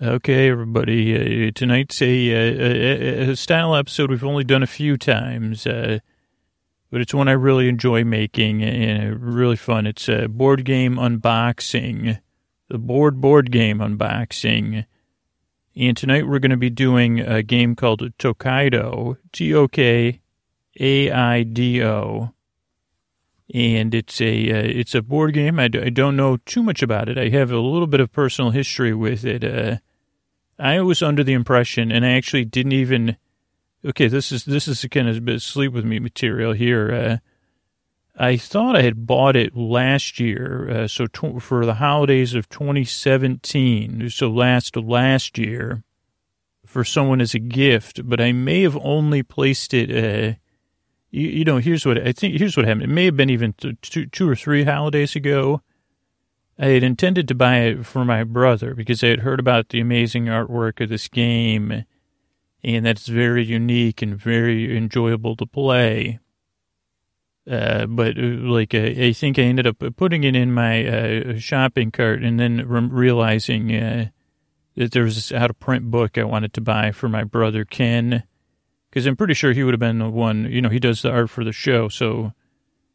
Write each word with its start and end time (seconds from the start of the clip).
Okay, 0.00 0.48
everybody. 0.48 1.48
Uh, 1.48 1.50
tonight's 1.52 2.00
a, 2.00 2.06
a, 2.06 3.30
a, 3.30 3.36
style 3.36 3.74
episode 3.74 4.10
we've 4.10 4.22
only 4.22 4.44
done 4.44 4.62
a 4.62 4.68
few 4.68 4.96
times, 4.96 5.66
uh, 5.66 5.98
but 6.88 7.00
it's 7.00 7.12
one 7.12 7.26
I 7.26 7.32
really 7.32 7.68
enjoy 7.68 8.04
making 8.04 8.62
and 8.62 9.20
really 9.20 9.56
fun. 9.56 9.88
It's 9.88 10.08
a 10.08 10.28
board 10.28 10.64
game 10.64 10.94
unboxing, 10.94 12.20
the 12.68 12.78
board 12.78 13.20
board 13.20 13.50
game 13.50 13.78
unboxing. 13.78 14.86
And 15.74 15.96
tonight 15.96 16.28
we're 16.28 16.38
going 16.38 16.52
to 16.52 16.56
be 16.56 16.70
doing 16.70 17.18
a 17.18 17.42
game 17.42 17.74
called 17.74 18.12
Tokaido, 18.18 19.16
T 19.32 19.52
O 19.52 19.66
K 19.66 20.20
A 20.78 21.10
I 21.10 21.42
D 21.42 21.82
O 21.82 22.34
and 23.52 23.94
it's 23.94 24.20
a 24.20 24.52
uh, 24.52 24.62
it's 24.62 24.94
a 24.94 25.02
board 25.02 25.32
game. 25.34 25.58
I 25.58 25.68
d- 25.68 25.80
I 25.80 25.88
don't 25.88 26.16
know 26.16 26.36
too 26.36 26.62
much 26.62 26.82
about 26.82 27.08
it. 27.08 27.18
I 27.18 27.30
have 27.30 27.50
a 27.50 27.58
little 27.58 27.86
bit 27.86 28.00
of 28.00 28.12
personal 28.12 28.50
history 28.50 28.92
with 28.94 29.24
it. 29.24 29.80
I 30.58 30.80
was 30.80 31.02
under 31.02 31.22
the 31.22 31.34
impression, 31.34 31.92
and 31.92 32.04
I 32.04 32.10
actually 32.10 32.44
didn't 32.44 32.72
even. 32.72 33.16
Okay, 33.84 34.08
this 34.08 34.32
is 34.32 34.44
this 34.44 34.66
is 34.66 34.84
kind 34.90 35.08
of 35.08 35.16
a 35.16 35.20
bit 35.20 35.40
sleep 35.40 35.72
with 35.72 35.84
me 35.84 35.98
material 35.98 36.52
here. 36.52 36.92
Uh, 36.92 37.16
I 38.20 38.36
thought 38.36 38.74
I 38.74 38.82
had 38.82 39.06
bought 39.06 39.36
it 39.36 39.56
last 39.56 40.18
year, 40.18 40.68
uh, 40.68 40.88
so 40.88 41.06
tw- 41.06 41.40
for 41.40 41.64
the 41.64 41.74
holidays 41.74 42.34
of 42.34 42.48
2017, 42.48 44.10
so 44.10 44.28
last 44.28 44.76
last 44.76 45.38
year, 45.38 45.84
for 46.66 46.82
someone 46.82 47.20
as 47.20 47.34
a 47.34 47.38
gift. 47.38 48.08
But 48.08 48.20
I 48.20 48.32
may 48.32 48.62
have 48.62 48.76
only 48.78 49.22
placed 49.22 49.72
it. 49.72 49.90
Uh, 49.90 50.34
you, 51.12 51.28
you, 51.28 51.44
know, 51.44 51.58
here's 51.58 51.86
what 51.86 52.04
I 52.04 52.10
think. 52.10 52.36
Here's 52.36 52.56
what 52.56 52.66
happened. 52.66 52.84
It 52.84 52.88
may 52.88 53.04
have 53.04 53.16
been 53.16 53.30
even 53.30 53.52
two, 53.52 54.06
two 54.06 54.28
or 54.28 54.34
three 54.34 54.64
holidays 54.64 55.14
ago. 55.14 55.62
I 56.58 56.66
had 56.66 56.82
intended 56.82 57.28
to 57.28 57.34
buy 57.34 57.58
it 57.58 57.86
for 57.86 58.04
my 58.04 58.24
brother 58.24 58.74
because 58.74 59.04
I 59.04 59.08
had 59.08 59.20
heard 59.20 59.38
about 59.38 59.68
the 59.68 59.80
amazing 59.80 60.24
artwork 60.26 60.80
of 60.82 60.88
this 60.88 61.06
game 61.06 61.84
and 62.64 62.84
that 62.84 62.96
it's 62.96 63.06
very 63.06 63.44
unique 63.44 64.02
and 64.02 64.16
very 64.16 64.76
enjoyable 64.76 65.36
to 65.36 65.46
play. 65.46 66.18
Uh, 67.48 67.86
but 67.86 68.18
uh, 68.18 68.22
like 68.22 68.74
uh, 68.74 68.78
I 68.78 69.12
think 69.12 69.38
I 69.38 69.42
ended 69.42 69.66
up 69.66 69.82
putting 69.96 70.24
it 70.24 70.36
in 70.36 70.52
my 70.52 70.86
uh, 70.86 71.38
shopping 71.38 71.90
cart 71.90 72.22
and 72.22 72.38
then 72.38 72.66
re- 72.66 72.88
realizing 72.90 73.74
uh, 73.74 74.08
that 74.76 74.92
there 74.92 75.04
was 75.04 75.14
this 75.14 75.32
out 75.32 75.50
of 75.50 75.58
print 75.58 75.90
book 75.90 76.18
I 76.18 76.24
wanted 76.24 76.52
to 76.54 76.60
buy 76.60 76.90
for 76.90 77.08
my 77.08 77.24
brother 77.24 77.64
Ken, 77.64 78.24
because 78.90 79.06
I'm 79.06 79.16
pretty 79.16 79.34
sure 79.34 79.52
he 79.52 79.62
would 79.62 79.72
have 79.72 79.80
been 79.80 79.98
the 79.98 80.10
one. 80.10 80.44
You 80.50 80.60
know, 80.60 80.68
he 80.68 80.78
does 80.78 81.00
the 81.00 81.10
art 81.10 81.30
for 81.30 81.42
the 81.42 81.52
show, 81.52 81.88
so 81.88 82.32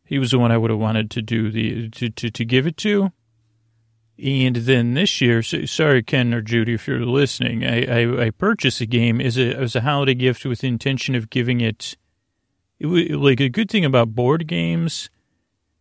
he 0.05 0.19
was 0.19 0.31
the 0.31 0.39
one 0.39 0.51
I 0.51 0.57
would 0.57 0.69
have 0.69 0.79
wanted 0.79 1.09
to 1.11 1.21
do 1.23 1.49
the 1.49 1.89
to 1.89 2.09
to, 2.09 2.29
to 2.29 2.45
give 2.45 2.67
it 2.67 2.77
to. 2.77 3.11
And 4.23 4.55
then 4.55 4.93
this 4.93 5.19
year, 5.19 5.43
sorry, 5.43 6.01
Ken 6.01 6.33
or 6.33 6.41
Judy, 6.41 6.75
if 6.75 6.87
you're 6.87 7.05
listening, 7.05 7.65
I, 7.65 7.83
I, 7.83 8.25
I 8.27 8.29
purchased 8.29 8.79
a 8.79 8.85
game 8.85 9.19
as 9.19 9.37
a, 9.37 9.53
as 9.53 9.75
a 9.75 9.81
holiday 9.81 10.13
gift 10.13 10.45
with 10.45 10.59
the 10.59 10.69
intention 10.69 11.13
of 11.13 11.29
giving 11.29 11.59
it, 11.59 11.97
it, 12.79 13.19
like 13.19 13.41
a 13.41 13.49
good 13.49 13.69
thing 13.69 13.83
about 13.83 14.15
board 14.15 14.47
games, 14.47 15.09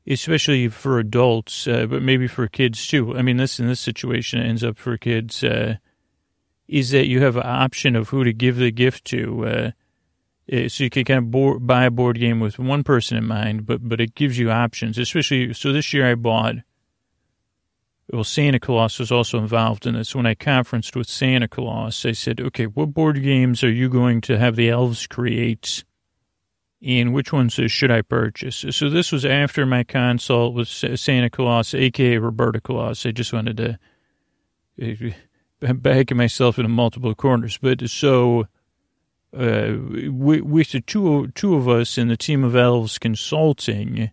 especially 0.08 0.66
for 0.66 0.98
adults, 0.98 1.68
uh, 1.68 1.86
but 1.86 2.02
maybe 2.02 2.26
for 2.26 2.48
kids 2.48 2.84
too. 2.84 3.16
I 3.16 3.22
mean, 3.22 3.36
this 3.36 3.60
in 3.60 3.68
this 3.68 3.78
situation 3.78 4.40
ends 4.40 4.64
up 4.64 4.76
for 4.76 4.98
kids, 4.98 5.44
uh, 5.44 5.76
is 6.66 6.90
that 6.90 7.06
you 7.06 7.22
have 7.22 7.36
an 7.36 7.46
option 7.46 7.94
of 7.94 8.08
who 8.08 8.24
to 8.24 8.32
give 8.32 8.56
the 8.56 8.72
gift 8.72 9.04
to. 9.04 9.46
Uh, 9.46 9.70
uh 10.52 10.68
so 10.68 10.82
you 10.82 10.90
can 10.90 11.04
kind 11.04 11.18
of 11.18 11.30
board, 11.30 11.64
buy 11.64 11.84
a 11.84 11.92
board 11.92 12.18
game 12.18 12.40
with 12.40 12.58
one 12.58 12.82
person 12.82 13.16
in 13.16 13.24
mind, 13.24 13.66
but 13.66 13.88
but 13.88 14.00
it 14.00 14.16
gives 14.16 14.36
you 14.36 14.50
options. 14.50 14.98
Especially 14.98 15.54
so 15.54 15.72
this 15.72 15.92
year 15.92 16.10
I 16.10 16.16
bought 16.16 16.56
well, 18.11 18.25
Santa 18.25 18.58
Claus 18.58 18.98
was 18.98 19.12
also 19.12 19.39
involved 19.39 19.86
in 19.86 19.95
this. 19.95 20.14
When 20.14 20.27
I 20.27 20.34
conferenced 20.34 20.97
with 20.97 21.08
Santa 21.08 21.48
Claus, 21.48 22.05
I 22.05 22.12
said, 22.12 22.41
okay, 22.41 22.67
what 22.67 22.92
board 22.92 23.22
games 23.22 23.62
are 23.62 23.70
you 23.70 23.89
going 23.89 24.20
to 24.22 24.39
have 24.39 24.56
the 24.56 24.70
elves 24.70 25.06
create? 25.06 25.84
And 26.84 27.14
which 27.14 27.33
ones 27.33 27.55
should 27.69 27.92
I 27.92 28.03
purchase? 28.03 28.64
So 28.70 28.91
this 28.91 29.12
was 29.12 29.25
after 29.25 29.65
my 29.65 29.84
consult 29.84 30.54
with 30.54 30.69
Santa 30.69 31.31
Claus, 31.31 31.75
aka 31.75 32.19
Roberta 32.19 32.60
Claus. 32.60 33.06
I 33.06 33.12
just 33.12 33.32
wanted 33.32 33.56
to 33.59 35.12
uh, 35.62 35.72
back 35.75 36.12
myself 36.12 36.59
into 36.59 36.69
multiple 36.69 37.15
corners. 37.15 37.56
But 37.56 37.88
so 37.88 38.47
uh, 39.37 39.75
we, 40.10 40.41
we 40.41 40.65
the 40.65 40.81
two 40.81 41.28
two 41.28 41.55
of 41.55 41.69
us 41.69 41.97
in 41.97 42.09
the 42.09 42.16
team 42.16 42.43
of 42.43 42.56
elves 42.56 42.99
consulting. 42.99 44.10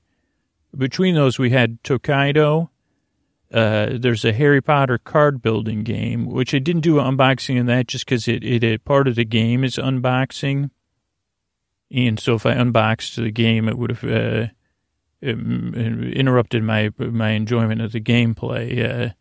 Between 0.77 1.15
those, 1.15 1.39
we 1.39 1.49
had 1.49 1.83
Tokaido 1.83 2.69
uh, 3.51 3.89
there's 3.93 4.25
a 4.25 4.33
Harry 4.33 4.61
Potter 4.61 4.99
card 4.99 5.41
building 5.41 5.83
game, 5.83 6.27
which 6.27 6.53
I 6.53 6.59
didn't 6.59 6.81
do 6.81 6.95
unboxing 6.95 7.57
in 7.57 7.65
that 7.65 7.87
just 7.87 8.05
because 8.05 8.27
it, 8.27 8.43
it, 8.43 8.63
it, 8.63 8.85
part 8.85 9.07
of 9.07 9.15
the 9.15 9.25
game 9.25 9.63
is 9.63 9.77
unboxing. 9.77 10.69
And 11.91 12.19
so 12.19 12.35
if 12.35 12.45
I 12.45 12.51
unboxed 12.51 13.15
the 13.15 13.31
game, 13.31 13.67
it 13.67 13.77
would 13.77 13.89
have 13.89 14.03
uh, 14.03 14.47
interrupted 15.23 16.63
my 16.63 16.91
my 16.99 17.31
enjoyment 17.31 17.81
of 17.81 17.91
the 17.91 18.01
gameplay. 18.01 19.09
Uh, 19.09 19.13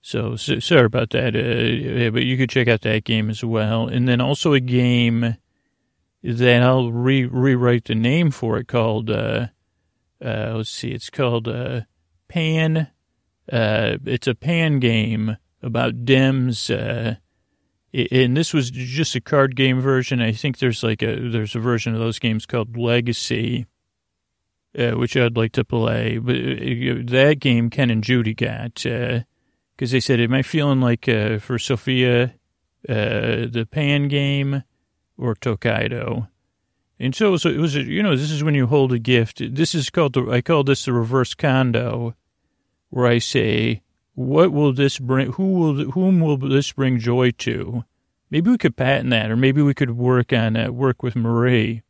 so, 0.00 0.34
so, 0.34 0.58
sorry 0.58 0.86
about 0.86 1.10
that. 1.10 1.36
Uh, 1.36 2.10
but 2.10 2.24
you 2.24 2.36
could 2.36 2.50
check 2.50 2.66
out 2.66 2.80
that 2.80 3.04
game 3.04 3.30
as 3.30 3.44
well. 3.44 3.86
And 3.86 4.08
then 4.08 4.20
also 4.20 4.52
a 4.52 4.60
game 4.60 5.36
that 6.24 6.62
I'll 6.62 6.90
re- 6.90 7.26
rewrite 7.26 7.84
the 7.84 7.94
name 7.94 8.32
for 8.32 8.58
it 8.58 8.66
called, 8.66 9.08
uh, 9.08 9.46
uh, 10.24 10.54
let's 10.56 10.70
see, 10.70 10.90
it's 10.90 11.10
called 11.10 11.48
Pan 12.26 12.88
uh, 13.50 13.96
it's 14.04 14.26
a 14.26 14.34
pan 14.34 14.78
game 14.78 15.36
about 15.62 16.04
Dems. 16.04 16.70
Uh, 16.70 17.16
and 18.10 18.36
this 18.36 18.54
was 18.54 18.70
just 18.70 19.14
a 19.14 19.20
card 19.20 19.56
game 19.56 19.80
version. 19.80 20.20
I 20.20 20.32
think 20.32 20.58
there's 20.58 20.82
like 20.82 21.02
a 21.02 21.28
there's 21.28 21.54
a 21.54 21.60
version 21.60 21.94
of 21.94 22.00
those 22.00 22.18
games 22.18 22.46
called 22.46 22.76
Legacy, 22.76 23.66
uh, 24.78 24.92
which 24.92 25.16
I'd 25.16 25.36
like 25.36 25.52
to 25.52 25.64
play. 25.64 26.18
But 26.18 26.36
uh, 26.36 27.10
that 27.10 27.36
game 27.40 27.70
Ken 27.70 27.90
and 27.90 28.02
Judy 28.02 28.34
got 28.34 28.74
because 28.74 29.22
uh, 29.22 29.24
they 29.78 30.00
said, 30.00 30.20
"Am 30.20 30.32
I 30.32 30.42
feeling 30.42 30.80
like 30.80 31.08
uh, 31.08 31.38
for 31.38 31.58
Sophia 31.58 32.34
the 32.84 33.68
Pan 33.70 34.08
game 34.08 34.62
or 35.18 35.34
Tokaido?" 35.34 36.28
And 36.98 37.16
so 37.16 37.26
it 37.26 37.30
was, 37.30 37.46
it 37.46 37.58
was, 37.58 37.74
you 37.74 38.00
know, 38.00 38.14
this 38.14 38.30
is 38.30 38.44
when 38.44 38.54
you 38.54 38.68
hold 38.68 38.92
a 38.92 38.98
gift. 38.98 39.42
This 39.56 39.74
is 39.74 39.90
called 39.90 40.12
the 40.12 40.30
I 40.30 40.40
call 40.40 40.62
this 40.62 40.84
the 40.84 40.92
reverse 40.92 41.34
condo 41.34 42.14
where 42.92 43.06
I 43.06 43.16
say, 43.16 43.80
what 44.14 44.52
will 44.52 44.74
this 44.74 44.98
bring, 44.98 45.32
who 45.32 45.54
will, 45.54 45.90
whom 45.92 46.20
will 46.20 46.36
this 46.36 46.72
bring 46.72 46.98
joy 46.98 47.30
to? 47.30 47.84
Maybe 48.30 48.50
we 48.50 48.58
could 48.58 48.76
patent 48.76 49.08
that, 49.10 49.30
or 49.30 49.36
maybe 49.36 49.62
we 49.62 49.72
could 49.72 49.96
work 49.96 50.30
on 50.30 50.52
that, 50.52 50.74
work 50.74 51.02
with 51.02 51.16
Marie. 51.16 51.82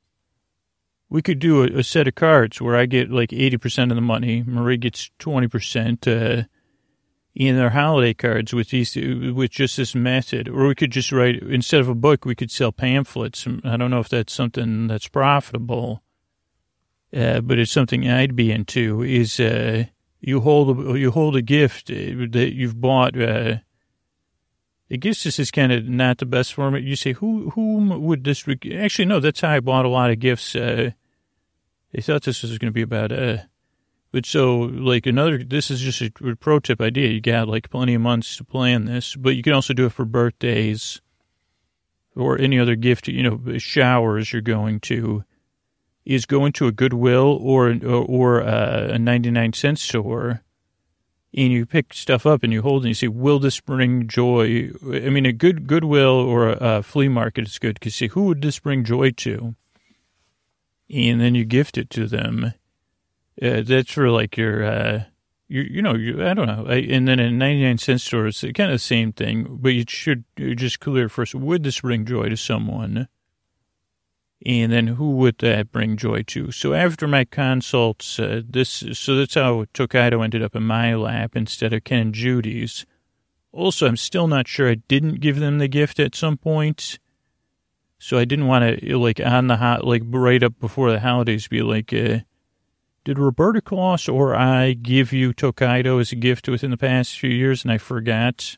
We 1.09 1.21
could 1.21 1.41
do 1.41 1.65
a, 1.65 1.81
a 1.81 1.83
set 1.83 2.07
of 2.07 2.15
cards 2.15 2.61
where 2.61 2.77
I 2.77 2.87
get 2.87 3.11
like 3.11 3.31
80% 3.31 3.91
of 3.91 3.97
the 3.97 4.01
money, 4.01 4.45
Marie 4.47 4.77
gets 4.77 5.11
20%, 5.19 6.07
uh, 6.07 6.45
in 7.35 7.57
their 7.57 7.71
holiday 7.71 8.15
cards 8.15 8.55
with 8.55 8.71
these, 8.71 8.95
with 8.95 9.51
just 9.51 9.77
this 9.77 9.97
method. 9.97 10.49
Or 10.49 10.69
we 10.69 10.77
could 10.77 10.93
just 10.93 11.11
write, 11.11 11.43
instead 11.43 11.81
of 11.81 11.89
a 11.89 11.97
book, 11.97 12.25
we 12.25 12.37
could 12.37 12.53
sell 12.53 12.71
pamphlets. 12.71 13.45
I 13.65 13.77
don't 13.77 13.91
know 13.91 13.99
if 13.99 14.09
that's 14.09 14.33
something 14.33 14.87
that's 14.87 15.09
profitable. 15.09 16.01
Uh, 17.13 17.41
but 17.41 17.59
it's 17.59 17.73
something 17.73 18.09
I'd 18.09 18.37
be 18.37 18.53
into 18.53 19.03
is, 19.03 19.41
uh, 19.41 19.87
you 20.23 20.41
hold 20.41 20.79
a, 20.79 20.99
you 20.99 21.11
hold 21.11 21.37
a 21.37 21.43
gift 21.43 21.91
uh, 21.91 21.95
that 22.31 22.53
you've 22.55 22.81
bought. 22.81 23.21
Uh, 23.21 23.57
I 24.91 24.97
guess 24.97 25.25
this 25.25 25.39
is 25.39 25.51
kind 25.51 25.73
of 25.73 25.89
not 25.89 26.19
the 26.19 26.27
best 26.27 26.55
format. 26.55 26.83
You 26.83 26.97
say, 26.97 27.13
who 27.13 27.51
whom 27.51 28.03
would 28.03 28.25
this? 28.25 28.47
Re-? 28.47 28.79
Actually, 28.79 29.07
no. 29.07 29.21
That's 29.21 29.41
how 29.41 29.51
I 29.51 29.61
bought 29.61 29.85
a 29.85 29.89
lot 29.89 30.11
of 30.11 30.21
gifts. 30.21 30.55
Uh, 30.55 30.93
I 31.97 32.01
thought 32.01 32.23
this 32.23 32.43
was 32.43 32.57
going 32.59 32.71
to 32.71 32.73
be 32.73 32.83
about. 32.83 33.11
Uh, 33.11 33.39
but 34.13 34.25
so 34.25 34.61
like 34.61 35.07
another. 35.07 35.43
This 35.43 35.71
is 35.71 35.81
just 35.81 36.03
a 36.03 36.37
pro 36.37 36.61
tip 36.61 36.81
idea. 36.81 37.09
You 37.09 37.21
got 37.21 37.49
like 37.49 37.69
plenty 37.69 37.95
of 37.95 38.01
months 38.01 38.37
to 38.37 38.45
plan 38.45 38.85
this, 38.85 39.17
but 39.17 39.35
you 39.35 39.43
can 39.43 39.55
also 39.55 39.75
do 39.75 39.87
it 39.87 39.93
for 39.93 40.05
birthdays 40.05 41.01
or 42.15 42.39
any 42.39 42.61
other 42.61 42.77
gift. 42.77 43.09
You 43.09 43.23
know, 43.25 43.59
showers 43.59 44.33
you're 44.33 44.41
going 44.43 44.79
to 44.81 45.25
is 46.05 46.27
going 46.27 46.53
to 46.53 46.67
a 46.67 46.73
Goodwill 46.73 47.39
or 47.41 47.71
or, 47.85 48.05
or 48.05 48.41
a 48.41 48.99
99 48.99 49.53
cent 49.53 49.79
store 49.79 50.43
and 51.35 51.51
you 51.51 51.65
pick 51.65 51.95
stuff 51.95 52.27
up 52.27 52.43
and 52.43 52.53
you 52.53 52.63
hold 52.63 52.83
it 52.83 52.87
and 52.87 52.91
you 52.91 52.95
say, 52.95 53.09
will 53.09 53.39
this 53.39 53.61
bring 53.61 54.07
joy? 54.07 54.71
I 54.85 55.09
mean, 55.09 55.25
a 55.25 55.33
good 55.33 55.67
Goodwill 55.67 56.15
or 56.15 56.51
a, 56.51 56.57
a 56.61 56.83
flea 56.83 57.09
market 57.09 57.47
is 57.47 57.59
good 57.59 57.75
because 57.75 57.95
say, 57.95 58.09
who 58.09 58.25
would 58.25 58.43
this 58.43 58.59
bring 58.59 58.85
joy 58.85 59.13
to? 59.13 59.55
And 60.91 61.21
then 61.21 61.35
you 61.35 61.45
gift 61.45 61.79
it 61.79 61.89
to 61.91 62.07
them. 62.07 62.53
Uh, 63.41 63.63
that's 63.63 63.93
for 63.93 64.11
like 64.11 64.37
your, 64.37 64.63
uh, 64.63 65.05
you, 65.49 65.63
you 65.63 65.83
know, 65.83 65.95
you, 65.95 66.25
I 66.25 66.35
don't 66.35 66.47
know. 66.47 66.67
I, 66.69 66.77
and 66.77 67.09
then 67.09 67.19
a 67.19 67.31
99 67.31 67.79
cent 67.79 68.03
store 68.03 68.27
is 68.27 68.43
kind 68.43 68.71
of 68.71 68.73
the 68.73 68.79
same 68.79 69.13
thing, 69.13 69.47
but 69.49 69.71
you 69.71 69.85
should 69.89 70.25
just 70.37 70.81
clear 70.81 71.09
first. 71.09 71.35
Would 71.35 71.63
this 71.63 71.81
bring 71.81 72.05
joy 72.05 72.29
to 72.29 72.37
someone? 72.37 73.09
And 74.45 74.73
then 74.73 74.87
who 74.89 75.13
would 75.13 75.39
that 75.39 75.73
bring 75.73 75.97
joy 75.97 76.23
to? 76.25 76.51
So 76.51 76.75
after 76.75 77.07
my 77.07 77.25
consults, 77.25 78.19
uh, 78.19 78.43
this 78.49 78.85
so 78.93 79.17
that's 79.17 79.35
how 79.35 79.67
Tokaido 79.73 80.23
ended 80.23 80.43
up 80.43 80.57
in 80.57 80.65
my 80.65 80.95
lap 80.95 81.37
instead 81.37 81.73
of 81.73 81.85
Ken 81.85 82.01
and 82.01 82.15
Judy's. 82.15 82.87
Also, 83.53 83.87
I'm 83.87 83.97
still 83.97 84.29
not 84.29 84.49
sure 84.49 84.71
I 84.71 84.77
didn't 84.77 85.21
give 85.21 85.39
them 85.39 85.59
the 85.59 85.69
gift 85.69 86.01
at 86.01 86.15
some 86.15 86.37
point. 86.37 86.99
So 87.99 88.19
I 88.19 88.25
didn't 88.25 88.49
want 88.49 88.81
to, 88.81 88.99
like, 88.99 89.21
on 89.21 89.47
the 89.47 89.59
hot, 89.59 89.87
like, 89.87 90.03
right 90.07 90.43
up 90.43 90.59
before 90.59 90.91
the 90.91 90.99
holidays 90.99 91.47
be 91.47 91.63
like, 91.63 91.93
uh, 91.93 92.21
did 93.05 93.19
Roberta 93.19 93.61
Claus 93.61 94.09
or 94.09 94.35
I 94.35 94.73
give 94.73 95.13
you 95.13 95.33
Tokaido 95.33 95.99
as 95.99 96.11
a 96.11 96.17
gift 96.17 96.49
within 96.49 96.71
the 96.73 96.77
past 96.77 97.19
few 97.19 97.31
years 97.31 97.63
and 97.63 97.71
I 97.71 97.79
forgot? 97.79 98.57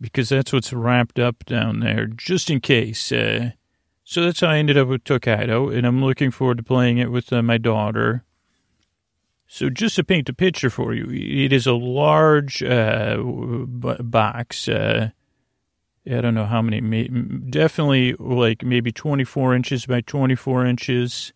Because 0.00 0.30
that's 0.30 0.52
what's 0.52 0.72
wrapped 0.72 1.18
up 1.18 1.44
down 1.44 1.80
there, 1.80 2.06
just 2.06 2.48
in 2.48 2.60
case. 2.60 3.12
Uh, 3.12 3.50
so 4.12 4.20
that's 4.20 4.40
how 4.40 4.48
I 4.48 4.58
ended 4.58 4.76
up 4.76 4.88
with 4.88 5.04
Tokaido, 5.04 5.70
and 5.70 5.86
I'm 5.86 6.04
looking 6.04 6.30
forward 6.30 6.58
to 6.58 6.62
playing 6.62 6.98
it 6.98 7.10
with 7.10 7.32
uh, 7.32 7.40
my 7.40 7.56
daughter. 7.56 8.24
So 9.48 9.70
just 9.70 9.96
to 9.96 10.04
paint 10.04 10.28
a 10.28 10.34
picture 10.34 10.68
for 10.68 10.92
you, 10.92 11.06
it 11.10 11.50
is 11.50 11.66
a 11.66 11.72
large 11.72 12.62
uh, 12.62 13.16
box. 13.16 14.68
Uh, 14.68 15.12
I 16.04 16.20
don't 16.20 16.34
know 16.34 16.44
how 16.44 16.60
many, 16.60 17.08
definitely 17.08 18.12
like 18.18 18.62
maybe 18.62 18.92
24 18.92 19.54
inches 19.54 19.86
by 19.86 20.02
24 20.02 20.66
inches 20.66 21.32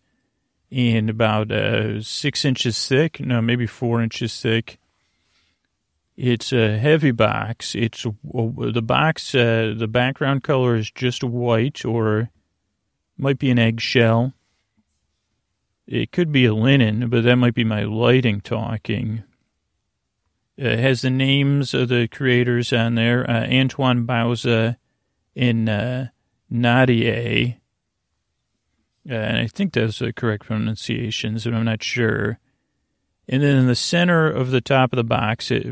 and 0.71 1.09
about 1.09 1.51
uh, 1.51 1.99
six 2.03 2.45
inches 2.45 2.87
thick. 2.87 3.19
No, 3.19 3.41
maybe 3.41 3.65
four 3.65 4.03
inches 4.03 4.39
thick. 4.39 4.77
It's 6.15 6.53
a 6.53 6.77
heavy 6.77 7.09
box. 7.09 7.73
It's 7.73 8.03
the 8.03 8.83
box. 8.83 9.33
Uh, 9.33 9.73
the 9.75 9.87
background 9.87 10.43
color 10.43 10.75
is 10.75 10.91
just 10.91 11.23
white, 11.23 11.83
or 11.83 12.29
might 13.17 13.39
be 13.39 13.49
an 13.49 13.59
eggshell. 13.59 14.33
It 15.87 16.11
could 16.11 16.31
be 16.31 16.45
a 16.45 16.53
linen, 16.53 17.09
but 17.09 17.23
that 17.23 17.37
might 17.37 17.53
be 17.53 17.63
my 17.63 17.83
lighting 17.83 18.41
talking. 18.41 19.23
It 20.57 20.79
has 20.79 21.01
the 21.01 21.09
names 21.09 21.73
of 21.73 21.89
the 21.89 22.07
creators 22.07 22.73
on 22.73 22.95
there 22.95 23.29
uh, 23.29 23.47
Antoine 23.47 24.05
Bauza 24.05 24.77
and 25.35 25.69
uh, 25.69 26.05
Nadia. 26.49 27.57
Uh, 29.09 29.13
and 29.13 29.37
I 29.37 29.47
think 29.47 29.73
those 29.73 30.01
are 30.01 30.11
correct 30.11 30.45
pronunciations, 30.45 31.45
but 31.45 31.53
I'm 31.53 31.65
not 31.65 31.83
sure. 31.83 32.39
And 33.29 33.43
then 33.43 33.57
in 33.57 33.67
the 33.67 33.75
center 33.75 34.29
of 34.29 34.51
the 34.51 34.61
top 34.61 34.93
of 34.93 34.97
the 34.97 35.03
box, 35.03 35.51
it, 35.51 35.65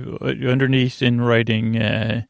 underneath 0.45 1.01
in 1.01 1.21
writing, 1.21 1.81
uh, 1.81 2.23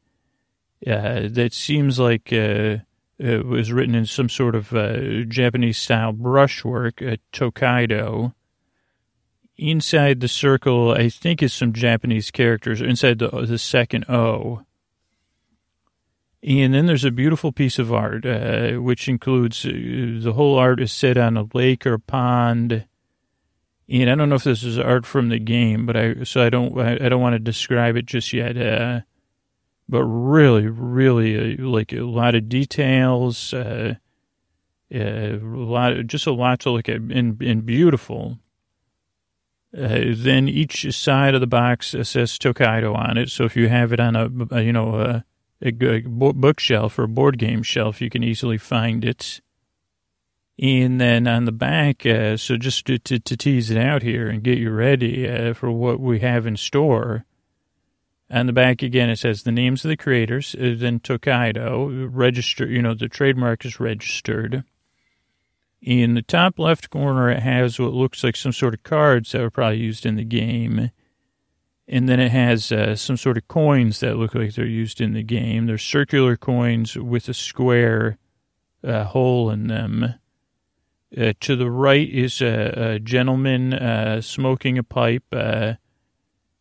uh, 0.87 1.21
that 1.29 1.51
seems 1.51 1.99
like 1.99 2.31
uh, 2.31 2.77
it 3.17 3.45
was 3.45 3.71
written 3.71 3.95
in 3.95 4.05
some 4.05 4.29
sort 4.29 4.55
of 4.55 4.73
uh, 4.73 5.23
Japanese 5.27 5.77
style 5.77 6.11
brushwork, 6.11 7.01
uh, 7.01 7.17
Tokaido. 7.31 8.33
Inside 9.57 10.19
the 10.19 10.27
circle, 10.27 10.91
I 10.91 11.07
think 11.07 11.41
is 11.41 11.53
some 11.53 11.71
Japanese 11.71 12.29
characters. 12.29 12.81
Inside 12.81 13.19
the 13.19 13.29
the 13.29 13.57
second 13.57 14.05
O. 14.09 14.65
And 16.43 16.73
then 16.73 16.85
there's 16.85 17.05
a 17.05 17.11
beautiful 17.11 17.51
piece 17.51 17.79
of 17.79 17.91
art, 17.91 18.25
uh, 18.25 18.73
which 18.73 19.07
includes 19.07 19.65
uh, 19.65 19.71
the 19.71 20.33
whole 20.35 20.59
art 20.59 20.79
is 20.79 20.91
set 20.91 21.17
on 21.17 21.37
a 21.37 21.47
lake 21.53 21.87
or 21.87 21.97
pond. 21.97 22.85
And 23.87 24.09
I 24.09 24.15
don't 24.15 24.29
know 24.29 24.35
if 24.35 24.43
this 24.43 24.63
is 24.63 24.77
art 24.77 25.05
from 25.05 25.29
the 25.29 25.39
game, 25.39 25.85
but 25.85 25.95
I 25.95 26.23
so 26.23 26.43
I 26.43 26.49
don't 26.49 26.77
I, 26.77 27.05
I 27.05 27.09
don't 27.09 27.21
want 27.21 27.33
to 27.33 27.39
describe 27.39 27.95
it 27.95 28.05
just 28.05 28.33
yet. 28.33 28.57
But 29.87 30.03
really, 30.03 30.67
really, 30.67 31.57
uh, 31.59 31.63
like 31.63 31.93
a 31.93 32.01
lot 32.01 32.35
of 32.35 32.49
details, 32.49 33.53
uh, 33.53 33.95
uh, 34.93 34.97
a 34.97 35.39
lot, 35.39 36.07
just 36.07 36.25
a 36.25 36.33
lot 36.33 36.61
to 36.61 36.71
look 36.71 36.89
at, 36.89 36.97
and, 36.97 37.41
and 37.41 37.65
beautiful. 37.65 38.39
Uh, 39.75 40.13
then 40.15 40.47
each 40.47 40.91
side 40.95 41.35
of 41.35 41.41
the 41.41 41.47
box 41.47 41.93
says 42.03 42.37
Tokaido 42.37 42.93
on 42.93 43.17
it. 43.17 43.29
So 43.29 43.43
if 43.43 43.57
you 43.57 43.67
have 43.67 43.91
it 43.91 43.99
on 43.99 44.15
a, 44.15 44.29
a 44.51 44.61
you 44.61 44.71
know, 44.71 44.95
a, 44.95 45.25
a, 45.61 45.73
a, 45.83 46.01
bookshelf 46.01 46.97
or 46.97 47.03
a 47.03 47.09
board 47.09 47.37
game 47.37 47.61
shelf, 47.61 48.01
you 48.01 48.09
can 48.09 48.23
easily 48.23 48.57
find 48.57 49.03
it. 49.03 49.41
And 50.57 51.01
then 51.01 51.27
on 51.27 51.43
the 51.43 51.51
back, 51.51 52.05
uh, 52.05 52.37
so 52.37 52.55
just 52.55 52.85
to, 52.85 52.97
to, 52.99 53.19
to, 53.19 53.35
tease 53.35 53.69
it 53.69 53.77
out 53.77 54.01
here 54.01 54.29
and 54.29 54.41
get 54.41 54.57
you 54.57 54.71
ready 54.71 55.27
uh, 55.27 55.53
for 55.53 55.69
what 55.69 55.99
we 55.99 56.19
have 56.19 56.47
in 56.47 56.55
store, 56.55 57.25
on 58.29 58.47
the 58.47 58.53
back 58.53 58.81
again, 58.81 59.09
it 59.09 59.19
says 59.19 59.43
the 59.43 59.51
names 59.51 59.85
of 59.85 59.89
the 59.89 59.97
creators. 59.97 60.55
Uh, 60.55 60.73
then 60.75 60.99
Tokaido, 60.99 62.07
register. 62.07 62.67
You 62.67 62.81
know, 62.81 62.93
the 62.93 63.07
trademark 63.07 63.65
is 63.65 63.79
registered. 63.79 64.63
In 65.81 66.15
the 66.15 66.23
top 66.23 66.57
left 66.57 66.89
corner, 66.89 67.29
it 67.29 67.43
has 67.43 67.79
what 67.79 67.93
looks 67.93 68.23
like 68.23 68.35
some 68.35 68.51
sort 68.51 68.73
of 68.73 68.81
cards 68.81 69.31
that 69.31 69.41
were 69.41 69.51
probably 69.51 69.77
used 69.77 70.05
in 70.05 70.15
the 70.15 70.23
game. 70.23 70.89
And 71.87 72.09
then 72.09 72.19
it 72.19 72.31
has 72.31 72.71
uh, 72.71 72.95
some 72.95 73.17
sort 73.17 73.37
of 73.37 73.47
coins 73.47 73.99
that 73.99 74.17
look 74.17 74.33
like 74.33 74.55
they're 74.55 74.65
used 74.65 74.99
in 74.99 75.13
the 75.13 75.21
game. 75.21 75.67
They're 75.67 75.77
circular 75.77 76.35
coins 76.35 76.95
with 76.95 77.29
a 77.29 77.33
square 77.35 78.17
uh, 78.83 79.03
hole 79.03 79.51
in 79.51 79.67
them. 79.67 80.15
Uh, 81.15 81.33
to 81.39 81.55
the 81.55 81.69
right 81.69 82.09
is 82.09 82.41
a, 82.41 82.95
a 82.95 82.99
gentleman 82.99 83.73
uh, 83.73 84.21
smoking 84.21 84.79
a 84.79 84.83
pipe 84.83 85.23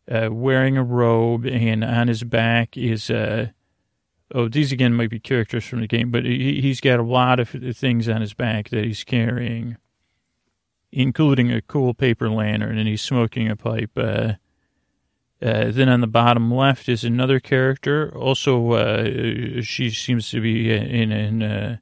uh, 0.09 0.29
wearing 0.31 0.77
a 0.77 0.83
robe, 0.83 1.45
and 1.45 1.83
on 1.83 2.07
his 2.07 2.23
back 2.23 2.77
is 2.77 3.09
uh, 3.09 3.47
oh, 4.33 4.47
these 4.47 4.71
again 4.71 4.93
might 4.93 5.09
be 5.09 5.19
characters 5.19 5.65
from 5.65 5.81
the 5.81 5.87
game, 5.87 6.11
but 6.11 6.25
he, 6.25 6.61
he's 6.61 6.81
got 6.81 6.99
a 6.99 7.03
lot 7.03 7.39
of 7.39 7.49
things 7.73 8.07
on 8.09 8.21
his 8.21 8.33
back 8.33 8.69
that 8.69 8.83
he's 8.83 9.03
carrying, 9.03 9.77
including 10.91 11.51
a 11.51 11.61
cool 11.61 11.93
paper 11.93 12.29
lantern, 12.29 12.77
and 12.77 12.87
he's 12.87 13.01
smoking 13.01 13.49
a 13.49 13.55
pipe. 13.55 13.91
Uh, 13.95 14.33
uh, 15.41 15.69
then 15.69 15.89
on 15.89 16.01
the 16.01 16.07
bottom 16.07 16.51
left 16.51 16.87
is 16.87 17.03
another 17.03 17.39
character. 17.39 18.15
Also, 18.15 18.71
uh, 18.71 19.61
she 19.61 19.89
seems 19.89 20.29
to 20.29 20.41
be 20.41 20.71
in 20.71 21.11
in 21.11 21.43
uh, 21.43 21.77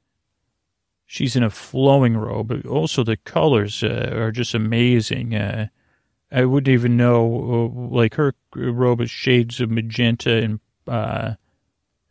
she's 1.06 1.36
in 1.36 1.44
a 1.44 1.50
flowing 1.50 2.18
robe. 2.18 2.66
Also, 2.68 3.04
the 3.04 3.18
colors 3.18 3.84
are 3.84 4.31
just 4.31 4.54
amazing. 4.54 5.34
I 6.33 6.45
wouldn't 6.45 6.74
even 6.74 6.97
know, 6.97 7.71
uh, 7.75 7.95
like 7.95 8.15
her 8.15 8.33
robe 8.56 9.01
is 9.01 9.12
shades 9.12 9.62
of 9.62 9.69
magenta 9.69 10.31
and 10.31 10.59
uh, 10.88 11.35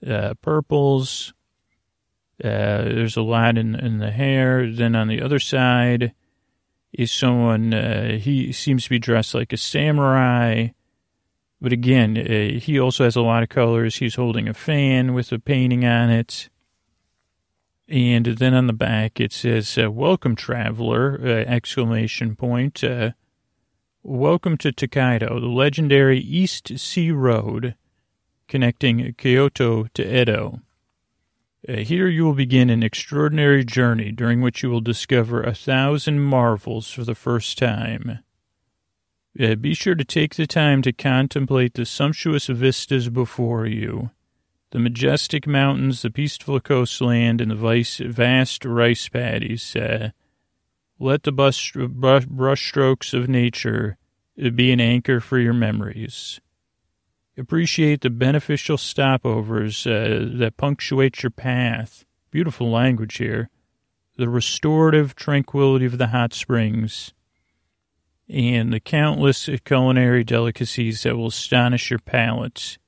uh, 0.06 0.34
purples. 0.34 1.34
Uh, 2.42 2.84
there's 2.84 3.16
a 3.16 3.22
lot 3.22 3.58
in, 3.58 3.74
in 3.74 3.98
the 3.98 4.12
hair. 4.12 4.70
Then 4.70 4.94
on 4.94 5.08
the 5.08 5.20
other 5.20 5.40
side 5.40 6.14
is 6.92 7.10
someone, 7.10 7.74
uh, 7.74 8.18
he 8.18 8.52
seems 8.52 8.84
to 8.84 8.90
be 8.90 9.00
dressed 9.00 9.34
like 9.34 9.52
a 9.52 9.56
samurai. 9.56 10.68
But 11.60 11.72
again, 11.72 12.16
uh, 12.16 12.60
he 12.60 12.78
also 12.78 13.02
has 13.02 13.16
a 13.16 13.22
lot 13.22 13.42
of 13.42 13.48
colors. 13.48 13.96
He's 13.96 14.14
holding 14.14 14.48
a 14.48 14.54
fan 14.54 15.14
with 15.14 15.32
a 15.32 15.40
painting 15.40 15.84
on 15.84 16.10
it. 16.10 16.48
And 17.88 18.24
then 18.24 18.54
on 18.54 18.68
the 18.68 18.72
back 18.72 19.18
it 19.18 19.32
says, 19.32 19.76
welcome 19.76 20.36
traveler, 20.36 21.18
exclamation 21.46 22.36
point. 22.36 22.84
Welcome 24.04 24.56
to 24.58 24.72
Tokaido, 24.72 25.38
the 25.38 25.46
legendary 25.46 26.18
East 26.18 26.76
Sea 26.76 27.12
Road 27.12 27.76
connecting 28.48 29.14
Kyoto 29.16 29.86
to 29.94 30.20
Edo. 30.20 30.60
Uh, 31.68 31.74
here 31.74 32.08
you 32.08 32.24
will 32.24 32.34
begin 32.34 32.68
an 32.68 32.82
extraordinary 32.82 33.64
journey 33.64 34.10
during 34.10 34.40
which 34.40 34.60
you 34.60 34.70
will 34.70 34.80
discover 34.80 35.40
a 35.40 35.54
thousand 35.54 36.18
marvels 36.18 36.90
for 36.90 37.04
the 37.04 37.14
first 37.14 37.56
time. 37.56 38.18
Uh, 39.40 39.54
be 39.54 39.72
sure 39.72 39.94
to 39.94 40.04
take 40.04 40.34
the 40.34 40.48
time 40.48 40.82
to 40.82 40.92
contemplate 40.92 41.74
the 41.74 41.86
sumptuous 41.86 42.48
vistas 42.48 43.08
before 43.08 43.66
you, 43.66 44.10
the 44.72 44.80
majestic 44.80 45.46
mountains, 45.46 46.02
the 46.02 46.10
peaceful 46.10 46.58
coastland, 46.58 47.40
and 47.40 47.52
the 47.52 48.08
vast 48.08 48.64
rice 48.64 49.08
paddies. 49.08 49.76
Uh, 49.76 50.10
let 51.02 51.24
the 51.24 51.32
brush, 51.32 52.64
strokes 52.64 53.12
of 53.12 53.28
nature 53.28 53.96
be 54.54 54.72
an 54.72 54.80
anchor 54.80 55.20
for 55.20 55.38
your 55.38 55.52
memories. 55.52 56.40
Appreciate 57.36 58.02
the 58.02 58.10
beneficial 58.10 58.76
stopovers 58.76 59.86
uh, 59.86 60.38
that 60.38 60.56
punctuate 60.56 61.22
your 61.22 61.30
path. 61.30 62.04
Beautiful 62.30 62.70
language 62.70 63.16
here. 63.16 63.50
The 64.16 64.28
restorative 64.28 65.16
tranquility 65.16 65.86
of 65.86 65.98
the 65.98 66.08
hot 66.08 66.34
springs 66.34 67.12
and 68.28 68.72
the 68.72 68.80
countless 68.80 69.48
culinary 69.64 70.22
delicacies 70.24 71.02
that 71.02 71.16
will 71.16 71.28
astonish 71.28 71.90
your 71.90 71.98
palates. 71.98 72.78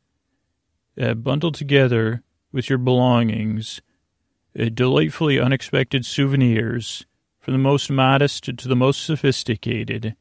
Uh, 1.00 1.14
bundled 1.14 1.56
together 1.56 2.22
with 2.52 2.68
your 2.68 2.78
belongings, 2.78 3.82
uh, 4.58 4.66
delightfully 4.72 5.40
unexpected 5.40 6.06
souvenirs 6.06 7.04
from 7.44 7.52
the 7.52 7.58
most 7.58 7.90
modest 7.90 8.44
to 8.44 8.68
the 8.68 8.74
most 8.74 9.02
sophisticated 9.04 10.16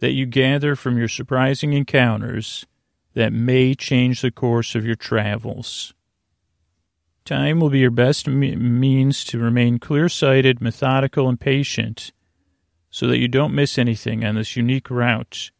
that 0.00 0.12
you 0.12 0.26
gather 0.26 0.76
from 0.76 0.98
your 0.98 1.08
surprising 1.08 1.72
encounters 1.72 2.66
that 3.14 3.32
may 3.32 3.74
change 3.74 4.20
the 4.20 4.30
course 4.30 4.74
of 4.74 4.84
your 4.84 4.96
travels. 4.96 5.94
Time 7.24 7.58
will 7.58 7.70
be 7.70 7.78
your 7.78 7.90
best 7.90 8.28
me- 8.28 8.54
means 8.54 9.24
to 9.24 9.38
remain 9.38 9.78
clear 9.78 10.10
sighted, 10.10 10.60
methodical, 10.60 11.26
and 11.26 11.40
patient 11.40 12.12
so 12.90 13.06
that 13.06 13.16
you 13.16 13.28
don't 13.28 13.54
miss 13.54 13.78
anything 13.78 14.22
on 14.22 14.34
this 14.34 14.56
unique 14.56 14.90
route. 14.90 15.50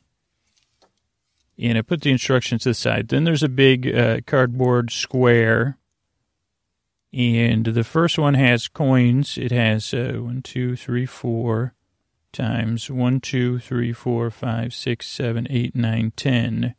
And 1.59 1.79
I 1.79 1.83
put 1.83 2.03
the 2.03 2.11
instructions 2.11 2.63
to 2.63 2.71
the 2.71 2.75
side. 2.75 3.09
Then 3.09 3.25
there's 3.25 3.43
a 3.43 3.49
big 3.49 3.93
uh, 3.93 4.21
cardboard 4.27 4.91
square. 4.91 5.79
And 7.12 7.67
the 7.67 7.85
first 7.85 8.19
one 8.19 8.35
has 8.35 8.69
coins. 8.69 9.37
It 9.37 9.50
has 9.50 9.93
uh, 9.93 10.19
one, 10.19 10.43
two, 10.43 10.76
three, 10.76 11.07
four 11.07 11.75
times 12.33 12.90
one, 12.90 13.21
two, 13.21 13.59
three, 13.59 13.93
four, 13.93 14.31
five, 14.31 14.73
six, 14.73 15.09
seven, 15.09 15.47
eight, 15.50 15.75
nine, 15.75 16.12
ten, 16.17 16.75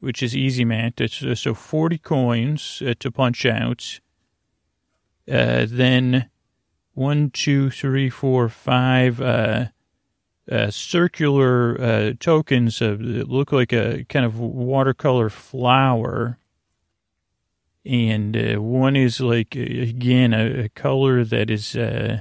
which 0.00 0.22
is 0.22 0.36
easy 0.36 0.64
math. 0.64 1.00
It's, 1.00 1.22
uh, 1.22 1.34
so 1.34 1.54
40 1.54 1.98
coins 1.98 2.82
uh, 2.86 2.94
to 3.00 3.10
punch 3.10 3.44
out. 3.44 4.00
Uh, 5.30 5.66
then 5.68 6.30
one, 6.94 7.30
two, 7.30 7.70
three, 7.70 8.08
four, 8.08 8.48
five 8.48 9.20
uh, 9.20 9.66
uh, 10.50 10.70
circular 10.70 12.14
tokens 12.14 12.78
that 12.78 13.28
look 13.28 13.52
like 13.52 13.72
a 13.72 14.04
kind 14.04 14.24
of 14.24 14.38
watercolor 14.38 15.28
flower. 15.28 16.38
And 17.84 18.36
uh, 18.36 18.60
one 18.60 18.96
is 18.96 19.20
like, 19.20 19.54
again, 19.54 20.34
a, 20.34 20.64
a 20.64 20.68
color 20.68 21.24
that 21.24 21.50
is, 21.50 21.74
uh, 21.76 22.20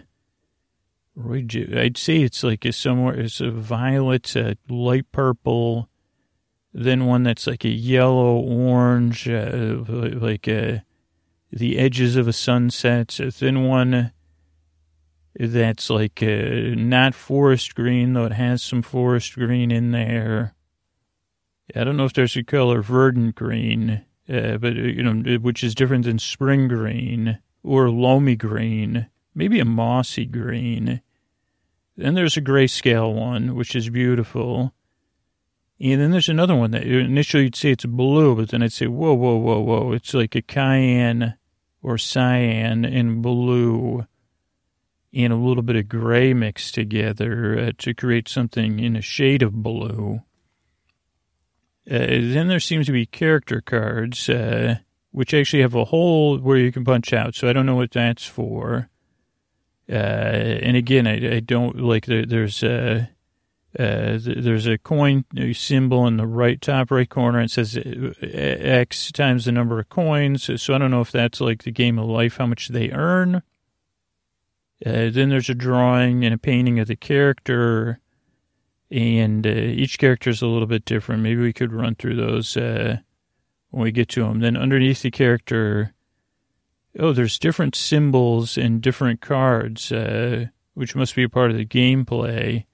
I'd 1.19 1.97
say 1.97 2.21
it's 2.21 2.43
like 2.43 2.63
a 2.63 2.71
somewhere, 2.71 3.19
it's 3.19 3.41
a 3.41 3.51
violet, 3.51 4.35
a 4.35 4.57
light 4.69 5.11
purple, 5.11 5.89
then 6.73 7.05
one 7.05 7.23
that's 7.23 7.47
like 7.47 7.65
a 7.65 7.69
yellow 7.69 8.37
orange, 8.37 9.27
uh, 9.27 9.83
like 9.87 10.47
a, 10.47 10.83
the 11.51 11.79
edges 11.79 12.15
of 12.15 12.27
a 12.27 12.33
sunset, 12.33 13.19
then 13.39 13.63
one 13.63 14.11
that's 15.39 15.89
like 15.89 16.21
uh, 16.21 16.73
not 16.75 17.13
forest 17.15 17.75
green, 17.75 18.13
though 18.13 18.25
it 18.25 18.33
has 18.33 18.63
some 18.63 18.81
forest 18.81 19.35
green 19.35 19.71
in 19.71 19.91
there. 19.91 20.53
I 21.75 21.83
don't 21.83 21.97
know 21.97 22.05
if 22.05 22.13
there's 22.13 22.37
a 22.37 22.43
color 22.43 22.81
verdant 22.81 23.35
green, 23.35 24.05
uh, 24.29 24.57
but 24.57 24.73
uh, 24.73 24.81
you 24.81 25.03
know, 25.03 25.37
which 25.39 25.63
is 25.63 25.75
different 25.75 26.05
than 26.05 26.19
spring 26.19 26.67
green 26.67 27.39
or 27.63 27.89
loamy 27.89 28.35
green, 28.35 29.07
maybe 29.33 29.59
a 29.59 29.65
mossy 29.65 30.25
green. 30.25 31.01
Then 31.95 32.13
there's 32.13 32.37
a 32.37 32.41
grayscale 32.41 33.13
one, 33.13 33.55
which 33.55 33.75
is 33.75 33.89
beautiful. 33.89 34.73
And 35.79 36.01
then 36.01 36.11
there's 36.11 36.29
another 36.29 36.55
one 36.55 36.71
that 36.71 36.83
initially 36.83 37.43
you'd 37.43 37.55
say 37.55 37.71
it's 37.71 37.85
blue, 37.85 38.35
but 38.35 38.49
then 38.49 38.63
I'd 38.63 38.73
say, 38.73 38.87
whoa, 38.87 39.13
whoa, 39.13 39.35
whoa, 39.35 39.59
whoa. 39.59 39.91
It's 39.91 40.13
like 40.13 40.35
a 40.35 40.41
cayenne 40.41 41.35
or 41.81 41.97
cyan 41.97 42.83
and 42.83 43.21
blue 43.21 44.05
and 45.13 45.33
a 45.33 45.37
little 45.37 45.63
bit 45.63 45.75
of 45.75 45.87
gray 45.87 46.33
mixed 46.33 46.75
together 46.75 47.57
uh, 47.57 47.71
to 47.79 47.93
create 47.93 48.27
something 48.27 48.79
in 48.79 48.95
a 48.95 49.01
shade 49.01 49.41
of 49.41 49.63
blue. 49.63 50.21
Uh, 51.89 51.97
then 51.97 52.47
there 52.47 52.59
seems 52.59 52.85
to 52.85 52.91
be 52.91 53.05
character 53.05 53.61
cards, 53.61 54.27
uh, 54.29 54.75
which 55.11 55.33
actually 55.33 55.61
have 55.61 55.75
a 55.75 55.85
hole 55.85 56.37
where 56.37 56.57
you 56.57 56.71
can 56.71 56.83
punch 56.83 57.13
out. 57.13 57.35
So 57.35 57.47
I 57.47 57.53
don't 57.53 57.65
know 57.65 57.75
what 57.75 57.91
that's 57.91 58.25
for. 58.25 58.89
Uh, 59.89 59.93
and 59.93 60.75
again, 60.75 61.07
I, 61.07 61.37
I 61.37 61.39
don't 61.39 61.79
like 61.79 62.05
there, 62.05 62.25
there's 62.25 62.61
a 62.61 63.09
there's 63.79 64.65
a 64.65 64.79
coin 64.79 65.23
symbol 65.53 66.07
in 66.07 66.17
the 66.17 66.25
right 66.25 66.59
top 66.59 66.89
right 66.89 67.07
corner. 67.07 67.41
It 67.41 67.51
says 67.51 67.77
X 68.21 69.11
times 69.11 69.45
the 69.45 69.51
number 69.51 69.79
of 69.79 69.87
coins. 69.87 70.49
So 70.61 70.73
I 70.73 70.77
don't 70.77 70.91
know 70.91 71.01
if 71.01 71.11
that's 71.11 71.39
like 71.39 71.63
the 71.63 71.71
game 71.71 71.99
of 71.99 72.07
life, 72.07 72.37
how 72.37 72.47
much 72.47 72.69
they 72.69 72.89
earn 72.91 73.43
uh, 74.85 75.09
then 75.09 75.29
there's 75.29 75.49
a 75.49 75.55
drawing 75.55 76.23
and 76.23 76.33
a 76.33 76.37
painting 76.37 76.79
of 76.79 76.87
the 76.87 76.95
character, 76.95 77.99
and 78.89 79.45
uh, 79.45 79.49
each 79.49 79.99
character 79.99 80.29
is 80.29 80.41
a 80.41 80.47
little 80.47 80.67
bit 80.67 80.85
different. 80.85 81.23
Maybe 81.23 81.41
we 81.41 81.53
could 81.53 81.73
run 81.73 81.95
through 81.95 82.15
those 82.15 82.55
uh, 82.55 82.97
when 83.71 83.83
we 83.83 83.91
get 83.91 84.09
to 84.09 84.23
them. 84.23 84.39
Then 84.39 84.55
underneath 84.55 85.01
the 85.01 85.11
character, 85.11 85.93
oh, 86.97 87.13
there's 87.13 87.39
different 87.39 87.75
symbols 87.75 88.57
and 88.57 88.81
different 88.81 89.21
cards, 89.21 89.91
uh, 89.91 90.47
which 90.73 90.95
must 90.95 91.15
be 91.15 91.23
a 91.23 91.29
part 91.29 91.51
of 91.51 91.57
the 91.57 91.65
gameplay. 91.65 92.65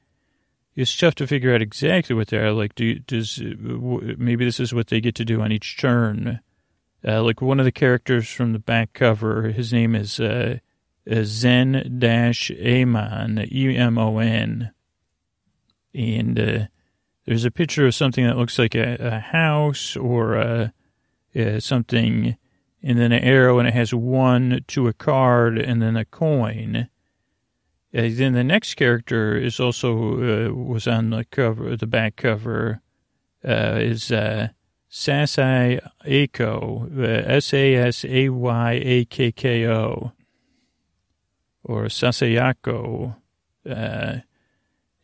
It's 0.75 0.95
tough 0.97 1.15
to 1.15 1.27
figure 1.27 1.53
out 1.53 1.61
exactly 1.61 2.15
what 2.15 2.29
they 2.29 2.37
are. 2.37 2.51
Like, 2.51 2.75
do, 2.75 2.95
does 2.99 3.39
maybe 3.39 4.43
this 4.43 4.59
is 4.59 4.73
what 4.73 4.87
they 4.87 5.01
get 5.01 5.15
to 5.15 5.25
do 5.25 5.41
on 5.41 5.51
each 5.51 5.77
turn? 5.77 6.39
Uh, 7.05 7.21
like 7.21 7.41
one 7.41 7.59
of 7.59 7.65
the 7.65 7.71
characters 7.71 8.29
from 8.29 8.53
the 8.53 8.59
back 8.59 8.93
cover, 8.93 9.49
his 9.49 9.73
name 9.73 9.93
is 9.93 10.19
uh, 10.19 10.57
Zen 11.23 11.97
dash 11.99 12.49
Amon, 12.51 13.45
E 13.51 13.75
M 13.75 13.97
O 13.97 14.17
N. 14.19 14.72
And 15.93 16.39
uh, 16.39 16.59
there's 17.25 17.45
a 17.45 17.51
picture 17.51 17.85
of 17.85 17.95
something 17.95 18.25
that 18.25 18.37
looks 18.37 18.59
like 18.59 18.75
a, 18.75 18.97
a 18.99 19.19
house 19.19 19.95
or 19.95 20.35
a, 20.35 20.73
uh, 21.35 21.59
something, 21.59 22.37
and 22.81 22.99
then 22.99 23.11
an 23.11 23.23
arrow, 23.23 23.59
and 23.59 23.67
it 23.67 23.73
has 23.73 23.93
one 23.93 24.63
to 24.67 24.87
a 24.87 24.93
card 24.93 25.57
and 25.57 25.81
then 25.81 25.95
a 25.95 26.05
coin. 26.05 26.89
Uh, 27.95 28.09
then 28.09 28.33
the 28.33 28.43
next 28.43 28.73
character 28.73 29.37
is 29.37 29.59
also 29.59 30.49
uh, 30.49 30.53
was 30.53 30.87
on 30.87 31.11
the 31.11 31.25
cover, 31.25 31.77
the 31.77 31.87
back 31.87 32.15
cover, 32.15 32.81
uh, 33.47 33.77
is 33.79 34.11
uh, 34.11 34.49
Sasai 34.91 35.79
uh, 35.79 36.99
S 37.01 37.53
A 37.53 37.75
S 37.75 38.05
A 38.05 38.29
Y 38.29 38.71
A 38.83 39.05
K 39.05 39.31
K 39.31 39.67
O 39.67 40.11
or 41.63 41.85
Sasayako. 41.85 43.15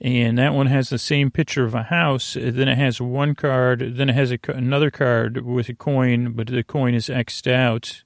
And 0.01 0.37
that 0.37 0.53
one 0.53 0.67
has 0.67 0.89
the 0.89 0.97
same 0.97 1.29
picture 1.29 1.65
of 1.65 1.75
a 1.75 1.83
house. 1.83 2.35
Then 2.39 2.69
it 2.69 2.77
has 2.77 3.01
one 3.01 3.35
card. 3.35 3.95
Then 3.95 4.09
it 4.09 4.15
has 4.15 4.31
a, 4.31 4.39
another 4.47 4.89
card 4.89 5.45
with 5.45 5.67
a 5.67 5.73
coin, 5.73 6.31
but 6.33 6.47
the 6.47 6.63
coin 6.63 6.93
is 6.93 7.09
X'd 7.09 7.47
out. 7.47 8.03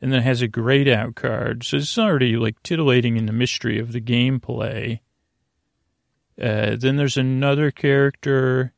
And 0.00 0.12
then 0.12 0.20
it 0.20 0.24
has 0.24 0.42
a 0.42 0.48
grayed 0.48 0.88
out 0.88 1.14
card. 1.14 1.64
So 1.64 1.78
it's 1.78 1.96
already 1.96 2.36
like 2.36 2.62
titillating 2.62 3.16
in 3.16 3.26
the 3.26 3.32
mystery 3.32 3.78
of 3.78 3.92
the 3.92 4.00
gameplay. 4.00 5.00
Uh, 6.40 6.76
then 6.76 6.96
there's 6.96 7.16
another 7.16 7.70
character. 7.70 8.74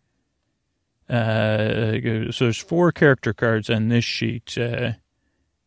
Uh, 1.08 2.30
so 2.30 2.44
there's 2.44 2.58
four 2.58 2.92
character 2.92 3.32
cards 3.32 3.68
on 3.68 3.88
this 3.88 4.04
sheet. 4.04 4.56
Uh, 4.56 4.92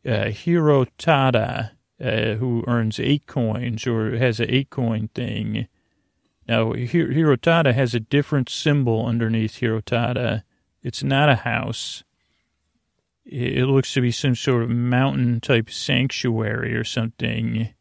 uh, 0.06 0.28
Hirotada 0.30 1.72
uh, 2.00 2.36
who 2.36 2.64
earns 2.68 3.00
eight 3.00 3.26
coins 3.26 3.88
or 3.88 4.16
has 4.18 4.40
an 4.40 4.50
eight 4.50 4.70
coin 4.70 5.10
thing. 5.14 5.68
Now, 6.48 6.72
Hirotada 6.72 7.74
has 7.74 7.94
a 7.94 8.00
different 8.00 8.50
symbol 8.50 9.06
underneath 9.06 9.60
Hirotada. 9.60 10.44
It's 10.82 11.04
not 11.04 11.30
a 11.30 11.36
house. 11.36 12.04
it 13.26 13.66
looks 13.66 13.94
to 13.94 14.02
be 14.02 14.12
some 14.12 14.36
sort 14.36 14.64
of 14.64 14.70
mountain 14.70 15.42
type 15.42 15.70
sanctuary 15.70 16.74
or 16.74 16.86
something. 16.86 17.74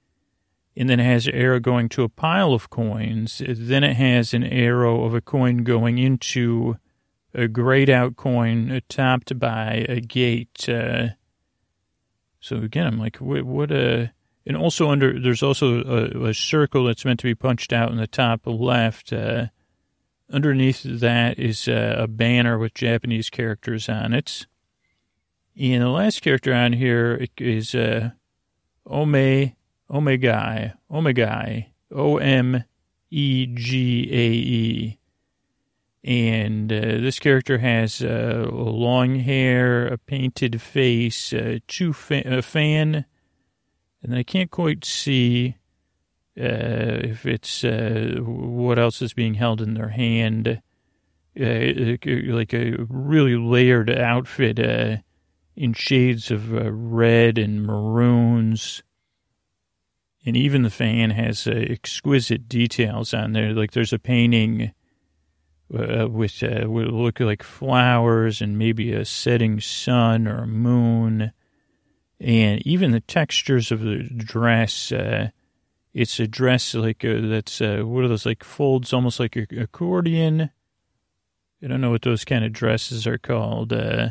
And 0.77 0.91
then 0.91 0.99
it 0.99 1.05
has 1.05 1.29
an 1.29 1.35
arrow 1.35 1.61
going 1.61 1.89
to 1.91 2.03
a 2.03 2.09
pile 2.09 2.53
of 2.53 2.69
coins. 2.69 3.41
Then 3.47 3.85
it 3.85 3.95
has 3.95 4.35
an 4.35 4.43
arrow 4.43 5.05
of 5.05 5.15
a 5.15 5.21
coin 5.21 5.59
going 5.59 5.99
into 5.99 6.77
a 7.33 7.47
grayed 7.47 7.89
out 7.89 8.17
coin 8.17 8.81
topped 8.89 9.39
by 9.39 9.87
a 9.89 10.01
gate. 10.01 10.69
Uh, 10.69 11.11
so 12.41 12.57
again, 12.57 12.87
I'm 12.87 12.99
like, 12.99 13.19
what, 13.19 13.45
what 13.45 13.71
a, 13.71 14.13
and 14.47 14.57
also 14.57 14.91
under, 14.91 15.19
there's 15.19 15.43
also 15.43 15.83
a, 15.83 16.29
a, 16.29 16.35
circle 16.35 16.85
that's 16.85 17.05
meant 17.05 17.19
to 17.21 17.27
be 17.27 17.35
punched 17.35 17.73
out 17.73 17.91
in 17.91 17.97
the 17.97 18.07
top 18.07 18.43
left. 18.45 19.13
Uh, 19.13 19.47
underneath 20.33 20.83
that 20.83 21.39
is 21.39 21.67
a, 21.69 21.97
a 22.01 22.07
banner 22.07 22.59
with 22.59 22.75
Japanese 22.75 23.29
characters 23.29 23.89
on 23.89 24.13
it. 24.15 24.47
And 25.59 25.83
the 25.83 25.89
last 25.89 26.23
character 26.23 26.55
on 26.55 26.75
here 26.75 27.27
is 27.39 27.75
uh, 27.75 28.11
Ome, 28.87 29.53
Omegai, 29.91 30.75
Omegai, 30.91 31.67
O 31.91 32.19
M 32.19 32.65
E 33.11 33.47
G 33.47 34.09
A 34.13 34.31
E. 34.31 34.99
And 36.05 36.73
uh, 36.73 36.81
this 37.01 37.19
character 37.19 37.59
has 37.59 38.01
uh, 38.01 38.49
long 38.53 39.17
hair, 39.17 39.89
a 39.89 39.99
painted 39.99 40.61
face, 40.61 41.33
uh, 41.33 41.59
two 41.67 41.93
fa- 41.93 42.23
a 42.25 42.43
fan, 42.43 43.07
and 44.03 44.15
I 44.15 44.23
can't 44.23 44.51
quite 44.51 44.85
see 44.85 45.57
uh, 46.39 47.01
if 47.03 47.27
it's 47.27 47.65
uh, 47.65 48.17
what 48.21 48.79
else 48.79 49.01
is 49.03 49.13
being 49.13 49.35
held 49.35 49.61
in 49.61 49.75
their 49.75 49.89
hand. 49.89 50.61
Uh, 51.39 51.97
like 52.29 52.55
a 52.55 52.77
really 52.89 53.37
layered 53.37 53.91
outfit 53.91 54.59
in 55.57 55.73
shades 55.73 56.31
of 56.31 56.55
uh, 56.55 56.71
red 56.71 57.39
and 57.39 57.63
maroons. 57.63 58.83
And 60.25 60.37
even 60.37 60.63
the 60.63 60.71
fan 60.71 61.11
has 61.11 61.47
uh, 61.47 61.53
exquisite 61.53 62.49
details 62.49 63.15
on 63.15 63.33
there. 63.33 63.53
Like 63.53 63.73
there's 63.73 63.93
a 63.93 63.99
painting 63.99 64.73
uh, 65.73 66.09
with 66.09 66.43
uh, 66.43 66.69
would 66.69 66.89
look 66.89 67.21
like 67.21 67.43
flowers 67.43 68.41
and 68.41 68.59
maybe 68.59 68.93
a 68.93 69.05
setting 69.05 69.61
sun 69.61 70.29
or 70.29 70.43
a 70.43 70.49
moon. 70.49 71.33
And 72.19 72.67
even 72.67 72.93
the 72.93 73.01
textures 73.01 73.71
of 73.71 73.81
the 73.81 74.03
dress, 74.03 74.91
uh, 74.91 75.31
it's 75.93 76.19
a 76.19 76.27
dress 76.27 76.75
like 76.75 77.05
uh, 77.05 77.21
that's 77.23 77.61
uh, 77.61 77.83
what 77.85 78.05
are 78.05 78.09
those 78.09 78.27
like 78.27 78.43
folds 78.43 78.93
almost 78.93 79.21
like 79.21 79.37
a 79.37 79.47
accordion. 79.59 80.51
I 81.63 81.67
don't 81.67 81.81
know 81.81 81.91
what 81.91 82.03
those 82.03 82.25
kind 82.25 82.45
of 82.45 82.53
dresses 82.53 83.07
are 83.07 83.19
called. 83.19 83.73
Uh, 83.73 84.11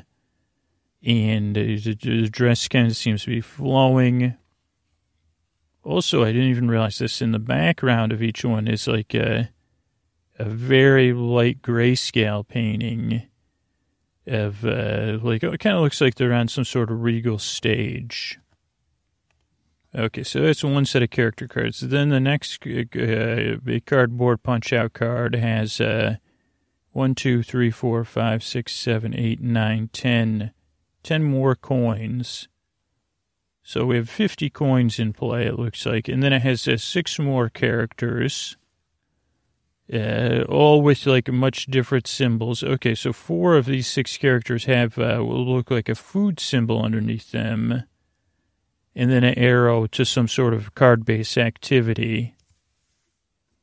and 1.03 1.55
the 1.55 2.29
dress 2.31 2.67
kind 2.67 2.87
of 2.87 2.97
seems 2.97 3.23
to 3.23 3.29
be 3.29 3.41
flowing. 3.41 4.35
Also, 5.83 6.23
I 6.23 6.31
didn't 6.31 6.49
even 6.49 6.67
realize 6.67 6.97
this 6.97 7.21
in 7.21 7.31
the 7.31 7.39
background 7.39 8.11
of 8.11 8.23
each 8.23 8.43
one 8.43 8.67
is 8.67 8.87
like 8.87 9.13
a, 9.13 9.49
a 10.39 10.45
very 10.45 11.13
light 11.13 11.61
grayscale 11.61 12.47
painting 12.47 13.27
of 14.27 14.65
uh, 14.65 15.19
like 15.21 15.43
it 15.43 15.59
kind 15.59 15.75
of 15.75 15.81
looks 15.81 16.01
like 16.01 16.15
they're 16.15 16.33
on 16.33 16.47
some 16.47 16.65
sort 16.65 16.91
of 16.91 17.01
regal 17.01 17.39
stage. 17.39 18.39
Okay, 19.93 20.23
so 20.23 20.41
that's 20.41 20.63
one 20.63 20.85
set 20.85 21.03
of 21.03 21.09
character 21.09 21.47
cards. 21.47 21.79
Then 21.79 22.09
the 22.09 22.19
next 22.19 22.65
uh, 22.67 23.79
cardboard 23.85 24.43
punch 24.43 24.73
out 24.73 24.91
card 24.91 25.35
has 25.35 25.79
uh, 25.79 26.17
one, 26.91 27.15
two, 27.15 27.43
three, 27.43 27.71
four, 27.71 28.03
five, 28.03 28.43
six, 28.43 28.75
seven, 28.75 29.13
eight, 29.15 29.39
nine, 29.41 29.89
ten 29.93 30.51
10 31.05 31.23
more 31.23 31.55
coins. 31.55 32.47
So 33.61 33.85
we 33.85 33.95
have 33.95 34.09
50 34.09 34.49
coins 34.49 34.99
in 34.99 35.13
play, 35.13 35.45
it 35.45 35.57
looks 35.57 35.85
like. 35.85 36.07
And 36.07 36.21
then 36.21 36.33
it 36.33 36.41
has 36.41 36.67
uh, 36.67 36.77
six 36.77 37.19
more 37.19 37.47
characters, 37.47 38.57
uh, 39.93 40.43
all 40.49 40.81
with 40.81 41.05
like 41.05 41.31
much 41.31 41.65
different 41.67 42.07
symbols. 42.07 42.63
Okay, 42.63 42.95
so 42.95 43.13
four 43.13 43.55
of 43.55 43.65
these 43.65 43.87
six 43.87 44.17
characters 44.17 44.65
have 44.65 44.97
uh, 44.97 45.17
will 45.19 45.45
look 45.45 45.69
like 45.71 45.89
a 45.89 45.95
food 45.95 46.39
symbol 46.39 46.81
underneath 46.81 47.31
them, 47.31 47.83
and 48.95 49.11
then 49.11 49.23
an 49.23 49.37
arrow 49.37 49.87
to 49.87 50.05
some 50.05 50.27
sort 50.27 50.53
of 50.53 50.75
card 50.75 51.05
based 51.05 51.37
activity. 51.37 52.35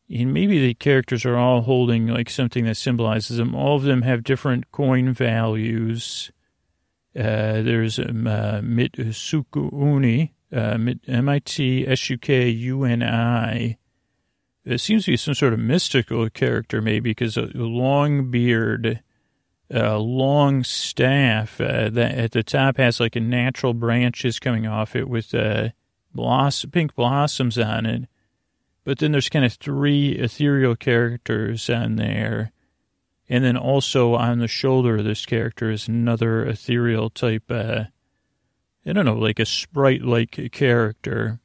And 0.09 0.35
maybe 0.35 0.59
the 0.59 0.75
characters 0.75 1.25
are 1.25 1.37
all 1.37 1.63
holding 1.63 2.07
like 2.07 2.29
something 2.29 2.67
that 2.67 2.77
symbolizes 2.77 3.39
them. 3.39 3.55
All 3.55 3.77
of 3.77 3.83
them 3.83 4.03
have 4.03 4.23
different 4.23 4.71
coin 4.71 5.13
values 5.13 6.31
uh, 7.15 7.61
there's 7.61 7.99
um, 7.99 8.27
uh, 8.27 8.61
Mitsukuni, 8.61 10.31
uh, 10.51 10.79
M-I-T-S-U-K-U-N-I. 11.09 11.79
It 14.65 14.79
seems 14.79 15.05
to 15.05 15.11
be 15.13 15.17
some 15.17 15.35
sort 15.35 15.53
of 15.53 15.59
mystical 15.59 16.29
character, 16.31 16.81
maybe, 16.81 17.11
because 17.11 17.37
a 17.37 17.47
long 17.55 18.31
beard, 18.31 19.03
a 19.71 19.99
long 19.99 20.63
staff 20.63 21.61
uh, 21.61 21.89
that 21.91 22.15
at 22.17 22.31
the 22.33 22.43
top 22.43 22.77
has 22.77 23.01
like 23.01 23.17
a 23.17 23.21
natural 23.21 23.75
branches 23.75 24.39
coming 24.39 24.67
off 24.67 24.95
it 24.95 25.09
with 25.09 25.35
uh, 25.35 25.71
pink 26.71 26.95
blossoms 26.95 27.59
on 27.59 27.87
it. 27.87 28.09
But 28.85 28.99
then 28.99 29.13
there's 29.13 29.29
kind 29.29 29.45
of 29.45 29.55
three 29.55 30.13
ethereal 30.13 30.77
characters 30.77 31.69
on 31.69 31.97
there 31.97 32.53
and 33.33 33.43
then 33.43 33.57
also 33.57 34.15
on 34.15 34.41
the 34.41 34.47
shoulder 34.47 34.99
of 34.99 35.05
this 35.05 35.25
character 35.25 35.71
is 35.71 35.89
another 35.89 36.45
ethereal 36.45 37.09
type, 37.09 37.51
uh, 37.51 37.85
I 38.85 38.93
don't 38.93 39.07
know, 39.07 39.15
like 39.15 39.39
a 39.39 39.47
sprite 39.47 40.03
like 40.03 40.51
character. 40.53 41.41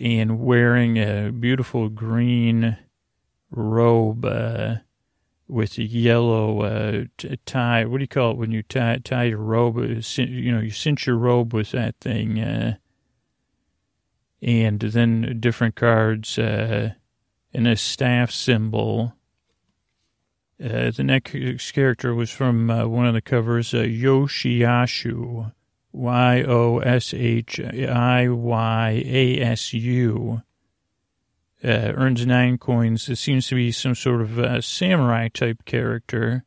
And 0.00 0.40
wearing 0.40 0.96
a 0.96 1.30
beautiful 1.30 1.90
green 1.90 2.78
robe 3.50 4.24
uh, 4.24 4.76
with 5.46 5.76
a 5.76 5.82
yellow 5.82 6.62
uh, 6.62 7.04
tie. 7.44 7.84
What 7.84 7.98
do 7.98 8.04
you 8.04 8.08
call 8.08 8.30
it 8.30 8.38
when 8.38 8.50
you 8.50 8.62
tie, 8.62 8.98
tie 9.04 9.24
your 9.24 9.38
robe? 9.38 9.76
Uh, 9.76 10.00
you 10.16 10.52
know, 10.52 10.60
you 10.60 10.70
cinch 10.70 11.06
your 11.06 11.16
robe 11.16 11.52
with 11.52 11.72
that 11.72 11.96
thing. 12.00 12.40
Uh, 12.40 12.76
and 14.40 14.80
then 14.80 15.36
different 15.38 15.74
cards 15.74 16.38
uh, 16.38 16.94
and 17.52 17.68
a 17.68 17.76
staff 17.76 18.30
symbol 18.30 19.14
uh, 20.62 20.90
the 20.90 21.02
next 21.02 21.72
character 21.72 22.14
was 22.14 22.30
from 22.30 22.68
one 22.68 23.06
of 23.06 23.14
the 23.14 23.22
covers, 23.22 23.72
Yoshiyashu, 23.72 25.52
Y 25.92 26.42
O 26.42 26.78
S 26.78 27.12
H 27.14 27.60
I 27.60 28.28
Y 28.28 29.02
A 29.04 29.40
S 29.40 29.72
U. 29.72 30.42
Uh, 31.62 31.92
earns 31.94 32.24
nine 32.24 32.56
coins. 32.56 33.08
It 33.08 33.16
seems 33.16 33.48
to 33.48 33.54
be 33.54 33.70
some 33.70 33.94
sort 33.94 34.22
of 34.22 34.38
uh, 34.38 34.60
samurai 34.60 35.28
type 35.28 35.64
character. 35.64 36.44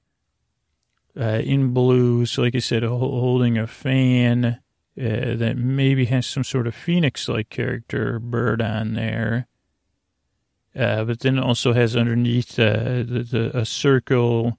Uh, 1.16 1.42
in 1.44 1.74
blue, 1.74 2.26
so 2.26 2.42
like 2.42 2.56
I 2.56 2.60
said, 2.60 2.82
holding 2.82 3.56
a 3.60 3.68
fan 3.68 4.60
that 4.96 5.58
maybe 5.58 6.06
has 6.06 6.26
some 6.26 6.44
sort 6.44 6.66
of 6.66 6.74
phoenix 6.74 7.28
like 7.28 7.50
character 7.50 8.18
bird 8.20 8.62
on 8.62 8.94
there. 8.94 9.48
Uh, 10.76 11.04
but 11.04 11.20
then 11.20 11.38
also 11.38 11.74
has 11.74 11.96
underneath 11.96 12.58
uh, 12.58 13.04
the, 13.04 13.28
the, 13.30 13.58
a 13.58 13.66
circle 13.66 14.58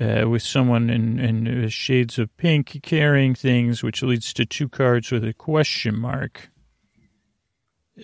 uh, 0.00 0.28
with 0.28 0.42
someone 0.42 0.90
in, 0.90 1.18
in 1.18 1.68
shades 1.68 2.18
of 2.18 2.34
pink 2.36 2.80
carrying 2.82 3.34
things, 3.34 3.82
which 3.82 4.02
leads 4.02 4.32
to 4.34 4.44
two 4.44 4.68
cards 4.68 5.10
with 5.10 5.24
a 5.24 5.32
question 5.32 5.98
mark. 5.98 6.50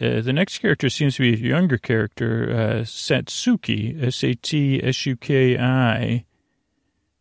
Uh, 0.00 0.22
the 0.22 0.32
next 0.32 0.58
character 0.58 0.88
seems 0.88 1.16
to 1.16 1.22
be 1.22 1.34
a 1.34 1.48
younger 1.48 1.76
character, 1.76 2.50
uh, 2.50 2.82
Satsuki, 2.82 4.02
S 4.02 4.24
A 4.24 4.34
T 4.34 4.82
S 4.82 5.04
U 5.04 5.16
K 5.16 5.58
I. 5.58 6.24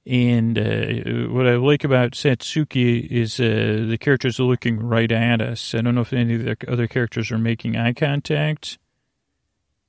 And 0.05 0.57
uh, 0.57 1.29
what 1.31 1.47
I 1.47 1.57
like 1.57 1.83
about 1.83 2.13
Satsuki 2.13 3.05
is 3.07 3.37
the 3.37 3.97
characters 3.99 4.39
are 4.39 4.43
looking 4.43 4.79
right 4.79 5.11
at 5.11 5.41
us. 5.41 5.75
I 5.75 5.81
don't 5.81 5.95
know 5.95 6.01
if 6.01 6.13
any 6.13 6.35
of 6.35 6.45
the 6.45 6.71
other 6.71 6.87
characters 6.87 7.29
are 7.31 7.37
making 7.37 7.75
eye 7.75 7.93
contact 7.93 8.79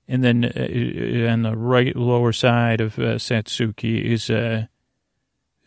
and 0.09 0.23
then 0.23 0.45
uh, 0.45 1.33
on 1.33 1.43
the 1.43 1.57
right 1.57 1.95
lower 1.97 2.33
side 2.33 2.81
of 2.81 2.99
uh, 2.99 3.17
Satsuki 3.17 4.05
is 4.05 4.29
a, 4.31 4.69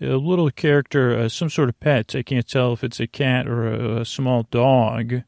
a 0.02 0.18
little 0.18 0.50
character, 0.52 1.18
uh, 1.18 1.30
some 1.30 1.50
sort 1.50 1.70
of 1.70 1.80
pet. 1.80 2.16
I 2.16 2.24
can't 2.24 2.48
tell 2.48 2.74
if 2.74 2.84
it's 2.84 3.00
a 3.00 3.08
cat 3.08 3.48
or 3.48 3.68
a, 3.68 4.02
a, 4.02 4.06
small 4.06 4.44
dog. 4.44 5.24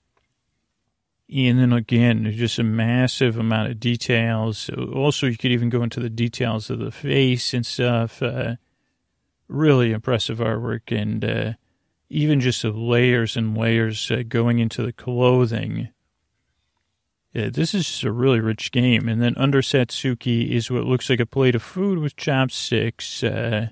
And 1.30 1.60
then 1.60 1.73
again, 1.73 2.32
just 2.34 2.60
a 2.60 2.63
massive 2.63 3.38
amount 3.38 3.71
of 3.71 3.80
details. 3.80 4.69
Also, 4.69 5.27
you 5.27 5.38
could 5.38 5.51
even 5.51 5.69
go 5.69 5.84
into 5.84 5.99
the 5.99 6.10
details 6.10 6.69
of 6.69 6.80
the 6.80 6.91
face 6.91 7.53
and 7.53 7.65
stuff. 7.65 8.21
Uh, 8.21 8.56
really 9.47 9.91
impressive 9.91 10.39
artwork, 10.39 10.95
and 10.95 11.23
uh, 11.23 11.53
even 12.10 12.39
just 12.39 12.62
the 12.62 12.71
layers 12.71 13.36
and 13.36 13.58
layers 13.58 14.10
uh, 14.10 14.23
going 14.27 14.60
into 14.60 14.84
the 14.84 14.93
clothing 14.93 15.89
uh, 17.38 17.49
this 17.51 17.73
is 17.73 17.86
just 17.86 18.03
a 18.03 18.12
really 18.12 18.39
rich 18.39 18.71
game. 18.71 19.08
And 19.08 19.21
then 19.21 19.36
under 19.38 19.62
Satsuki 19.62 20.49
is 20.49 20.71
what 20.71 20.86
looks 20.86 21.10
like 21.10 21.19
a 21.19 21.25
plate 21.25 21.56
of 21.56 21.62
food 21.62 21.99
with 21.99 22.15
chopsticks. 22.15 23.23
Uh, 23.23 23.69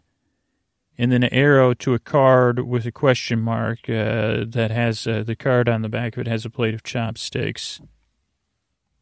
and 0.97 1.11
then 1.11 1.23
an 1.23 1.33
arrow 1.33 1.73
to 1.73 1.93
a 1.93 1.99
card 1.99 2.59
with 2.59 2.85
a 2.85 2.91
question 2.91 3.41
mark 3.41 3.89
uh, 3.89 4.45
that 4.47 4.71
has 4.71 5.05
uh, 5.05 5.23
the 5.25 5.35
card 5.35 5.67
on 5.67 5.81
the 5.81 5.89
back 5.89 6.15
of 6.15 6.21
it 6.21 6.27
has 6.27 6.45
a 6.45 6.49
plate 6.49 6.73
of 6.73 6.83
chopsticks, 6.83 7.81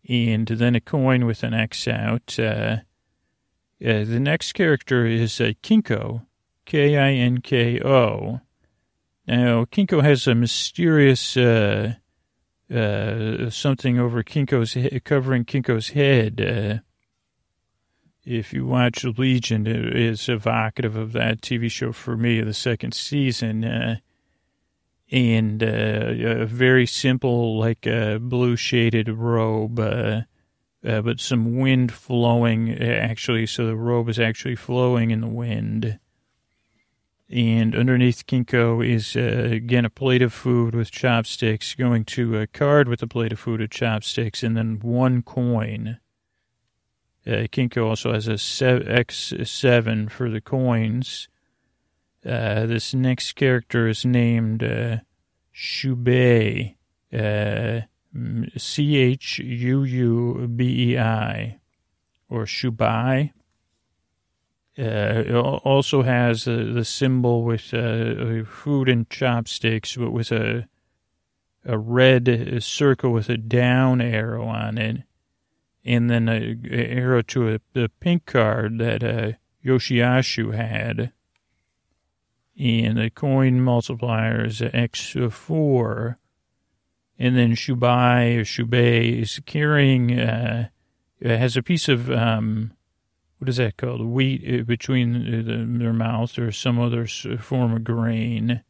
and 0.09 0.47
then 0.47 0.75
a 0.75 0.81
coin 0.81 1.25
with 1.25 1.43
an 1.43 1.53
X 1.53 1.87
out. 1.87 2.37
Uh, 2.39 2.77
uh 3.83 4.03
the 4.05 4.19
next 4.19 4.53
character 4.53 5.05
is 5.05 5.39
uh, 5.39 5.51
Kinko, 5.61 6.25
K 6.65 6.97
I 6.97 7.11
N 7.11 7.41
K 7.41 7.79
O. 7.81 8.41
Now, 9.27 9.65
Kinko 9.65 10.03
has 10.03 10.27
a 10.27 10.35
mysterious 10.35 11.37
uh, 11.37 11.93
something 13.49 13.99
over 13.99 14.23
Kinko's 14.23 14.75
covering 15.05 15.45
Kinko's 15.45 15.89
head 15.89 16.83
if 18.25 18.53
you 18.53 18.65
watch 18.65 19.03
Legion, 19.03 19.67
it 19.67 19.95
is 19.95 20.29
evocative 20.29 20.95
of 20.95 21.11
that 21.13 21.41
TV 21.41 21.69
show 21.69 21.91
for 21.91 22.15
me, 22.15 22.41
the 22.41 22.53
second 22.53 22.93
season. 22.93 23.63
Uh, 23.63 23.97
and 25.11 25.61
uh, 25.61 25.67
a 26.41 26.45
very 26.45 26.87
simple, 26.87 27.57
like 27.57 27.85
a 27.85 28.15
uh, 28.15 28.17
blue 28.17 28.55
shaded 28.55 29.09
robe, 29.09 29.79
uh, 29.79 30.21
uh, 30.85 31.01
but 31.01 31.19
some 31.19 31.59
wind 31.59 31.91
flowing, 31.91 32.71
uh, 32.71 32.83
actually. 32.83 33.45
So 33.45 33.67
the 33.67 33.75
robe 33.75 34.09
is 34.09 34.19
actually 34.19 34.55
flowing 34.55 35.11
in 35.11 35.21
the 35.21 35.27
wind. 35.27 35.99
And 37.29 37.75
underneath 37.75 38.25
Kinko 38.25 38.85
is, 38.87 39.15
again, 39.15 39.85
a 39.85 39.89
plate 39.89 40.21
of 40.21 40.33
food 40.33 40.75
with 40.75 40.91
chopsticks, 40.91 41.73
going 41.73 42.05
to 42.05 42.39
a 42.39 42.47
card 42.47 42.87
with 42.87 43.01
a 43.01 43.07
plate 43.07 43.33
of 43.33 43.39
food 43.39 43.59
with 43.59 43.71
chopsticks, 43.71 44.43
and 44.43 44.55
then 44.55 44.79
one 44.81 45.23
coin. 45.23 45.99
Uh, 47.25 47.47
Kinko 47.47 47.87
also 47.87 48.11
has 48.13 48.27
a 48.27 48.33
X7 48.33 50.11
for 50.11 50.29
the 50.29 50.41
coins. 50.41 51.29
Uh, 52.25 52.65
this 52.65 52.93
next 52.93 53.33
character 53.33 53.87
is 53.87 54.05
named 54.05 54.63
uh, 54.63 54.97
Shubei, 55.55 56.75
uh, 57.13 57.81
C 58.57 58.97
H 58.97 59.39
U 59.39 59.83
U 59.83 60.47
B 60.53 60.91
E 60.91 60.97
I, 60.97 61.59
or 62.29 62.43
Shubai. 62.45 63.31
Uh, 64.77 65.23
it 65.27 65.35
also 65.35 66.01
has 66.01 66.47
uh, 66.47 66.71
the 66.73 66.83
symbol 66.83 67.43
with 67.43 67.73
uh, 67.73 68.43
food 68.45 68.89
and 68.89 69.09
chopsticks, 69.09 69.95
but 69.95 70.11
with 70.11 70.31
a 70.31 70.67
a 71.65 71.77
red 71.77 72.61
circle 72.61 73.13
with 73.13 73.29
a 73.29 73.37
down 73.37 74.01
arrow 74.01 74.45
on 74.45 74.77
it 74.77 75.03
and 75.85 76.09
then 76.09 76.29
a, 76.29 76.57
a 76.71 76.87
arrow 76.87 77.21
to 77.21 77.55
a, 77.55 77.59
a, 77.75 77.89
pink 77.89 78.25
card 78.25 78.77
that 78.79 79.03
uh, 79.03 79.31
Yoshiashu 79.65 80.53
had. 80.53 81.11
And 82.57 82.97
the 82.97 83.09
coin 83.09 83.61
multiplier 83.61 84.45
is 84.45 84.61
X4. 84.61 86.17
And 87.19 87.37
then 87.37 87.55
Shubai 87.55 88.37
or 88.37 88.43
Shubei 88.43 89.21
is 89.21 89.39
carrying, 89.45 90.19
uh, 90.19 90.69
has 91.21 91.57
a 91.57 91.63
piece 91.63 91.89
of, 91.89 92.09
um, 92.09 92.73
what 93.39 93.49
is 93.49 93.57
that 93.57 93.77
called? 93.77 94.01
Wheat 94.01 94.61
uh, 94.61 94.63
between 94.63 95.13
the, 95.13 95.83
their 95.83 95.93
mouth 95.93 96.37
or 96.37 96.51
some 96.51 96.79
other 96.79 97.07
form 97.07 97.73
of 97.73 97.83
grain. 97.83 98.63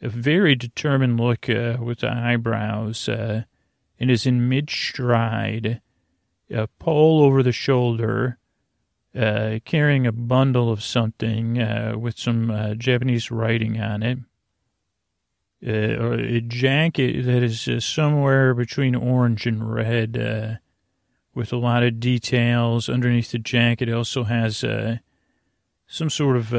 A 0.00 0.08
very 0.08 0.54
determined 0.54 1.18
look 1.18 1.48
uh, 1.48 1.78
with 1.80 2.00
the 2.00 2.12
eyebrows 2.12 3.08
uh, 3.08 3.44
and 3.98 4.10
is 4.10 4.26
in 4.26 4.48
mid 4.48 4.70
stride 4.70 5.80
a 6.50 6.66
pole 6.66 7.22
over 7.22 7.42
the 7.42 7.52
shoulder, 7.52 8.38
uh, 9.14 9.58
carrying 9.64 10.06
a 10.06 10.12
bundle 10.12 10.70
of 10.70 10.82
something 10.82 11.60
uh, 11.60 11.94
with 11.98 12.18
some 12.18 12.50
uh, 12.50 12.74
Japanese 12.74 13.30
writing 13.30 13.80
on 13.80 14.02
it. 14.02 14.18
Uh, 15.66 16.12
a 16.12 16.40
jacket 16.40 17.24
that 17.24 17.42
is 17.42 17.66
uh, 17.66 17.80
somewhere 17.80 18.54
between 18.54 18.94
orange 18.94 19.46
and 19.46 19.72
red, 19.72 20.16
uh, 20.18 20.56
with 21.34 21.52
a 21.52 21.56
lot 21.56 21.82
of 21.82 21.98
details 21.98 22.88
underneath 22.88 23.32
the 23.32 23.38
jacket. 23.38 23.88
It 23.88 23.94
also 23.94 24.24
has 24.24 24.64
some 25.86 26.10
sort 26.10 26.36
of. 26.36 26.50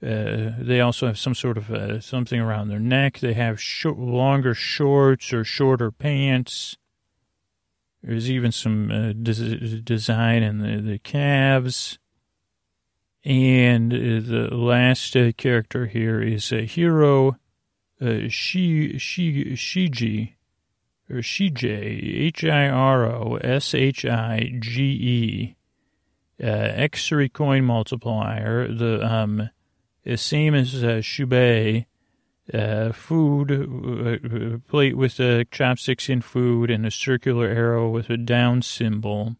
they 0.00 0.80
also 0.80 1.06
have 1.06 1.18
some 1.18 1.34
sort 1.34 1.58
of 1.58 2.04
something 2.04 2.40
around 2.40 2.68
their 2.68 2.78
neck. 2.78 3.18
They 3.18 3.34
have 3.34 3.60
longer 3.84 4.54
shorts 4.54 5.32
or 5.32 5.44
shorter 5.44 5.90
pants. 5.90 6.76
There's 8.02 8.30
even 8.30 8.52
some 8.52 8.90
uh, 8.90 9.12
des- 9.12 9.80
design 9.80 10.42
in 10.42 10.58
the, 10.58 10.80
the 10.80 10.98
calves. 10.98 11.98
And 13.24 13.92
uh, 13.92 13.96
the 13.96 14.48
last 14.52 15.16
uh, 15.16 15.32
character 15.36 15.86
here 15.86 16.22
is 16.22 16.52
a 16.52 16.64
hero, 16.64 17.36
uh, 18.00 18.28
Shi, 18.28 18.96
Shi, 18.98 19.56
Shiji, 19.56 20.34
or 21.10 21.16
Shige, 21.16 21.64
H-I-R-O-S-H-I-G-E, 21.64 22.76
uh, 26.40 26.46
X3 26.46 27.32
coin 27.32 27.64
multiplier, 27.64 28.68
the 28.68 29.04
um, 29.04 29.50
same 30.14 30.54
as 30.54 30.84
uh, 30.84 31.00
Shubei, 31.02 31.86
uh, 32.52 32.92
food, 32.92 33.50
uh, 33.52 34.58
plate 34.68 34.96
with 34.96 35.20
uh, 35.20 35.44
chopsticks 35.50 36.08
in 36.08 36.20
food, 36.20 36.70
and 36.70 36.86
a 36.86 36.90
circular 36.90 37.46
arrow 37.46 37.88
with 37.90 38.10
a 38.10 38.16
down 38.16 38.62
symbol. 38.62 39.36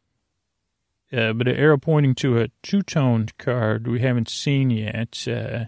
Uh, 1.11 1.33
but 1.33 1.49
an 1.49 1.57
arrow 1.57 1.79
pointing 1.79 2.15
to 2.15 2.39
a 2.39 2.49
two-toned 2.63 3.37
card 3.39 3.87
we 3.87 4.01
haven't 4.01 4.29
seen 4.29 4.69
yet. 4.69 5.27
Uh, 5.27 5.65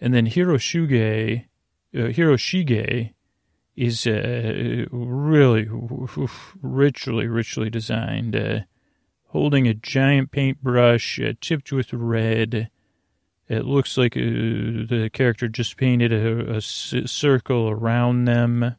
and 0.00 0.14
then 0.14 0.26
Hiroshuge, 0.26 1.46
uh, 1.94 1.98
Hiroshige 1.98 3.14
is 3.76 4.06
uh, 4.06 4.84
really 4.92 5.66
richly, 6.62 7.26
richly 7.26 7.70
designed, 7.70 8.36
uh, 8.36 8.60
holding 9.28 9.66
a 9.66 9.74
giant 9.74 10.30
paintbrush 10.30 11.18
uh, 11.18 11.32
tipped 11.40 11.72
with 11.72 11.92
red 11.92 12.70
it 13.48 13.64
looks 13.64 13.96
like 13.98 14.16
uh, 14.16 14.20
the 14.20 15.10
character 15.12 15.48
just 15.48 15.76
painted 15.76 16.12
a, 16.12 16.56
a 16.56 16.60
circle 16.60 17.68
around 17.68 18.24
them. 18.24 18.76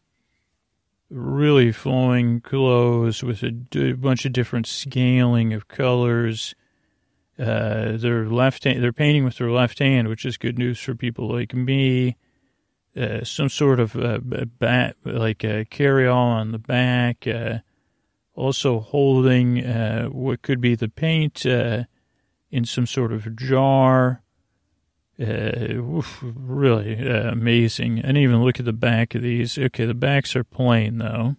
Really 1.09 1.71
flowing 1.71 2.41
clothes 2.41 3.23
with 3.23 3.43
a 3.43 3.93
bunch 3.93 4.25
of 4.25 4.33
different 4.33 4.65
scaling 4.65 5.53
of 5.53 5.67
colors. 5.67 6.55
Uh, 7.37 7.97
their 7.97 8.27
left 8.27 8.63
hand, 8.63 8.83
they're 8.83 8.91
painting 8.91 9.23
with 9.23 9.37
their 9.37 9.51
left 9.51 9.79
hand, 9.79 10.07
which 10.07 10.25
is 10.25 10.37
good 10.37 10.57
news 10.57 10.79
for 10.79 10.95
people 10.95 11.29
like 11.29 11.53
me. 11.53 12.17
Uh, 12.97 13.23
some 13.23 13.49
sort 13.49 13.79
of 13.79 13.95
uh, 13.95 14.19
bat, 14.57 14.95
like 15.03 15.43
a 15.43 15.65
carry-all 15.65 16.29
on 16.29 16.51
the 16.51 16.57
back. 16.57 17.27
Uh, 17.27 17.59
also 18.33 18.79
holding 18.79 19.63
uh, 19.63 20.05
what 20.07 20.41
could 20.41 20.59
be 20.59 20.75
the 20.75 20.89
paint 20.89 21.45
in 21.45 22.65
some 22.65 22.87
sort 22.87 23.13
of 23.13 23.35
jar. 23.35 24.23
Uh, 25.17 26.01
really 26.21 27.07
uh, 27.07 27.31
amazing. 27.31 27.99
And 27.99 28.17
even 28.17 28.43
look 28.43 28.59
at 28.59 28.65
the 28.65 28.73
back 28.73 29.15
of 29.15 29.21
these. 29.21 29.57
Okay, 29.57 29.85
the 29.85 29.93
backs 29.93 30.35
are 30.35 30.43
plain 30.43 30.97
though. 30.97 31.37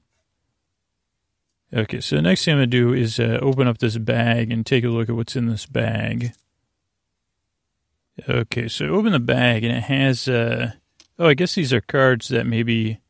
Okay, 1.74 2.00
so 2.00 2.16
the 2.16 2.22
next 2.22 2.44
thing 2.44 2.54
I'm 2.54 2.60
to 2.60 2.66
do 2.66 2.92
is 2.94 3.20
uh, 3.20 3.38
open 3.42 3.66
up 3.66 3.78
this 3.78 3.98
bag 3.98 4.50
and 4.50 4.64
take 4.64 4.84
a 4.84 4.88
look 4.88 5.08
at 5.08 5.16
what's 5.16 5.36
in 5.36 5.46
this 5.46 5.66
bag. 5.66 6.32
Okay, 8.28 8.68
so 8.68 8.86
open 8.86 9.12
the 9.12 9.18
bag 9.18 9.62
and 9.62 9.76
it 9.76 9.82
has, 9.82 10.26
uh, 10.26 10.72
oh, 11.18 11.28
I 11.28 11.34
guess 11.34 11.54
these 11.54 11.72
are 11.72 11.82
cards 11.82 12.28
that 12.28 12.46
maybe 12.46 13.00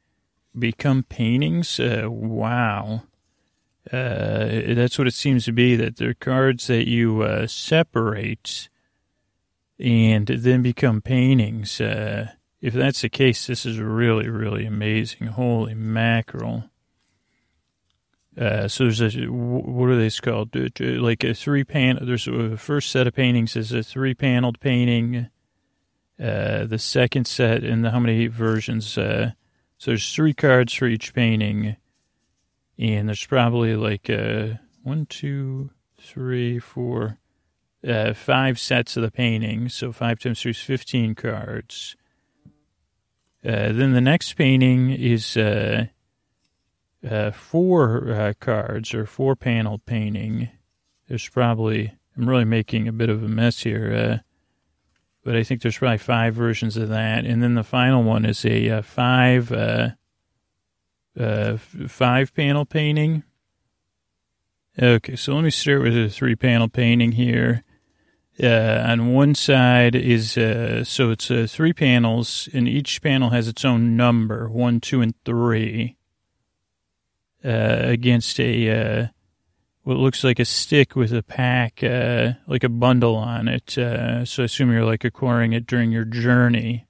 become 0.58 1.04
paintings. 1.04 1.78
Uh, 1.78 2.06
wow. 2.08 3.02
Uh, 3.92 4.74
that's 4.74 4.98
what 4.98 5.06
it 5.06 5.14
seems 5.14 5.44
to 5.44 5.52
be, 5.52 5.76
that 5.76 5.96
they're 5.96 6.14
cards 6.14 6.66
that 6.66 6.88
you 6.88 7.22
uh, 7.22 7.46
separate 7.46 8.68
and 9.78 10.26
then 10.26 10.62
become 10.62 11.00
paintings. 11.00 11.80
Uh, 11.80 12.30
if 12.60 12.74
that's 12.74 13.02
the 13.02 13.08
case, 13.08 13.46
this 13.46 13.66
is 13.66 13.78
really, 13.78 14.28
really 14.28 14.66
amazing. 14.66 15.28
Holy 15.28 15.74
mackerel. 15.74 16.70
Uh, 18.38 18.68
so 18.68 18.84
there's 18.84 19.00
a, 19.00 19.26
what 19.26 19.88
are 19.88 19.98
these 19.98 20.20
called? 20.20 20.54
Like 20.78 21.24
a 21.24 21.34
three 21.34 21.64
panel, 21.64 22.04
there's 22.04 22.28
a 22.28 22.56
first 22.56 22.90
set 22.90 23.06
of 23.06 23.14
paintings 23.14 23.56
is 23.56 23.72
a 23.72 23.82
three 23.82 24.14
paneled 24.14 24.60
painting. 24.60 25.28
Uh, 26.18 26.64
the 26.64 26.78
second 26.78 27.26
set 27.26 27.62
and 27.62 27.84
the, 27.84 27.90
how 27.90 27.98
many 27.98 28.26
versions? 28.26 28.96
Uh, 28.96 29.32
so 29.78 29.90
there's 29.90 30.12
three 30.12 30.34
cards 30.34 30.72
for 30.72 30.86
each 30.86 31.12
painting. 31.14 31.76
And 32.78 33.08
there's 33.08 33.24
probably 33.24 33.74
like, 33.74 34.10
uh, 34.10 34.54
one, 34.82 35.06
two, 35.06 35.70
three, 35.98 36.58
four, 36.58 37.18
uh, 37.86 38.14
five 38.14 38.58
sets 38.58 38.96
of 38.96 39.02
the 39.02 39.10
paintings, 39.10 39.74
So 39.74 39.92
five 39.92 40.18
times 40.18 40.40
three 40.40 40.50
is 40.50 40.60
15 40.60 41.14
cards. 41.14 41.96
Uh, 43.44 43.72
then 43.72 43.92
the 43.92 44.00
next 44.00 44.32
painting 44.34 44.90
is 44.90 45.36
uh, 45.36 45.86
uh 47.08 47.30
four 47.30 48.10
uh, 48.10 48.32
cards 48.40 48.92
or 48.92 49.06
four 49.06 49.36
panel 49.36 49.78
painting. 49.78 50.48
There's 51.08 51.28
probably, 51.28 51.94
I'm 52.16 52.28
really 52.28 52.44
making 52.44 52.88
a 52.88 52.92
bit 52.92 53.08
of 53.08 53.22
a 53.22 53.28
mess 53.28 53.62
here. 53.62 53.94
Uh, 53.94 54.18
but 55.22 55.36
I 55.36 55.44
think 55.44 55.62
there's 55.62 55.78
probably 55.78 55.98
five 55.98 56.34
versions 56.34 56.76
of 56.76 56.88
that. 56.88 57.24
And 57.24 57.42
then 57.42 57.54
the 57.54 57.64
final 57.64 58.02
one 58.02 58.24
is 58.24 58.44
a 58.44 58.82
five 58.82 59.48
five 61.88 62.34
panel 62.34 62.64
painting. 62.64 63.22
Okay, 64.80 65.16
so 65.16 65.34
let 65.34 65.42
me 65.42 65.50
start 65.50 65.82
with 65.82 65.96
a 65.96 66.10
three 66.10 66.36
panel 66.36 66.68
painting 66.68 67.12
here. 67.12 67.64
Uh, 68.42 68.84
on 68.86 69.14
one 69.14 69.34
side 69.34 69.94
is 69.94 70.36
uh, 70.36 70.84
so 70.84 71.10
it's 71.10 71.30
uh, 71.30 71.46
three 71.48 71.72
panels, 71.72 72.50
and 72.52 72.68
each 72.68 73.00
panel 73.00 73.30
has 73.30 73.48
its 73.48 73.64
own 73.64 73.96
number 73.96 74.48
one, 74.48 74.80
two, 74.80 75.00
and 75.00 75.14
three. 75.24 75.96
Uh, 77.44 77.80
against 77.84 78.40
a 78.40 78.70
uh, 78.70 79.06
what 79.84 79.96
looks 79.96 80.24
like 80.24 80.38
a 80.38 80.44
stick 80.44 80.96
with 80.96 81.12
a 81.12 81.22
pack, 81.22 81.82
uh, 81.82 82.32
like 82.46 82.64
a 82.64 82.68
bundle 82.68 83.14
on 83.14 83.46
it. 83.46 83.70
so 83.70 83.82
I 84.38 84.44
assume 84.44 84.72
you're 84.72 84.84
like 84.84 85.04
acquiring 85.04 85.52
it 85.52 85.66
during 85.66 85.92
your 85.92 86.04
journey. 86.04 86.86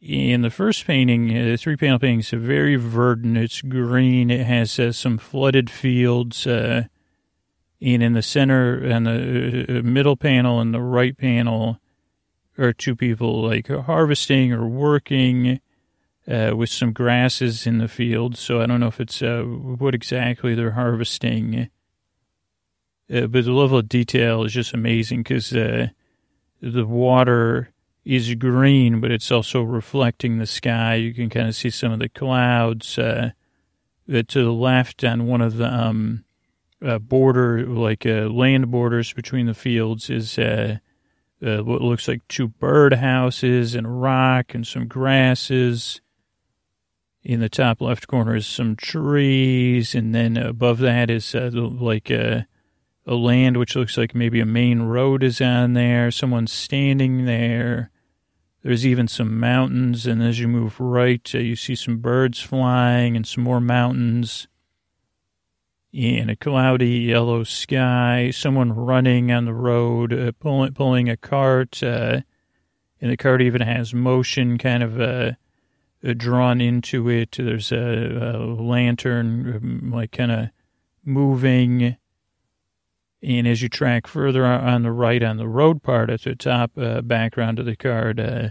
In 0.00 0.42
the 0.42 0.50
first 0.50 0.84
painting, 0.84 1.28
the 1.28 1.56
three 1.56 1.76
panel 1.76 2.00
painting 2.00 2.18
is 2.18 2.30
very 2.30 2.74
verdant. 2.74 3.36
It's 3.36 3.62
green. 3.62 4.30
It 4.30 4.44
has 4.44 4.96
some 4.96 5.18
flooded 5.18 5.70
fields 5.70 6.44
and 7.82 8.02
in 8.02 8.12
the 8.12 8.22
center 8.22 8.76
and 8.76 9.06
the 9.06 9.66
uh, 9.68 9.78
uh, 9.78 9.82
middle 9.82 10.16
panel 10.16 10.60
and 10.60 10.72
the 10.72 10.80
right 10.80 11.16
panel 11.16 11.78
are 12.56 12.72
two 12.72 12.94
people 12.94 13.42
like 13.42 13.66
harvesting 13.66 14.52
or 14.52 14.68
working 14.68 15.60
uh, 16.28 16.52
with 16.54 16.70
some 16.70 16.92
grasses 16.92 17.66
in 17.66 17.78
the 17.78 17.88
field. 17.88 18.36
So 18.36 18.60
I 18.60 18.66
don't 18.66 18.78
know 18.78 18.86
if 18.86 19.00
it's 19.00 19.20
uh, 19.20 19.42
what 19.42 19.94
exactly 19.94 20.54
they're 20.54 20.72
harvesting. 20.72 21.70
Uh, 23.12 23.26
but 23.26 23.44
the 23.44 23.52
level 23.52 23.78
of 23.78 23.88
detail 23.88 24.44
is 24.44 24.52
just 24.52 24.74
amazing 24.74 25.24
because 25.24 25.52
uh, 25.52 25.88
the 26.60 26.86
water 26.86 27.70
is 28.04 28.32
green, 28.36 29.00
but 29.00 29.10
it's 29.10 29.32
also 29.32 29.62
reflecting 29.62 30.38
the 30.38 30.46
sky. 30.46 30.94
You 30.94 31.12
can 31.12 31.30
kind 31.30 31.48
of 31.48 31.56
see 31.56 31.70
some 31.70 31.90
of 31.90 31.98
the 31.98 32.08
clouds. 32.08 32.94
to 32.94 33.32
the 34.06 34.52
left 34.52 35.02
on 35.02 35.26
one 35.26 35.40
of 35.40 35.56
the 35.56 35.66
um, 35.66 36.24
uh, 36.84 36.98
border, 36.98 37.66
like 37.66 38.04
uh, 38.06 38.28
land 38.28 38.70
borders 38.70 39.12
between 39.12 39.46
the 39.46 39.54
fields, 39.54 40.10
is 40.10 40.38
uh, 40.38 40.78
uh, 41.44 41.58
what 41.58 41.80
looks 41.80 42.08
like 42.08 42.26
two 42.28 42.48
birdhouses 42.48 43.76
and 43.76 43.86
a 43.86 43.90
rock 43.90 44.54
and 44.54 44.66
some 44.66 44.86
grasses. 44.86 46.00
In 47.24 47.40
the 47.40 47.48
top 47.48 47.80
left 47.80 48.08
corner 48.08 48.34
is 48.34 48.46
some 48.46 48.74
trees, 48.74 49.94
and 49.94 50.14
then 50.14 50.36
above 50.36 50.78
that 50.78 51.08
is 51.08 51.34
uh, 51.34 51.50
like 51.52 52.10
a, 52.10 52.46
a 53.06 53.14
land 53.14 53.56
which 53.56 53.76
looks 53.76 53.96
like 53.96 54.14
maybe 54.14 54.40
a 54.40 54.46
main 54.46 54.82
road 54.82 55.22
is 55.22 55.40
on 55.40 55.74
there. 55.74 56.10
Someone's 56.10 56.52
standing 56.52 57.24
there. 57.24 57.90
There's 58.64 58.86
even 58.86 59.08
some 59.08 59.38
mountains, 59.38 60.06
and 60.06 60.22
as 60.22 60.40
you 60.40 60.48
move 60.48 60.80
right, 60.80 61.28
uh, 61.34 61.38
you 61.38 61.54
see 61.54 61.74
some 61.76 61.98
birds 61.98 62.40
flying 62.40 63.16
and 63.16 63.26
some 63.26 63.44
more 63.44 63.60
mountains 63.60 64.48
in 65.92 66.30
a 66.30 66.36
cloudy 66.36 67.00
yellow 67.00 67.44
sky, 67.44 68.30
someone 68.30 68.72
running 68.72 69.30
on 69.30 69.44
the 69.44 69.52
road, 69.52 70.12
uh, 70.12 70.32
pulling, 70.40 70.72
pulling 70.72 71.08
a 71.10 71.16
cart, 71.16 71.82
uh, 71.82 72.22
and 73.00 73.10
the 73.10 73.16
cart 73.16 73.42
even 73.42 73.60
has 73.60 73.92
motion 73.92 74.56
kind 74.56 74.82
of 74.82 75.00
uh, 75.00 75.32
uh 76.04 76.14
drawn 76.16 76.60
into 76.60 77.08
it. 77.10 77.32
There's 77.32 77.72
a, 77.72 77.76
a 77.76 78.38
lantern, 78.38 79.56
um, 79.56 79.92
like 79.92 80.12
kind 80.12 80.32
of 80.32 80.48
moving. 81.04 81.96
And 83.22 83.46
as 83.46 83.62
you 83.62 83.68
track 83.68 84.06
further 84.06 84.44
on 84.46 84.82
the 84.82 84.92
right 84.92 85.22
on 85.22 85.36
the 85.36 85.48
road 85.48 85.82
part 85.82 86.10
at 86.10 86.22
the 86.22 86.34
top 86.34 86.72
uh, 86.76 87.02
background 87.02 87.58
of 87.58 87.66
the 87.66 87.76
cart, 87.76 88.18
uh, 88.18 88.48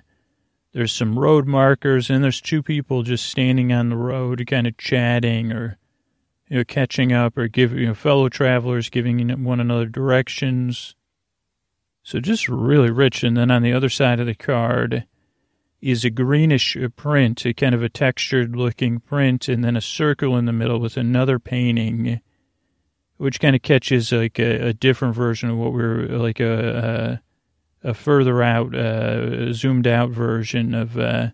there's 0.73 0.93
some 0.93 1.19
road 1.19 1.47
markers, 1.47 2.09
and 2.09 2.23
there's 2.23 2.39
two 2.39 2.63
people 2.63 3.03
just 3.03 3.25
standing 3.25 3.73
on 3.73 3.89
the 3.89 3.97
road, 3.97 4.45
kind 4.47 4.67
of 4.67 4.77
chatting 4.77 5.51
or 5.51 5.77
you 6.51 6.57
know, 6.57 6.65
catching 6.65 7.13
up 7.13 7.37
or 7.37 7.47
giving 7.47 7.77
you 7.77 7.87
know, 7.87 7.93
fellow 7.93 8.27
travelers 8.27 8.89
giving 8.89 9.41
one 9.45 9.61
another 9.61 9.85
directions. 9.85 10.95
So 12.03 12.19
just 12.19 12.49
really 12.49 12.91
rich. 12.91 13.23
And 13.23 13.37
then 13.37 13.49
on 13.49 13.61
the 13.61 13.71
other 13.71 13.87
side 13.87 14.19
of 14.19 14.25
the 14.25 14.35
card 14.35 15.05
is 15.79 16.03
a 16.03 16.09
greenish 16.09 16.75
print, 16.97 17.45
a 17.45 17.53
kind 17.53 17.73
of 17.73 17.81
a 17.81 17.87
textured 17.87 18.53
looking 18.53 18.99
print, 18.99 19.47
and 19.47 19.63
then 19.63 19.77
a 19.77 19.81
circle 19.81 20.35
in 20.35 20.43
the 20.43 20.51
middle 20.51 20.81
with 20.81 20.97
another 20.97 21.39
painting, 21.39 22.19
which 23.15 23.39
kind 23.39 23.55
of 23.55 23.61
catches 23.61 24.11
like 24.11 24.37
a, 24.37 24.67
a 24.67 24.73
different 24.73 25.15
version 25.15 25.49
of 25.49 25.55
what 25.55 25.71
we're 25.71 26.05
like 26.09 26.41
a, 26.41 27.21
a, 27.83 27.91
a 27.91 27.93
further 27.93 28.43
out, 28.43 28.75
uh, 28.75 29.53
zoomed 29.53 29.87
out 29.87 30.09
version 30.09 30.75
of 30.75 30.97
uh, 30.97 31.29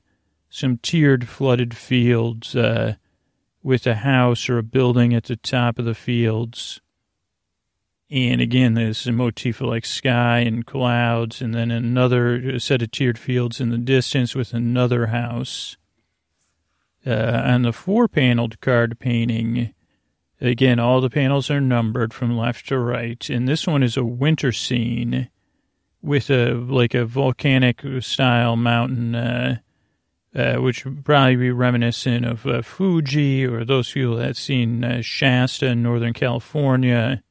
some 0.47 0.77
tiered 0.77 1.27
flooded 1.27 1.75
fields. 1.75 2.55
Uh, 2.55 2.97
with 3.67 3.85
a 3.85 3.95
house 3.95 4.47
or 4.47 4.57
a 4.57 4.63
building 4.63 5.13
at 5.13 5.25
the 5.25 5.35
top 5.35 5.77
of 5.77 5.83
the 5.83 5.93
fields. 5.93 6.79
And 8.09 8.39
again, 8.39 8.75
there's 8.75 9.05
a 9.05 9.11
motif 9.11 9.59
of 9.59 9.67
like 9.67 9.85
sky 9.85 10.39
and 10.39 10.65
clouds, 10.65 11.41
and 11.41 11.53
then 11.53 11.69
another 11.69 12.59
set 12.59 12.81
of 12.81 12.91
tiered 12.91 13.19
fields 13.19 13.59
in 13.59 13.69
the 13.69 13.77
distance 13.77 14.33
with 14.33 14.53
another 14.53 15.07
house. 15.07 15.75
Uh, 17.05 17.41
on 17.43 17.63
the 17.63 17.73
four 17.73 18.07
paneled 18.07 18.61
card 18.61 18.99
painting, 18.99 19.73
again, 20.39 20.79
all 20.79 21.01
the 21.01 21.09
panels 21.09 21.51
are 21.51 21.59
numbered 21.59 22.13
from 22.13 22.37
left 22.37 22.69
to 22.69 22.79
right. 22.79 23.29
And 23.29 23.49
this 23.49 23.67
one 23.67 23.83
is 23.83 23.97
a 23.97 24.05
winter 24.05 24.53
scene 24.53 25.29
with 26.01 26.29
a 26.29 26.53
like 26.53 26.93
a 26.93 27.05
volcanic 27.05 27.83
style 27.99 28.55
mountain 28.55 29.13
uh, 29.13 29.57
uh, 30.37 30.57
which 30.57 30.85
would 30.85 31.03
probably 31.03 31.35
be 31.35 31.49
reminiscent 31.49 32.23
of 32.23 32.45
uh, 32.45 32.61
Fuji 32.61 33.43
or 33.43 33.65
those 33.65 33.91
people 33.91 34.17
that 34.17 34.37
seen 34.37 34.83
uh, 34.83 35.01
Shasta 35.01 35.65
in 35.65 35.81
Northern 35.81 36.13
California. 36.13 37.23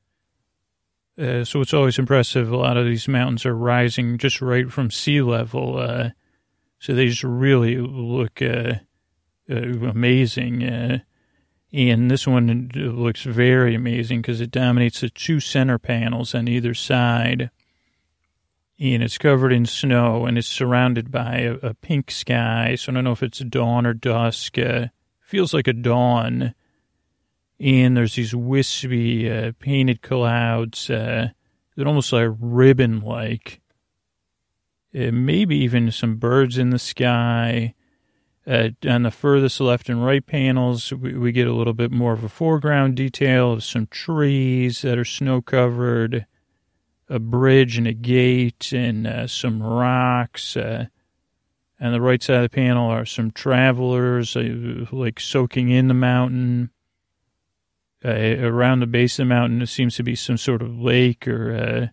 Uh, 1.16 1.45
so 1.45 1.61
it's 1.61 1.73
always 1.73 2.01
impressive. 2.01 2.51
A 2.51 2.57
lot 2.57 2.77
of 2.77 2.85
these 2.85 3.07
mountains 3.07 3.47
are 3.47 3.55
rising 3.55 4.19
just 4.19 4.42
right 4.42 4.73
from 4.73 4.90
sea 4.90 5.23
level. 5.23 5.79
Uh, 5.79 6.11
so 6.81 6.95
they 6.95 7.07
just 7.07 7.23
really 7.23 7.77
look 7.77 8.42
amazing. 9.49 10.64
and 11.73 12.11
this 12.11 12.27
one 12.27 12.71
looks 12.75 13.23
very 13.23 13.77
amazing 13.77 14.21
because 14.21 14.40
it 14.40 14.51
dominates 14.51 15.01
the 15.01 15.11
two 15.11 15.38
center 15.38 15.79
panels 15.79 16.35
on 16.35 16.49
either 16.49 16.75
side 16.75 17.51
and 18.78 19.02
it's 19.02 19.18
covered 19.18 19.52
in 19.52 19.64
snow 19.64 20.26
and 20.26 20.36
it's 20.36 20.46
surrounded 20.46 21.10
by 21.10 21.38
a, 21.38 21.54
a 21.62 21.74
pink 21.74 22.10
sky. 22.10 22.74
So 22.74 22.92
I 22.92 22.94
don't 22.94 23.04
know 23.04 23.12
if 23.12 23.22
it's 23.22 23.38
dawn 23.38 23.86
or 23.86 23.94
dusk. 23.94 24.58
Uh, 24.58 24.88
feels 25.20 25.54
like 25.54 25.66
a 25.66 25.72
dawn. 25.72 26.54
And 27.58 27.96
there's 27.96 28.16
these 28.16 28.34
wispy 28.34 29.30
uh, 29.30 29.52
painted 29.58 30.02
clouds 30.02 30.90
uh, 30.90 31.28
that 31.76 31.86
almost 31.86 32.12
like 32.12 32.30
ribbon 32.38 33.00
like. 33.00 33.62
Uh, 34.94 35.10
maybe 35.10 35.56
even 35.56 35.90
some 35.90 36.16
birds 36.16 36.58
in 36.58 36.70
the 36.70 36.78
sky. 36.78 37.74
Uh, 38.46 38.68
on 38.86 39.02
the 39.02 39.10
furthest 39.10 39.60
left 39.60 39.88
and 39.88 40.04
right 40.04 40.24
panels, 40.24 40.92
we, 40.92 41.14
we, 41.14 41.32
get 41.32 41.48
a 41.48 41.52
little 41.52 41.72
bit 41.72 41.90
more 41.90 42.12
of 42.12 42.22
a 42.22 42.28
foreground 42.28 42.94
detail 42.94 43.50
of 43.50 43.64
some 43.64 43.88
trees 43.88 44.82
that 44.82 44.96
are 44.96 45.04
snow 45.04 45.42
covered 45.42 46.26
a 47.09 47.19
bridge 47.19 47.79
and 47.79 47.87
a 47.87 47.92
gate 47.92 48.73
and 48.73 49.07
uh, 49.07 49.27
some 49.27 49.62
rocks. 49.62 50.57
Uh, 50.57 50.87
on 51.81 51.92
the 51.92 52.01
right 52.01 52.23
side 52.23 52.37
of 52.37 52.42
the 52.42 52.49
panel 52.49 52.88
are 52.90 53.05
some 53.05 53.31
travelers 53.31 54.37
uh, 54.37 54.87
like 54.90 55.21
soaking 55.21 55.71
in 55.71 55.88
the 55.88 55.95
mountain. 55.95 56.71
Uh, 58.05 58.37
around 58.40 58.81
the 58.81 58.87
base 58.87 59.19
of 59.19 59.27
the 59.27 59.35
mountain, 59.35 59.59
there 59.59 59.66
seems 59.66 59.97
to 59.97 60.03
be 60.03 60.14
some 60.14 60.37
sort 60.37 60.62
of 60.62 60.79
lake 60.79 61.27
or 61.27 61.90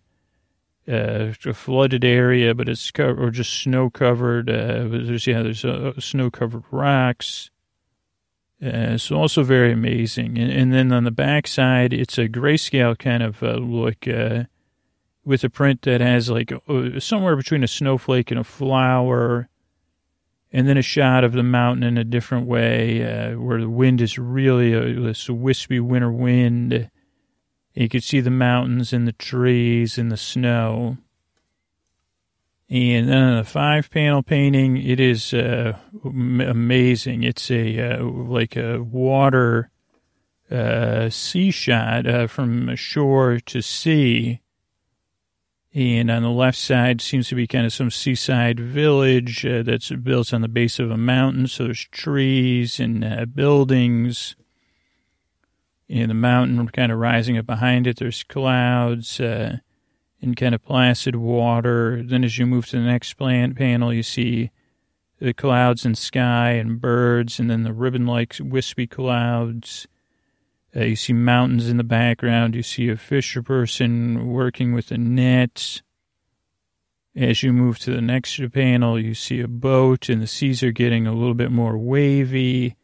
uh, 0.88 0.90
uh, 0.90 1.32
a 1.46 1.54
flooded 1.54 2.04
area, 2.04 2.54
but 2.54 2.68
it's 2.68 2.90
co- 2.90 3.14
or 3.14 3.30
just 3.30 3.52
snow 3.52 3.90
covered. 3.90 4.46
there's 4.46 5.26
yeah, 5.26 5.42
there's 5.42 5.64
snow 6.04 6.30
covered 6.30 6.62
rocks. 6.70 7.50
Uh, 8.64 8.96
so 8.96 9.16
also 9.16 9.42
very 9.42 9.72
amazing. 9.72 10.38
And, 10.38 10.50
and, 10.50 10.72
then 10.72 10.92
on 10.92 11.04
the 11.04 11.10
back 11.10 11.46
side, 11.46 11.92
it's 11.92 12.16
a 12.16 12.28
grayscale 12.28 12.96
kind 12.96 13.22
of 13.22 13.42
look. 13.42 14.08
Uh, 14.08 14.44
with 15.24 15.44
a 15.44 15.50
print 15.50 15.82
that 15.82 16.00
has 16.00 16.30
like 16.30 16.52
uh, 16.52 17.00
somewhere 17.00 17.36
between 17.36 17.64
a 17.64 17.68
snowflake 17.68 18.30
and 18.30 18.38
a 18.38 18.44
flower, 18.44 19.48
and 20.52 20.68
then 20.68 20.76
a 20.76 20.82
shot 20.82 21.24
of 21.24 21.32
the 21.32 21.42
mountain 21.42 21.82
in 21.82 21.98
a 21.98 22.04
different 22.04 22.46
way, 22.46 23.02
uh, 23.02 23.38
where 23.38 23.60
the 23.60 23.68
wind 23.68 24.00
is 24.00 24.18
really 24.18 24.72
a, 24.72 25.00
this 25.00 25.28
wispy 25.28 25.80
winter 25.80 26.12
wind. 26.12 26.90
You 27.74 27.88
can 27.88 28.00
see 28.00 28.20
the 28.20 28.30
mountains 28.30 28.92
and 28.92 29.06
the 29.08 29.12
trees 29.12 29.98
and 29.98 30.12
the 30.12 30.16
snow. 30.16 30.98
And 32.70 33.08
then 33.08 33.36
the 33.36 33.44
five 33.44 33.90
panel 33.90 34.22
painting, 34.22 34.76
it 34.76 35.00
is 35.00 35.34
uh, 35.34 35.76
amazing. 36.04 37.24
It's 37.24 37.50
a 37.50 37.98
uh, 37.98 38.04
like 38.04 38.56
a 38.56 38.82
water 38.82 39.70
uh, 40.50 41.10
sea 41.10 41.50
shot 41.50 42.30
from 42.30 42.74
shore 42.76 43.40
to 43.46 43.60
sea 43.60 44.40
And 45.74 46.08
on 46.08 46.22
the 46.22 46.30
left 46.30 46.56
side 46.56 47.00
seems 47.00 47.28
to 47.28 47.34
be 47.34 47.48
kind 47.48 47.66
of 47.66 47.72
some 47.72 47.90
seaside 47.90 48.60
village 48.60 49.44
uh, 49.44 49.64
that's 49.64 49.90
built 49.90 50.32
on 50.32 50.40
the 50.40 50.48
base 50.48 50.78
of 50.78 50.92
a 50.92 50.96
mountain. 50.96 51.48
So 51.48 51.64
there's 51.64 51.88
trees 51.90 52.78
and 52.78 53.04
uh, 53.04 53.24
buildings. 53.24 54.36
And 55.88 56.10
the 56.10 56.14
mountain 56.14 56.68
kind 56.68 56.92
of 56.92 56.98
rising 56.98 57.36
up 57.36 57.46
behind 57.46 57.88
it. 57.88 57.98
There's 57.98 58.22
clouds 58.22 59.20
uh, 59.20 59.58
and 60.22 60.36
kind 60.36 60.54
of 60.54 60.62
placid 60.62 61.16
water. 61.16 62.02
Then 62.04 62.22
as 62.22 62.38
you 62.38 62.46
move 62.46 62.66
to 62.68 62.76
the 62.76 62.82
next 62.82 63.14
plant 63.14 63.56
panel, 63.56 63.92
you 63.92 64.04
see 64.04 64.50
the 65.18 65.34
clouds 65.34 65.84
and 65.84 65.98
sky 65.98 66.50
and 66.52 66.80
birds, 66.80 67.38
and 67.38 67.50
then 67.50 67.64
the 67.64 67.72
ribbon-like 67.72 68.36
wispy 68.40 68.86
clouds. 68.86 69.86
Uh, 70.76 70.84
you 70.84 70.96
see 70.96 71.12
mountains 71.12 71.68
in 71.68 71.76
the 71.76 71.84
background. 71.84 72.54
You 72.54 72.62
see 72.62 72.88
a 72.88 72.96
fisher 72.96 73.42
person 73.42 74.26
working 74.26 74.72
with 74.72 74.90
a 74.90 74.98
net. 74.98 75.82
As 77.16 77.44
you 77.44 77.52
move 77.52 77.78
to 77.80 77.92
the 77.92 78.00
next 78.00 78.40
panel, 78.52 78.98
you 78.98 79.14
see 79.14 79.40
a 79.40 79.46
boat, 79.46 80.08
and 80.08 80.20
the 80.20 80.26
seas 80.26 80.64
are 80.64 80.72
getting 80.72 81.06
a 81.06 81.12
little 81.12 81.34
bit 81.34 81.52
more 81.52 81.78
wavy. 81.78 82.74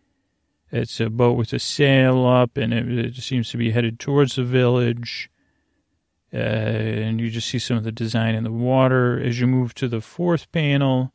It's 0.71 1.01
a 1.01 1.11
boat 1.11 1.37
with 1.37 1.53
a 1.53 1.59
sail 1.59 2.25
up, 2.27 2.57
and 2.57 2.73
it, 2.73 2.89
it 2.89 3.17
seems 3.17 3.51
to 3.51 3.57
be 3.57 3.73
headed 3.73 3.99
towards 3.99 4.37
the 4.37 4.45
village. 4.45 5.29
Uh, 6.33 6.37
and 6.37 7.21
you 7.21 7.29
just 7.29 7.49
see 7.49 7.59
some 7.59 7.77
of 7.77 7.83
the 7.83 7.91
design 7.91 8.37
in 8.37 8.45
the 8.45 8.53
water. 8.53 9.21
As 9.21 9.41
you 9.41 9.49
move 9.49 9.75
to 9.75 9.89
the 9.89 10.01
fourth 10.01 10.53
panel, 10.53 11.13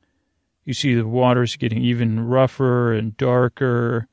you 0.65 0.73
see 0.73 0.93
the 0.93 1.07
water's 1.07 1.55
getting 1.55 1.81
even 1.81 2.19
rougher 2.19 2.91
and 2.91 3.15
darker. 3.15 4.09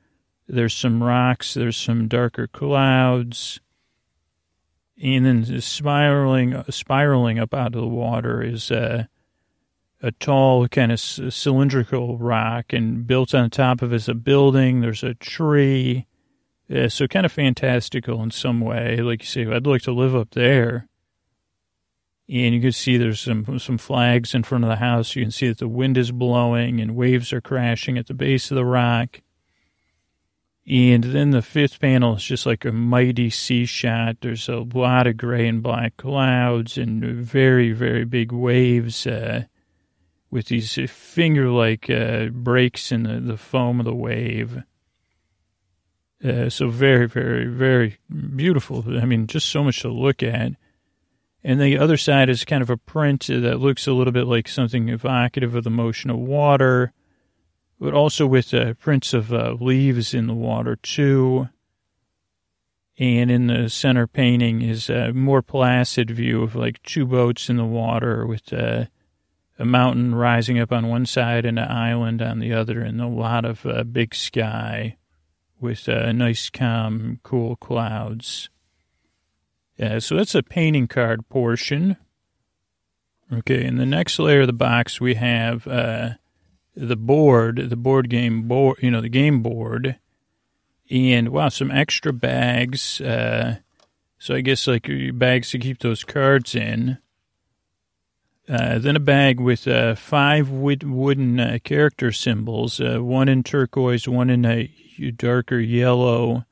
There's 0.47 0.75
some 0.75 1.03
rocks, 1.03 1.55
there's 1.55 1.77
some 1.77 2.09
darker 2.09 2.47
clouds. 2.47 3.61
And 5.03 5.25
then 5.25 5.61
spiraling, 5.61 6.55
uh, 6.55 6.65
spiraling 6.71 7.39
up 7.39 7.55
out 7.55 7.75
of 7.75 7.81
the 7.81 7.89
water 7.89 8.43
is 8.43 8.71
a, 8.71 9.09
a 10.03 10.13
tall, 10.13 10.69
kind 10.69 10.93
of 10.93 11.01
cylindrical 11.01 12.19
rock, 12.19 12.73
and 12.73 13.07
built 13.07 13.35
on 13.35 13.51
top 13.51 13.83
of 13.83 13.93
it 13.93 13.97
is 13.97 14.09
a 14.09 14.15
building. 14.15 14.81
There's 14.81 15.03
a 15.03 15.15
tree. 15.15 16.07
Yeah, 16.69 16.89
so 16.89 17.07
kind 17.07 17.27
of 17.27 17.33
fantastical 17.33 18.23
in 18.23 18.31
some 18.31 18.61
way. 18.61 18.99
Like 18.99 19.23
you 19.23 19.27
say, 19.27 19.47
I'd 19.47 19.67
like 19.67 19.83
to 19.83 19.93
live 19.93 20.15
up 20.15 20.31
there. 20.31 20.89
And 22.29 22.55
you 22.55 22.61
can 22.61 22.73
see 22.73 22.97
there's 22.97 23.21
some 23.21 23.59
some 23.59 23.79
flags 23.79 24.35
in 24.35 24.43
front 24.43 24.65
of 24.65 24.71
the 24.71 24.77
house. 24.77 25.17
You 25.17 25.25
can 25.25 25.33
see 25.33 25.49
that 25.49 25.59
the 25.59 25.69
wind 25.69 25.99
is 25.99 26.13
blowing 26.13 26.81
and 26.81 26.97
waves 26.97 27.33
are 27.33 27.41
crashing 27.41 27.99
at 27.99 28.07
the 28.07 28.15
base 28.15 28.51
of 28.51 28.55
the 28.55 28.65
rock. 28.65 29.21
And 30.69 31.03
then 31.03 31.31
the 31.31 31.43
fifth 31.43 31.81
panel 31.81 32.17
is 32.17 32.23
just 32.23 32.47
like 32.47 32.65
a 32.65 32.71
mighty 32.71 33.31
sea 33.31 33.65
shot. 33.65 34.19
There's 34.21 34.49
a 34.49 34.59
lot 34.59 35.09
of 35.09 35.17
gray 35.17 35.49
and 35.49 35.63
black 35.63 35.97
clouds 35.97 36.79
and 36.79 37.05
very, 37.05 37.73
very 37.73 38.05
big 38.05 38.31
waves 38.31 39.07
uh, 39.07 39.45
with 40.31 40.47
these 40.47 40.79
finger 40.89 41.49
like 41.51 41.91
uh, 41.91 42.27
breaks 42.27 42.93
in 42.93 43.03
the, 43.03 43.21
the 43.21 43.37
foam 43.37 43.81
of 43.81 43.87
the 43.87 43.95
wave. 43.95 44.63
Uh, 46.25 46.49
so 46.49 46.69
very, 46.69 47.09
very, 47.09 47.47
very 47.47 47.99
beautiful. 48.09 48.85
I 48.97 49.05
mean, 49.05 49.27
just 49.27 49.49
so 49.49 49.65
much 49.65 49.81
to 49.81 49.89
look 49.89 50.23
at. 50.23 50.53
And 51.43 51.61
the 51.61 51.77
other 51.77 51.97
side 51.97 52.29
is 52.31 52.45
kind 52.45 52.63
of 52.63 52.71
a 52.71 52.77
print 52.77 53.27
that 53.27 53.59
looks 53.59 53.89
a 53.89 53.93
little 53.93 54.13
bit 54.13 54.29
like 54.29 54.47
something 54.47 54.89
evocative 54.89 55.57
of 55.57 55.65
the 55.65 55.71
motion 55.71 56.09
of 56.09 56.19
water 56.19 56.93
but 57.83 57.95
also 57.95 58.29
with 58.29 58.55
uh, 58.55 58.75
prints 58.75 59.13
of 59.13 59.33
uh, 59.33 59.57
leaves 59.61 60.15
in 60.15 60.29
the 60.29 60.35
water 60.35 60.77
too. 60.77 61.49
And 62.97 63.29
in 63.29 63.49
the 63.49 63.69
center 63.69 64.07
painting 64.07 64.63
is 64.63 64.89
a 64.89 65.13
more 65.13 65.43
placid 65.43 66.09
view 66.09 66.45
of 66.45 66.55
like 66.55 66.81
two 66.85 67.05
boats 67.05 67.51
in 67.51 67.57
the 67.57 67.65
water 67.65 68.25
with 68.25 68.53
uh, 68.53 68.85
a 69.59 69.65
mountain 69.65 70.15
rising 70.15 70.61
up 70.61 70.71
on 70.71 70.87
one 70.87 71.07
side 71.07 71.45
and 71.45 71.59
an 71.59 71.69
island 71.69 72.23
on 72.23 72.39
the 72.39 72.53
other, 72.53 72.83
and 72.83 73.01
a 73.01 73.09
lot 73.09 73.45
of 73.45 73.67
uh, 73.67 73.83
big 73.83 74.15
sky 74.15 74.97
with 75.59 75.89
uh, 75.89 76.13
nice, 76.13 76.51
calm, 76.51 77.19
cool 77.25 77.57
clouds. 77.57 78.49
So 79.99 80.15
that's 80.15 80.37
a 80.37 80.45
painting 80.45 80.87
card 80.87 81.29
portion. 81.29 81.97
Okay, 83.33 83.65
in 83.65 83.79
the 83.79 83.87
next 83.87 84.21
layer 84.21 84.43
of 84.43 84.47
the 84.47 84.53
box, 84.53 85.01
we 85.01 85.15
have 85.15 85.67
uh, 85.67 86.11
the 86.75 86.97
board, 86.97 87.69
the 87.71 87.77
board 87.77 88.09
game 88.09 88.49
board, 88.49 88.79
you 88.81 88.91
know, 88.91 89.01
the 89.01 89.09
game 89.09 89.43
board, 89.43 89.99
and 90.91 91.29
wow, 91.29 91.49
some 91.49 91.71
extra 91.71 92.13
bags. 92.13 93.01
Uh, 93.01 93.57
so 94.19 94.35
I 94.35 94.41
guess 94.41 94.67
like 94.67 94.89
bags 95.15 95.51
to 95.51 95.59
keep 95.59 95.81
those 95.81 96.05
cards 96.05 96.55
in. 96.55 96.99
Uh, 98.49 98.79
then 98.79 98.97
a 98.97 99.01
bag 99.01 99.41
with 99.41 99.69
uh, 99.69 99.95
five 99.95 100.51
wood, 100.51 100.83
wooden 100.83 101.39
uh, 101.39 101.59
character 101.63 102.11
symbols, 102.11 102.81
uh, 102.81 102.99
one 102.99 103.29
in 103.29 103.43
turquoise, 103.43 104.09
one 104.09 104.29
in 104.29 104.45
a 104.45 104.71
darker 105.17 105.59
yellow, 105.59 106.45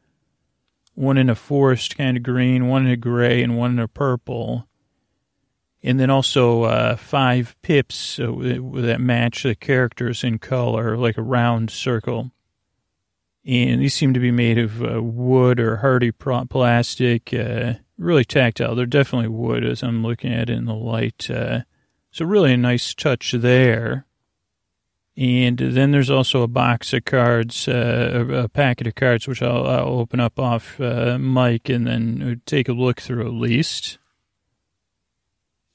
one 0.95 1.19
in 1.19 1.29
a 1.29 1.35
forest 1.35 1.97
kind 1.97 2.17
of 2.17 2.23
green, 2.23 2.69
one 2.69 2.87
in 2.87 2.93
a 2.93 2.97
gray, 2.97 3.43
and 3.43 3.59
one 3.59 3.73
in 3.73 3.79
a 3.81 3.89
purple 3.89 4.69
and 5.83 5.99
then 5.99 6.11
also 6.11 6.65
uh, 6.65 6.97
five 6.97 7.57
pips 7.63 8.19
uh, 8.19 8.27
that 8.75 9.01
match 9.01 9.45
the 9.45 9.55
characters 9.55 10.23
in 10.23 10.39
color, 10.39 10.97
like 10.97 11.17
a 11.17 11.23
round 11.23 11.71
circle. 11.71 12.33
And 13.47 13.81
these 13.81 13.95
seem 13.95 14.13
to 14.13 14.21
be 14.21 14.31
made 14.31 14.59
of 14.59 14.83
uh, 14.83 15.03
wood 15.03 15.59
or 15.59 15.79
hardy 15.79 16.13
plastic, 16.13 17.33
uh, 17.33 17.75
really 17.97 18.25
tactile. 18.25 18.75
They're 18.75 18.85
definitely 18.85 19.29
wood 19.29 19.65
as 19.65 19.83
I'm 19.83 20.03
looking 20.03 20.33
at 20.33 20.51
it 20.51 20.57
in 20.57 20.67
the 20.67 20.75
light. 20.75 21.31
Uh, 21.31 21.61
so 22.11 22.27
really 22.27 22.53
a 22.53 22.59
nice 22.59 22.93
touch 22.93 23.33
there. 23.33 24.05
And 25.17 25.59
then 25.59 25.91
there's 25.91 26.11
also 26.11 26.43
a 26.43 26.49
box 26.49 26.93
of 26.93 27.05
cards, 27.05 27.67
uh, 27.67 28.27
a 28.31 28.49
packet 28.49 28.87
of 28.87 28.95
cards, 28.95 29.27
which 29.27 29.43
I'll, 29.43 29.67
I'll 29.67 30.01
open 30.01 30.21
up 30.21 30.39
off 30.39 30.79
mic 30.79 31.69
and 31.69 31.87
then 31.87 32.43
take 32.47 32.69
a 32.69 32.73
look 32.73 33.01
through 33.01 33.27
at 33.27 33.33
least. 33.33 33.99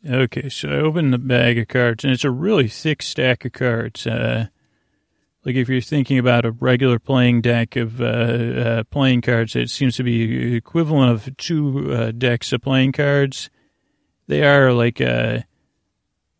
Okay, 0.07 0.49
so 0.49 0.69
I 0.69 0.75
open 0.75 1.09
the 1.09 1.17
bag 1.17 1.57
of 1.57 1.67
cards, 1.67 2.03
and 2.03 2.13
it's 2.13 2.23
a 2.23 2.29
really 2.29 2.67
thick 2.67 3.01
stack 3.01 3.43
of 3.43 3.53
cards. 3.53 4.05
Uh, 4.05 4.47
like 5.43 5.55
if 5.55 5.67
you're 5.67 5.81
thinking 5.81 6.19
about 6.19 6.45
a 6.45 6.51
regular 6.51 6.99
playing 6.99 7.41
deck 7.41 7.75
of 7.75 7.99
uh, 7.99 8.03
uh, 8.03 8.83
playing 8.83 9.21
cards, 9.21 9.55
it 9.55 9.71
seems 9.71 9.95
to 9.95 10.03
be 10.03 10.55
equivalent 10.55 11.11
of 11.11 11.35
two 11.37 11.91
uh, 11.91 12.11
decks 12.11 12.53
of 12.53 12.61
playing 12.61 12.91
cards. 12.91 13.49
They 14.27 14.43
are 14.43 14.71
like 14.73 14.99
a, 14.99 15.45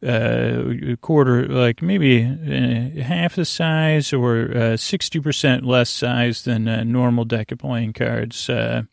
a 0.04 0.96
quarter, 1.02 1.48
like 1.48 1.82
maybe 1.82 2.24
uh, 2.24 3.02
half 3.02 3.36
the 3.36 3.46
size 3.46 4.14
or 4.14 4.56
uh, 4.56 4.78
sixty 4.78 5.20
percent 5.20 5.66
less 5.66 5.90
size 5.90 6.44
than 6.44 6.68
a 6.68 6.86
normal 6.86 7.26
deck 7.26 7.52
of 7.52 7.58
playing 7.58 7.94
cards. 7.94 8.48
and 8.48 8.88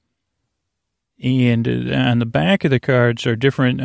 on 1.23 2.19
the 2.19 2.27
back 2.27 2.65
of 2.65 2.71
the 2.71 2.81
cards 2.81 3.27
are 3.27 3.37
different 3.37 3.83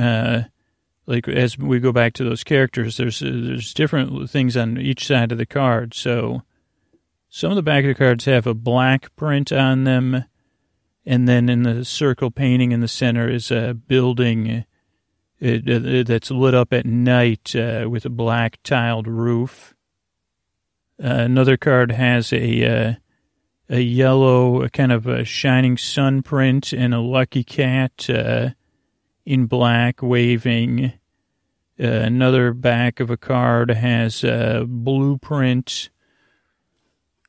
like 1.08 1.28
as 1.28 1.58
we 1.58 1.80
go 1.80 1.92
back 1.92 2.14
to 2.14 2.24
those 2.24 2.44
characters, 2.44 2.98
there's 2.98 3.20
there's 3.20 3.74
different 3.74 4.30
things 4.30 4.56
on 4.58 4.78
each 4.78 5.08
side 5.08 5.32
of 5.32 5.38
the 5.38 5.46
card. 5.46 5.94
So 5.94 6.44
some 7.30 7.52
of 7.52 7.56
the 7.56 7.64
back 7.64 7.86
of 7.86 7.90
the 7.90 7.96
cards 7.96 8.26
have 8.26 8.46
a 8.46 8.54
black 8.54 9.16
print 9.16 9.52
on 9.52 9.86
them, 9.86 10.26
and 11.06 11.28
then 11.28 11.50
in 11.50 11.64
the 11.64 11.86
circle 11.86 12.30
painting 12.30 12.74
in 12.74 12.82
the 12.82 12.88
center 12.88 13.30
is 13.30 13.50
a 13.52 13.74
building 13.74 14.66
it, 15.40 15.68
it, 15.68 16.08
that's 16.08 16.32
lit 16.32 16.54
up 16.54 16.74
at 16.74 16.86
night 16.86 17.56
uh, 17.56 17.88
with 17.90 18.06
a 18.06 18.10
black 18.10 18.60
tiled 18.64 19.08
roof. 19.08 19.76
Uh, 21.02 21.08
another 21.08 21.58
card 21.58 21.92
has 21.92 22.34
a 22.34 22.66
uh, 22.66 22.94
a 23.70 23.80
yellow 23.80 24.64
a 24.64 24.70
kind 24.70 24.92
of 24.92 25.06
a 25.08 25.24
shining 25.24 25.78
sun 25.78 26.24
print 26.24 26.74
and 26.74 26.94
a 26.94 27.00
lucky 27.00 27.44
cat 27.44 28.10
uh, 28.10 28.50
in 29.28 29.46
black 29.46 30.02
waving. 30.02 30.94
Uh, 31.80 31.84
another 31.84 32.54
back 32.54 33.02
of 33.02 33.12
a 33.12 33.18
card 33.18 33.70
has 33.70 34.24
a 34.24 34.66
blueprint 34.66 35.90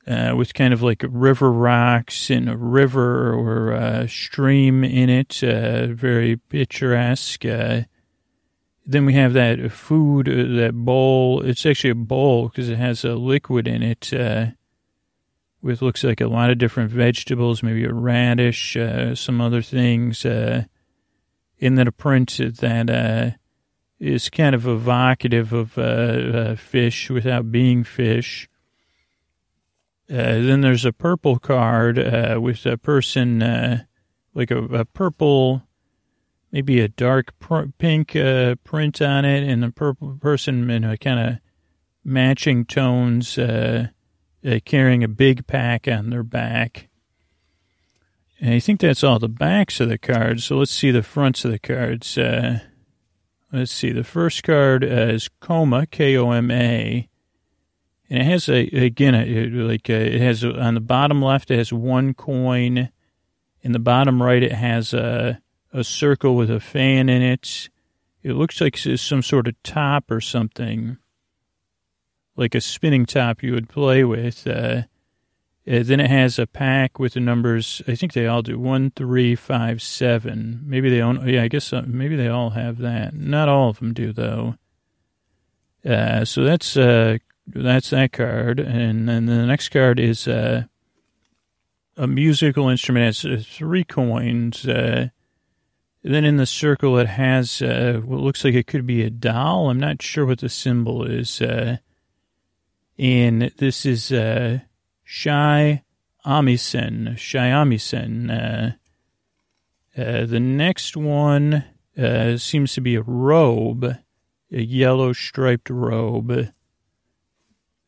uh, 0.06 0.32
with 0.36 0.54
kind 0.54 0.72
of 0.72 0.80
like 0.80 1.04
river 1.08 1.50
rocks 1.50 2.30
and 2.30 2.48
a 2.48 2.56
river 2.56 3.34
or 3.34 3.72
a 3.72 4.08
stream 4.08 4.84
in 4.84 5.10
it, 5.10 5.42
uh, 5.42 5.88
very 5.88 6.36
picturesque. 6.36 7.44
Uh, 7.44 7.82
then 8.86 9.04
we 9.04 9.14
have 9.14 9.32
that 9.32 9.70
food, 9.72 10.28
uh, 10.28 10.56
that 10.56 10.74
bowl. 10.74 11.42
It's 11.42 11.66
actually 11.66 11.90
a 11.90 11.96
bowl 11.96 12.48
because 12.48 12.68
it 12.68 12.78
has 12.78 13.04
a 13.04 13.16
liquid 13.16 13.66
in 13.66 13.82
it 13.82 14.14
uh, 14.14 14.46
with 15.60 15.82
looks 15.82 16.04
like 16.04 16.20
a 16.20 16.28
lot 16.28 16.48
of 16.48 16.58
different 16.58 16.92
vegetables, 16.92 17.62
maybe 17.62 17.84
a 17.84 17.92
radish, 17.92 18.76
some 19.14 19.40
other 19.40 19.62
things 19.62 20.24
in 21.58 21.74
that 21.74 21.88
a 21.88 21.92
print 21.92 22.38
that 22.38 22.90
uh, 22.90 23.36
is 23.98 24.30
kind 24.30 24.54
of 24.54 24.66
evocative 24.66 25.52
of 25.52 25.76
uh, 25.76 25.82
uh, 25.82 26.56
fish 26.56 27.10
without 27.10 27.50
being 27.50 27.84
fish. 27.84 28.48
Uh, 30.10 30.40
then 30.40 30.62
there's 30.62 30.84
a 30.84 30.92
purple 30.92 31.38
card 31.38 31.98
uh, 31.98 32.38
with 32.40 32.64
a 32.64 32.78
person, 32.78 33.40
like 34.34 34.50
a, 34.50 34.64
a, 34.64 34.84
purple 34.84 35.62
maybe 36.50 36.80
a 36.80 36.88
dark 36.88 37.38
pr- 37.38 37.66
pink 37.76 38.12
print 38.64 39.02
on 39.02 39.24
it, 39.26 39.42
and 39.42 39.62
the 39.62 39.70
purple 39.70 40.16
person 40.18 40.70
in 40.70 40.84
a 40.84 40.96
kind 40.96 41.20
of 41.20 41.38
matching 42.04 42.64
tones, 42.64 43.34
carrying 44.64 45.04
a 45.04 45.08
big 45.08 45.46
pack 45.46 45.86
on 45.86 46.08
their 46.08 46.22
back. 46.22 46.87
I 48.40 48.60
think 48.60 48.80
that's 48.80 49.02
all 49.02 49.18
the 49.18 49.28
backs 49.28 49.80
of 49.80 49.88
the 49.88 49.98
cards. 49.98 50.44
So 50.44 50.58
let's 50.58 50.70
see 50.70 50.90
the 50.90 51.02
fronts 51.02 51.44
of 51.44 51.50
the 51.50 51.58
cards. 51.58 52.16
Uh, 52.16 52.60
let's 53.52 53.72
see. 53.72 53.90
The 53.90 54.04
first 54.04 54.42
card 54.42 54.84
is 54.84 55.28
Koma, 55.40 55.86
K 55.86 56.16
O 56.16 56.30
M 56.30 56.50
A. 56.50 57.08
And 58.10 58.22
it 58.22 58.24
has 58.24 58.48
a, 58.48 58.60
again, 58.68 59.66
like 59.66 59.90
a, 59.90 60.14
it 60.14 60.20
has 60.20 60.44
a, 60.44 60.58
on 60.58 60.74
the 60.74 60.80
bottom 60.80 61.20
left, 61.20 61.50
it 61.50 61.58
has 61.58 61.72
one 61.72 62.14
coin. 62.14 62.90
In 63.60 63.72
the 63.72 63.78
bottom 63.78 64.22
right, 64.22 64.42
it 64.42 64.52
has 64.52 64.94
a, 64.94 65.42
a 65.72 65.82
circle 65.82 66.36
with 66.36 66.50
a 66.50 66.60
fan 66.60 67.08
in 67.08 67.22
it. 67.22 67.68
It 68.22 68.32
looks 68.32 68.60
like 68.60 68.78
some 68.78 69.22
sort 69.22 69.48
of 69.48 69.62
top 69.62 70.10
or 70.10 70.20
something, 70.20 70.96
like 72.36 72.54
a 72.54 72.60
spinning 72.60 73.04
top 73.04 73.42
you 73.42 73.52
would 73.52 73.68
play 73.68 74.04
with. 74.04 74.46
Uh, 74.46 74.82
uh, 75.68 75.82
then 75.82 76.00
it 76.00 76.10
has 76.10 76.38
a 76.38 76.46
pack 76.46 76.98
with 76.98 77.14
the 77.14 77.20
numbers. 77.20 77.82
I 77.86 77.94
think 77.94 78.12
they 78.12 78.26
all 78.26 78.42
do 78.42 78.58
one, 78.58 78.90
three, 78.90 79.34
five, 79.34 79.82
seven. 79.82 80.62
Maybe 80.64 80.88
they 80.88 80.98
don't. 80.98 81.26
Yeah, 81.28 81.42
I 81.42 81.48
guess 81.48 81.72
uh, 81.72 81.82
maybe 81.86 82.16
they 82.16 82.28
all 82.28 82.50
have 82.50 82.78
that. 82.78 83.14
Not 83.14 83.48
all 83.48 83.68
of 83.68 83.78
them 83.78 83.92
do 83.92 84.12
though. 84.12 84.54
Uh, 85.84 86.24
so 86.24 86.42
that's 86.44 86.76
uh, 86.76 87.18
that's 87.46 87.90
that 87.90 88.12
card, 88.12 88.60
and 88.60 89.08
then 89.08 89.26
the 89.26 89.46
next 89.46 89.68
card 89.68 90.00
is 90.00 90.26
uh, 90.26 90.64
a 91.96 92.06
musical 92.06 92.68
instrument. 92.68 93.24
It 93.24 93.30
has 93.30 93.40
uh, 93.40 93.44
three 93.46 93.84
coins. 93.84 94.62
then 94.62 95.10
in 96.04 96.36
the 96.36 96.46
circle, 96.46 96.98
it 96.98 97.08
has 97.08 97.60
what 97.60 98.20
looks 98.20 98.42
like 98.44 98.54
it 98.54 98.66
could 98.66 98.86
be 98.86 99.02
a 99.02 99.10
doll. 99.10 99.68
I'm 99.68 99.80
not 99.80 100.00
sure 100.00 100.24
what 100.24 100.38
the 100.38 100.48
symbol 100.48 101.04
is. 101.04 101.42
and 102.98 103.42
this 103.58 103.84
is 103.84 104.12
Shai 105.10 105.84
Amisen. 106.26 107.14
Shamisen. 107.14 108.30
Uh, 108.30 108.72
uh, 109.98 110.26
the 110.26 110.38
next 110.38 110.98
one 110.98 111.64
uh, 111.96 112.36
seems 112.36 112.74
to 112.74 112.82
be 112.82 112.94
a 112.94 113.00
robe, 113.00 113.96
a 114.52 114.60
yellow 114.60 115.14
striped 115.14 115.70
robe. 115.70 116.50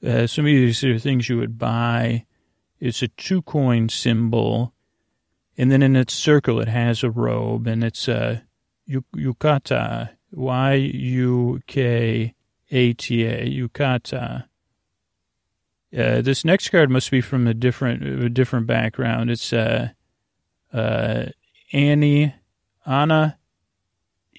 Uh, 0.03 0.27
some 0.27 0.47
of 0.47 0.51
these 0.51 0.83
are 0.83 0.99
things 0.99 1.29
you 1.29 1.37
would 1.37 1.59
buy. 1.59 2.25
It's 2.81 3.03
a 3.03 3.09
two 3.09 3.43
coin 3.43 3.91
symbol. 3.91 4.73
And 5.59 5.71
then 5.71 5.83
in 5.83 5.97
its 5.97 6.15
circle, 6.15 6.59
it 6.59 6.69
has 6.69 7.05
a 7.05 7.11
robe, 7.11 7.67
and 7.67 7.85
it's 7.85 8.09
a 8.09 8.45
yukata, 8.89 10.09
Y 10.33 10.75
U 10.75 11.61
K 11.67 12.35
A 12.71 12.93
T 12.95 13.27
A, 13.27 13.47
yukata. 13.47 14.47
Uh, 15.97 16.23
this 16.23 16.45
next 16.45 16.69
card 16.69 16.89
must 16.91 17.11
be 17.11 17.21
from 17.21 17.47
a 17.47 17.55
different 17.55 18.05
a 18.05 18.29
different 18.29 18.67
background. 18.67 19.31
It's 19.31 19.53
uh, 19.53 19.89
uh, 20.73 21.27
Annie 21.73 22.35
Anna 22.87 23.39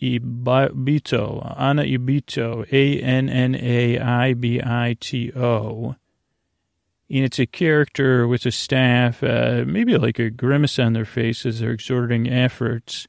Ibito 0.02 1.58
Annaibito 1.58 2.66
A 2.72 3.02
N 3.02 3.30
N 3.30 3.56
A 3.56 4.00
I 4.00 4.34
B 4.34 4.62
I 4.64 4.96
T 5.00 5.32
O. 5.36 5.96
And 7.10 7.26
it's 7.26 7.40
a 7.40 7.46
character 7.46 8.26
with 8.26 8.46
a 8.46 8.52
staff, 8.52 9.22
uh, 9.22 9.66
maybe 9.68 9.98
like 9.98 10.18
a 10.18 10.30
grimace 10.30 10.80
on 10.80 10.94
their 10.94 11.04
face 11.04 11.46
as 11.46 11.60
they're 11.60 11.72
exerting 11.72 12.30
efforts. 12.30 13.06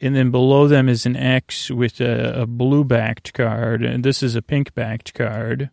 And 0.00 0.16
then 0.16 0.32
below 0.32 0.66
them 0.66 0.88
is 0.88 1.06
an 1.06 1.14
X 1.14 1.70
with 1.70 2.00
a, 2.00 2.42
a 2.42 2.46
blue 2.46 2.82
backed 2.82 3.32
card, 3.32 3.84
and 3.84 4.04
this 4.04 4.24
is 4.24 4.34
a 4.34 4.42
pink 4.42 4.74
backed 4.74 5.14
card. 5.14 5.70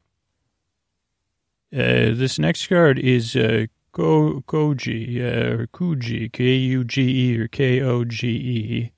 Uh, 1.76 2.16
this 2.16 2.40
next 2.40 2.68
card 2.68 2.98
is 2.98 3.36
uh, 3.36 3.66
Ko, 3.92 4.42
Koji, 4.48 5.20
uh, 5.20 5.58
or 5.58 5.68
Kuji, 5.68 6.32
K-U-G-E 6.32 7.38
or 7.38 7.50
K-O-G-E. 7.50 8.92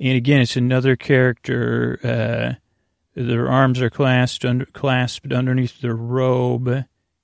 And 0.00 0.16
again, 0.16 0.40
it's 0.40 0.56
another 0.56 0.96
character. 0.96 2.00
Uh, 2.02 2.54
their 3.14 3.48
arms 3.48 3.80
are 3.80 3.90
clasped, 3.90 4.44
under, 4.44 4.64
clasped 4.64 5.32
underneath 5.32 5.80
their 5.80 5.94
robe, 5.94 6.66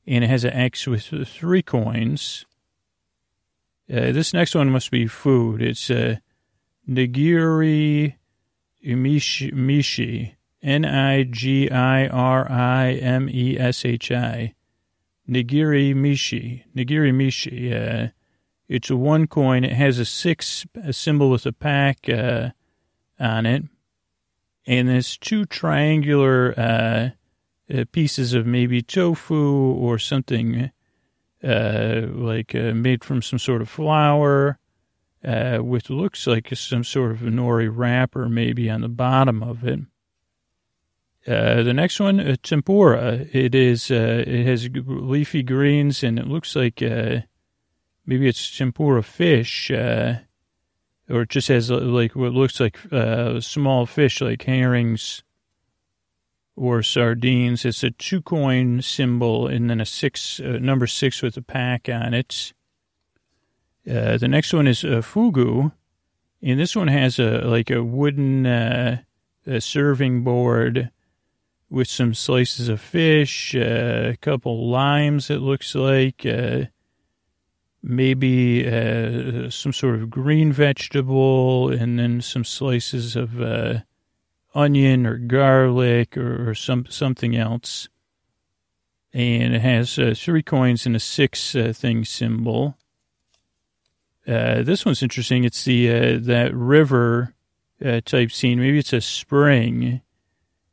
and 0.07 0.24
it 0.24 0.30
has 0.30 0.44
an 0.44 0.53
X 0.53 0.86
with 0.86 1.03
three 1.26 1.62
coins. 1.62 2.47
Uh, 3.90 4.12
this 4.12 4.32
next 4.32 4.55
one 4.55 4.70
must 4.70 4.92
be 4.92 5.09
food. 5.09 5.61
It's 5.61 5.90
uh, 5.90 6.16
Nigiri 6.88 8.14
Mishi, 8.84 9.53
Mishi. 9.53 10.36
N 10.66 10.84
I 10.84 11.22
G 11.22 11.70
I 11.70 12.08
R 12.08 12.50
I 12.50 12.94
M 12.94 13.28
E 13.30 13.56
S 13.56 13.84
H 13.84 14.10
I. 14.10 14.52
Nigiri 15.30 15.94
Mishi. 15.94 16.64
Nigiri 16.74 17.12
Mishi. 17.14 17.72
Uh, 17.72 18.08
it's 18.68 18.90
a 18.90 18.96
one 18.96 19.28
coin. 19.28 19.62
It 19.62 19.74
has 19.74 20.00
a 20.00 20.04
six 20.04 20.66
a 20.74 20.92
symbol 20.92 21.30
with 21.30 21.46
a 21.46 21.52
pack 21.52 22.08
uh, 22.08 22.50
on 23.20 23.46
it. 23.46 23.62
And 24.66 24.88
there's 24.88 25.16
two 25.16 25.44
triangular 25.44 26.52
uh, 26.58 27.10
uh 27.72 27.84
pieces 27.92 28.34
of 28.34 28.44
maybe 28.44 28.82
tofu 28.82 29.72
or 29.72 30.00
something 30.00 30.72
uh, 31.44 32.06
like 32.08 32.56
uh, 32.56 32.72
made 32.74 33.04
from 33.04 33.22
some 33.22 33.38
sort 33.38 33.62
of 33.62 33.68
flour. 33.68 34.58
with 35.22 35.90
looks 35.90 36.26
like 36.26 36.52
some 36.56 36.82
sort 36.82 37.12
of 37.12 37.18
nori 37.18 37.70
wrapper 37.72 38.28
maybe 38.28 38.68
on 38.68 38.80
the 38.80 38.88
bottom 38.88 39.44
of 39.44 39.62
it. 39.62 39.78
Uh, 41.26 41.64
the 41.64 41.74
next 41.74 41.98
one, 41.98 42.20
uh, 42.20 42.36
tempura. 42.42 43.26
It 43.32 43.54
is. 43.54 43.90
Uh, 43.90 44.22
it 44.26 44.46
has 44.46 44.68
leafy 44.72 45.42
greens, 45.42 46.04
and 46.04 46.18
it 46.20 46.28
looks 46.28 46.54
like 46.54 46.80
uh, 46.80 47.20
maybe 48.06 48.28
it's 48.28 48.56
tempura 48.56 49.02
fish, 49.02 49.70
uh, 49.72 50.18
or 51.10 51.22
it 51.22 51.30
just 51.30 51.48
has 51.48 51.68
like 51.68 52.14
what 52.14 52.32
looks 52.32 52.60
like 52.60 52.78
small 53.42 53.86
fish, 53.86 54.20
like 54.20 54.42
herrings 54.42 55.24
or 56.54 56.82
sardines. 56.82 57.64
It's 57.64 57.82
a 57.82 57.90
two 57.90 58.22
coin 58.22 58.80
symbol, 58.80 59.48
and 59.48 59.68
then 59.68 59.80
a 59.80 59.86
six 59.86 60.38
number 60.38 60.86
six 60.86 61.22
with 61.22 61.36
a 61.36 61.42
pack 61.42 61.88
on 61.88 62.14
it. 62.14 62.52
the 63.84 64.28
next 64.28 64.52
one 64.52 64.68
is 64.68 64.82
fugu, 64.82 65.72
and 66.40 66.60
this 66.60 66.76
one 66.76 66.88
has 66.88 67.18
a 67.18 67.40
like 67.40 67.68
a 67.68 67.82
wooden 67.82 69.04
serving 69.58 70.22
board 70.22 70.92
with 71.68 71.88
some 71.88 72.14
slices 72.14 72.68
of 72.68 72.80
fish, 72.80 73.54
uh, 73.54 74.10
a 74.12 74.16
couple 74.20 74.68
limes, 74.68 75.30
it 75.30 75.40
looks 75.40 75.74
like, 75.74 76.24
uh, 76.24 76.64
maybe 77.82 78.66
uh, 78.66 79.50
some 79.50 79.72
sort 79.72 79.96
of 79.96 80.10
green 80.10 80.52
vegetable, 80.52 81.70
and 81.70 81.98
then 81.98 82.20
some 82.20 82.44
slices 82.44 83.16
of 83.16 83.40
uh, 83.40 83.80
onion 84.54 85.06
or 85.06 85.18
garlic 85.18 86.16
or, 86.16 86.50
or, 86.50 86.54
some 86.54 86.86
something 86.88 87.36
else. 87.36 87.88
And 89.12 89.54
it 89.54 89.60
has 89.60 89.98
uh, 89.98 90.14
three 90.16 90.42
coins 90.42 90.86
and 90.86 90.94
a 90.94 91.00
six 91.00 91.54
uh, 91.54 91.72
thing 91.74 92.04
symbol. 92.04 92.76
this 94.26 94.84
one's 94.84 95.02
interesting. 95.02 95.44
It's 95.44 95.64
the 95.64 96.18
that 96.18 96.54
river 96.54 97.34
type 98.04 98.30
scene. 98.30 98.60
Maybe 98.60 98.78
it's 98.78 98.92
a 98.92 99.00
spring 99.00 100.02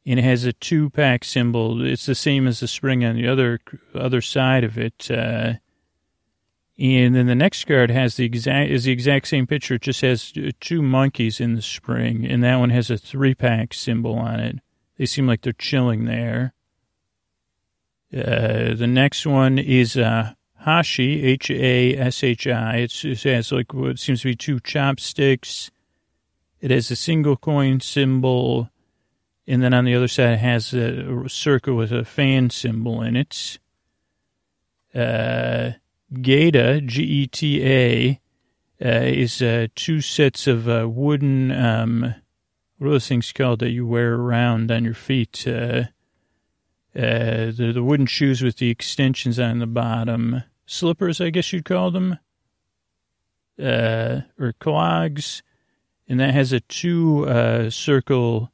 and 0.05 0.19
it 0.19 0.23
has 0.23 0.45
a 0.45 0.53
two 0.53 0.89
pack 0.89 1.23
symbol. 1.23 1.85
It's 1.85 2.05
the 2.05 2.15
same 2.15 2.47
as 2.47 2.59
the 2.59 2.67
spring 2.67 3.05
on 3.05 3.15
the 3.15 3.27
other 3.27 3.59
other 3.95 4.21
side 4.21 4.63
of 4.63 4.77
it. 4.77 5.09
Uh, 5.09 5.53
and 6.77 7.15
then 7.15 7.27
the 7.27 7.35
next 7.35 7.65
card 7.65 7.91
has 7.91 8.15
the 8.15 8.25
exact 8.25 8.71
is 8.71 8.85
the 8.85 8.91
exact 8.91 9.27
same 9.27 9.47
picture. 9.47 9.75
It 9.75 9.83
just 9.83 10.01
has 10.01 10.33
two 10.59 10.81
monkeys 10.81 11.39
in 11.39 11.53
the 11.53 11.61
spring, 11.61 12.25
and 12.25 12.43
that 12.43 12.57
one 12.57 12.71
has 12.71 12.89
a 12.89 12.97
three 12.97 13.35
pack 13.35 13.73
symbol 13.73 14.15
on 14.15 14.39
it. 14.39 14.59
They 14.97 15.05
seem 15.05 15.27
like 15.27 15.41
they're 15.41 15.53
chilling 15.53 16.05
there. 16.05 16.53
Uh, 18.15 18.75
the 18.75 18.87
next 18.87 19.25
one 19.25 19.57
is 19.57 19.97
uh, 19.97 20.33
Hashi, 20.59 21.23
H 21.23 21.49
A 21.49 21.95
S 21.95 22.23
H 22.23 22.47
I. 22.47 22.77
It 22.77 23.23
has 23.23 23.51
like 23.51 23.73
what 23.73 23.99
seems 23.99 24.21
to 24.21 24.29
be 24.29 24.35
two 24.35 24.59
chopsticks. 24.59 25.71
It 26.59 26.71
has 26.71 26.89
a 26.91 26.95
single 26.95 27.37
coin 27.37 27.81
symbol 27.81 28.69
and 29.47 29.61
then 29.61 29.73
on 29.73 29.85
the 29.85 29.95
other 29.95 30.07
side 30.07 30.33
it 30.33 30.39
has 30.39 30.73
a 30.73 31.27
circle 31.27 31.75
with 31.75 31.91
a 31.91 32.05
fan 32.05 32.49
symbol 32.49 33.01
in 33.01 33.15
it. 33.15 33.59
Uh, 34.93 35.71
Geta, 36.21 36.81
G-E-T-A, 36.81 38.19
uh, 38.83 39.05
is 39.05 39.41
uh, 39.41 39.67
two 39.75 40.01
sets 40.01 40.45
of 40.47 40.69
uh, 40.69 40.87
wooden, 40.87 41.51
um, 41.51 42.15
what 42.77 42.87
are 42.87 42.91
those 42.91 43.07
things 43.07 43.31
called 43.31 43.59
that 43.59 43.71
you 43.71 43.87
wear 43.87 44.15
around 44.15 44.71
on 44.71 44.83
your 44.83 44.93
feet? 44.93 45.45
Uh, 45.47 45.85
uh, 46.95 47.49
the, 47.51 47.71
the 47.73 47.83
wooden 47.83 48.05
shoes 48.05 48.43
with 48.43 48.57
the 48.57 48.69
extensions 48.69 49.39
on 49.39 49.59
the 49.59 49.67
bottom. 49.67 50.43
Slippers, 50.65 51.19
I 51.19 51.31
guess 51.31 51.51
you'd 51.51 51.65
call 51.65 51.89
them. 51.91 52.19
Uh, 53.59 54.21
or 54.39 54.53
clogs 54.59 55.43
and 56.07 56.19
that 56.19 56.33
has 56.33 56.51
a 56.51 56.59
two 56.59 57.27
uh, 57.27 57.69
circle 57.69 58.51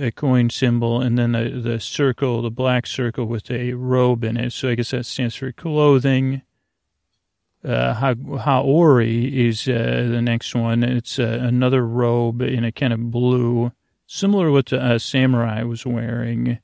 uh, 0.00 0.10
coin 0.10 0.50
symbol, 0.50 1.00
and 1.00 1.18
then 1.18 1.32
the, 1.32 1.48
the 1.50 1.80
circle, 1.80 2.42
the 2.42 2.50
black 2.50 2.86
circle 2.86 3.26
with 3.26 3.50
a 3.50 3.72
robe 3.74 4.24
in 4.24 4.36
it. 4.36 4.52
So 4.52 4.68
I 4.68 4.74
guess 4.74 4.90
that 4.90 5.06
stands 5.06 5.36
for 5.36 5.52
clothing. 5.52 6.42
Uh, 7.64 7.94
ha- 7.94 8.14
Haori 8.14 9.48
is 9.48 9.66
uh, 9.68 10.08
the 10.10 10.20
next 10.20 10.54
one. 10.54 10.82
It's 10.82 11.18
uh, 11.18 11.38
another 11.40 11.86
robe 11.86 12.42
in 12.42 12.64
a 12.64 12.72
kind 12.72 12.92
of 12.92 13.10
blue, 13.10 13.72
similar 14.06 14.46
to 14.46 14.52
what 14.52 14.66
the 14.66 14.82
uh, 14.82 14.98
samurai 14.98 15.62
was 15.62 15.86
wearing. 15.86 16.58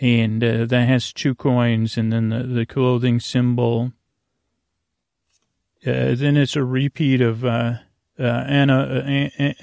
And 0.00 0.42
uh, 0.42 0.64
that 0.66 0.88
has 0.88 1.12
two 1.12 1.34
coins, 1.34 1.98
and 1.98 2.12
then 2.12 2.30
the, 2.30 2.42
the 2.44 2.66
clothing 2.66 3.20
symbol. 3.20 3.92
Uh, 5.86 6.14
then 6.14 6.36
it's 6.36 6.56
a 6.56 6.64
repeat 6.64 7.20
of 7.20 7.44
uh, 7.44 7.74
uh, 8.18 8.44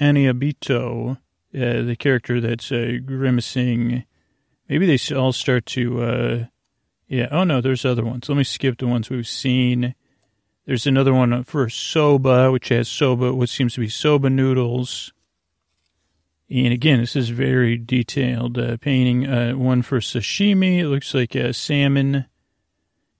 Aniabito, 0.00 1.18
uh, 1.54 1.82
the 1.82 1.96
character 1.98 2.40
that's 2.40 2.72
uh, 2.72 2.98
grimacing. 3.04 4.04
Maybe 4.68 4.86
they 4.86 5.14
all 5.14 5.32
start 5.32 5.66
to. 5.66 6.02
Uh, 6.02 6.44
yeah. 7.08 7.28
Oh 7.30 7.44
no, 7.44 7.60
there's 7.60 7.84
other 7.84 8.04
ones. 8.04 8.28
Let 8.28 8.38
me 8.38 8.44
skip 8.44 8.78
the 8.78 8.86
ones 8.86 9.10
we've 9.10 9.26
seen. 9.26 9.94
There's 10.64 10.86
another 10.86 11.12
one 11.12 11.44
for 11.44 11.68
soba, 11.68 12.50
which 12.52 12.68
has 12.68 12.88
soba, 12.88 13.34
what 13.34 13.48
seems 13.48 13.74
to 13.74 13.80
be 13.80 13.88
soba 13.88 14.30
noodles. 14.30 15.12
And 16.48 16.72
again, 16.72 17.00
this 17.00 17.16
is 17.16 17.30
very 17.30 17.76
detailed 17.76 18.58
uh, 18.58 18.76
painting. 18.76 19.26
Uh, 19.26 19.52
one 19.52 19.82
for 19.82 20.00
sashimi. 20.00 20.78
It 20.78 20.88
looks 20.88 21.14
like 21.14 21.34
a 21.34 21.52
salmon. 21.52 22.26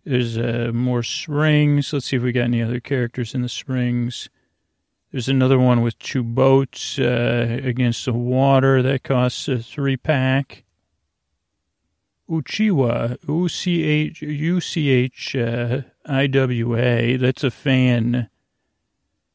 There's 0.04 0.36
uh, 0.36 0.70
more 0.74 1.02
springs. 1.02 1.92
Let's 1.92 2.06
see 2.06 2.16
if 2.16 2.22
we 2.22 2.32
got 2.32 2.42
any 2.42 2.62
other 2.62 2.80
characters 2.80 3.34
in 3.34 3.42
the 3.42 3.48
springs. 3.48 4.28
There's 5.12 5.28
another 5.28 5.58
one 5.58 5.82
with 5.82 5.98
two 5.98 6.22
boats 6.22 6.98
uh, 6.98 7.60
against 7.62 8.06
the 8.06 8.14
water 8.14 8.82
that 8.82 9.04
costs 9.04 9.46
a 9.46 9.58
three 9.58 9.98
pack. 9.98 10.64
Uchiwa, 12.30 13.18
U 13.28 13.46
C 13.46 13.84
H 13.84 14.22
U 14.22 14.60
C 14.62 14.88
H 14.88 15.36
uh, 15.36 15.82
I 16.06 16.26
W 16.28 16.78
A. 16.78 17.16
That's 17.18 17.44
a 17.44 17.50
fan, 17.50 18.30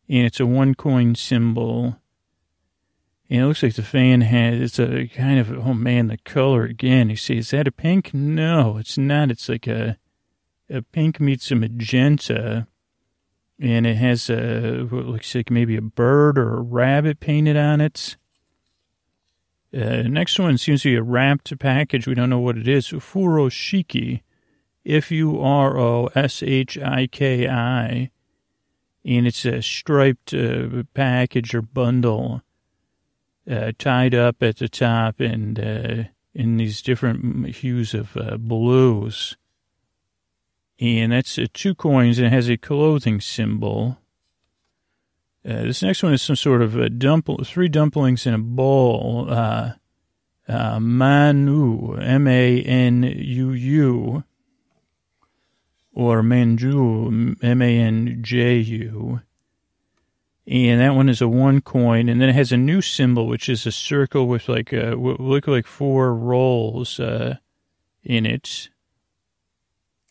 and 0.09 0.25
it's 0.25 0.39
a 0.39 0.47
one 0.47 0.73
coin 0.73 1.13
symbol. 1.13 1.97
And 3.29 3.41
it 3.41 3.45
looks 3.45 3.61
like 3.61 3.75
the 3.75 3.83
fan 3.83 4.21
has, 4.21 4.61
it's 4.61 4.79
a 4.79 5.07
kind 5.07 5.37
of, 5.37 5.51
oh 5.51 5.73
man, 5.73 6.07
the 6.07 6.17
color 6.17 6.63
again. 6.63 7.09
You 7.09 7.17
see, 7.17 7.37
is 7.37 7.51
that 7.51 7.67
a 7.67 7.71
pink? 7.71 8.13
No, 8.13 8.77
it's 8.77 8.97
not. 8.97 9.29
It's 9.29 9.49
like 9.49 9.67
a, 9.67 9.97
a 10.69 10.81
pink 10.81 11.19
meets 11.19 11.51
a 11.51 11.55
magenta. 11.55 12.67
And 13.59 13.87
it 13.87 13.95
has 13.95 14.29
a, 14.29 14.83
what 14.83 15.05
looks 15.05 15.33
like 15.33 15.49
maybe 15.49 15.75
a 15.75 15.81
bird 15.81 16.37
or 16.37 16.57
a 16.57 16.61
rabbit 16.61 17.19
painted 17.19 17.57
on 17.57 17.81
it. 17.81 18.15
Uh, 19.73 20.03
next 20.03 20.39
one 20.39 20.57
seems 20.57 20.83
to 20.83 20.89
be 20.89 20.95
a 20.95 21.03
wrapped 21.03 21.57
package. 21.59 22.07
We 22.07 22.15
don't 22.15 22.29
know 22.29 22.39
what 22.39 22.57
it 22.57 22.67
is. 22.67 22.87
Furoshiki, 22.87 24.21
F 24.85 25.11
U 25.11 25.41
R 25.41 25.77
O 25.77 26.09
S 26.15 26.41
H 26.43 26.77
I 26.77 27.07
K 27.07 27.47
I. 27.47 28.11
And 29.03 29.25
it's 29.25 29.45
a 29.45 29.61
striped 29.61 30.33
uh, 30.33 30.83
package 30.93 31.55
or 31.55 31.61
bundle 31.61 32.43
uh, 33.49 33.71
tied 33.77 34.13
up 34.13 34.43
at 34.43 34.57
the 34.57 34.69
top 34.69 35.19
and 35.19 35.59
uh, 35.59 36.03
in 36.33 36.57
these 36.57 36.81
different 36.81 37.47
hues 37.55 37.93
of 37.93 38.15
uh, 38.17 38.37
blues. 38.37 39.35
And 40.79 41.11
that's 41.11 41.37
uh, 41.39 41.47
two 41.53 41.73
coins 41.73 42.17
and 42.17 42.27
it 42.27 42.33
has 42.33 42.49
a 42.49 42.57
clothing 42.57 43.19
symbol. 43.19 43.97
Uh, 45.47 45.63
this 45.63 45.81
next 45.81 46.03
one 46.03 46.13
is 46.13 46.21
some 46.21 46.35
sort 46.35 46.61
of 46.61 46.75
a 46.75 46.89
dump- 46.89 47.45
three 47.45 47.69
dumplings 47.69 48.25
in 48.25 48.33
a 48.33 48.39
bowl. 48.39 49.27
Uh, 49.29 49.73
uh, 50.47 50.79
Manu, 50.79 51.95
M 51.95 52.27
A 52.27 52.61
N 52.61 53.03
U 53.03 53.51
U, 53.51 54.23
or 55.93 56.21
Manju, 56.21 57.35
M 57.41 57.61
A 57.61 57.79
N 57.79 58.19
J 58.21 58.57
U. 58.57 59.21
And 60.45 60.79
that 60.79 60.95
one 60.95 61.09
is 61.09 61.21
a 61.21 61.27
one 61.27 61.59
coin, 61.59 62.07
and 62.07 62.21
then 62.21 62.29
it 62.29 62.35
has 62.35 62.53
a 62.53 62.57
new 62.57 62.81
symbol, 62.81 63.27
which 63.27 63.49
is 63.49 63.65
a 63.65 63.71
circle 63.71 64.27
with 64.27 64.47
like 64.47 64.71
a, 64.71 64.95
what 64.95 65.19
look 65.19 65.47
like 65.47 65.67
four 65.67 66.13
rolls 66.13 66.99
uh, 66.99 67.35
in 68.03 68.25
it. 68.25 68.69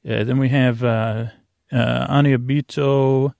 Uh, 0.08 0.22
then 0.22 0.38
we 0.38 0.50
have 0.50 0.84
uh, 0.84 1.26
uh, 1.72 2.06
Aniabito, 2.06 3.34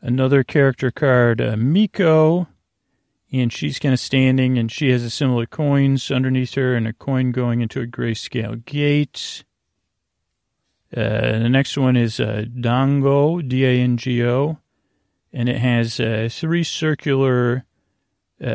another 0.00 0.44
character 0.44 0.92
card, 0.92 1.40
uh, 1.40 1.56
Miko, 1.56 2.46
and 3.32 3.52
she's 3.52 3.80
kind 3.80 3.92
of 3.92 3.98
standing, 3.98 4.56
and 4.56 4.70
she 4.70 4.90
has 4.90 5.02
a 5.02 5.10
similar 5.10 5.44
coins 5.44 6.12
underneath 6.12 6.54
her, 6.54 6.76
and 6.76 6.86
a 6.86 6.92
coin 6.92 7.32
going 7.32 7.62
into 7.62 7.80
a 7.80 7.86
grayscale 7.86 8.64
gate. 8.64 9.42
Uh, 10.96 11.38
the 11.40 11.48
next 11.48 11.76
one 11.76 11.96
is 11.96 12.20
uh, 12.20 12.44
Dango, 12.60 13.42
D 13.42 13.66
A 13.66 13.80
N 13.80 13.96
G 13.96 14.24
O, 14.24 14.58
and 15.32 15.48
it 15.48 15.58
has 15.58 15.98
uh, 15.98 16.28
three 16.30 16.62
circular, 16.62 17.64
I 18.40 18.46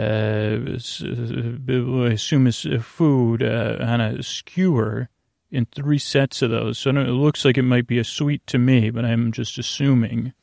assume 0.72 2.48
it's 2.48 2.66
food 2.82 3.44
on 3.44 4.00
a 4.00 4.24
skewer 4.24 5.10
in 5.54 5.68
three 5.68 6.00
sets 6.00 6.42
of 6.42 6.50
those. 6.50 6.80
So 6.80 6.90
it 6.90 6.96
looks 6.96 7.46
like 7.46 7.60
it 7.60 7.64
might 7.64 7.86
be 7.86 8.00
a 8.00 8.04
sweet 8.04 8.46
to 8.48 8.58
me, 8.58 8.90
but 8.90 9.06
I'm 9.06 9.32
just 9.32 9.60
assuming. 9.60 10.34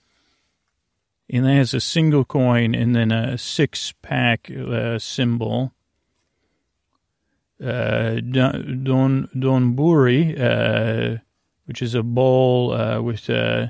And 1.29 1.45
that 1.45 1.55
has 1.55 1.75
a 1.75 1.81
single 1.81 2.25
coin 2.25 2.77
and 2.77 2.95
then 2.95 3.11
a 3.11 3.37
six 3.37 3.93
pack 4.03 4.49
uh, 4.51 5.01
symbol. 5.01 5.73
Uh, 7.61 8.21
Don 8.21 9.29
Donburi, 9.35 10.41
uh, 10.41 11.19
which 11.67 11.83
is 11.83 11.95
a 11.95 12.05
bowl 12.05 12.73
uh, 12.73 13.03
with 13.03 13.29
uh, 13.29 13.67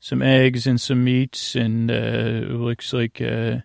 some 0.00 0.20
eggs 0.20 0.66
and 0.66 0.78
some 0.80 1.04
meats, 1.04 1.54
and 1.54 1.90
uh, 1.90 2.52
looks 2.52 2.92
like 2.92 3.20
uh, 3.20 3.58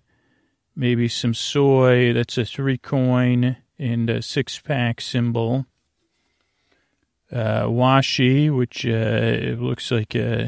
maybe 0.76 1.08
some 1.08 1.34
soy. 1.34 2.14
That's 2.14 2.38
a 2.38 2.46
three 2.46 2.78
coin 2.78 3.58
and 3.78 4.10
a 4.10 4.22
six 4.22 4.60
pack 4.60 5.02
symbol. 5.02 5.66
Uh, 7.36 7.66
washi, 7.66 8.50
which 8.50 8.86
uh, 8.86 9.62
looks 9.62 9.92
like 9.92 10.16
uh, 10.16 10.48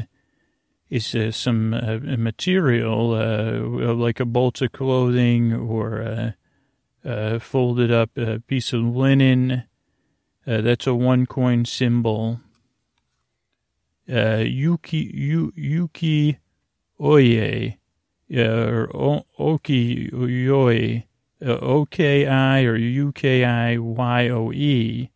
is 0.88 1.14
uh, 1.14 1.30
some 1.30 1.74
uh, 1.74 1.98
material, 2.16 3.12
uh, 3.12 3.92
like 3.92 4.20
a 4.20 4.24
bolt 4.24 4.62
of 4.62 4.72
clothing 4.72 5.52
or 5.52 5.98
a, 7.04 7.38
folded 7.40 7.92
up 7.92 8.12
piece 8.46 8.72
of 8.72 8.96
linen. 8.96 9.64
that's 10.46 10.86
a 10.86 10.94
one 10.94 11.26
coin 11.26 11.66
symbol. 11.66 12.40
yuki 14.06 15.12
yu, 15.12 15.52
yuki 15.54 16.38
oye 16.98 17.76
or 18.34 18.90
o, 18.96 19.26
oki 19.38 20.10
yoe, 20.10 21.02
O 21.42 21.84
K 21.84 22.26
I 22.26 22.62
or 22.62 22.76
U 22.76 23.12
K 23.12 23.44
I 23.44 23.76
Y 23.76 24.28
O 24.30 24.50
E 24.52 25.10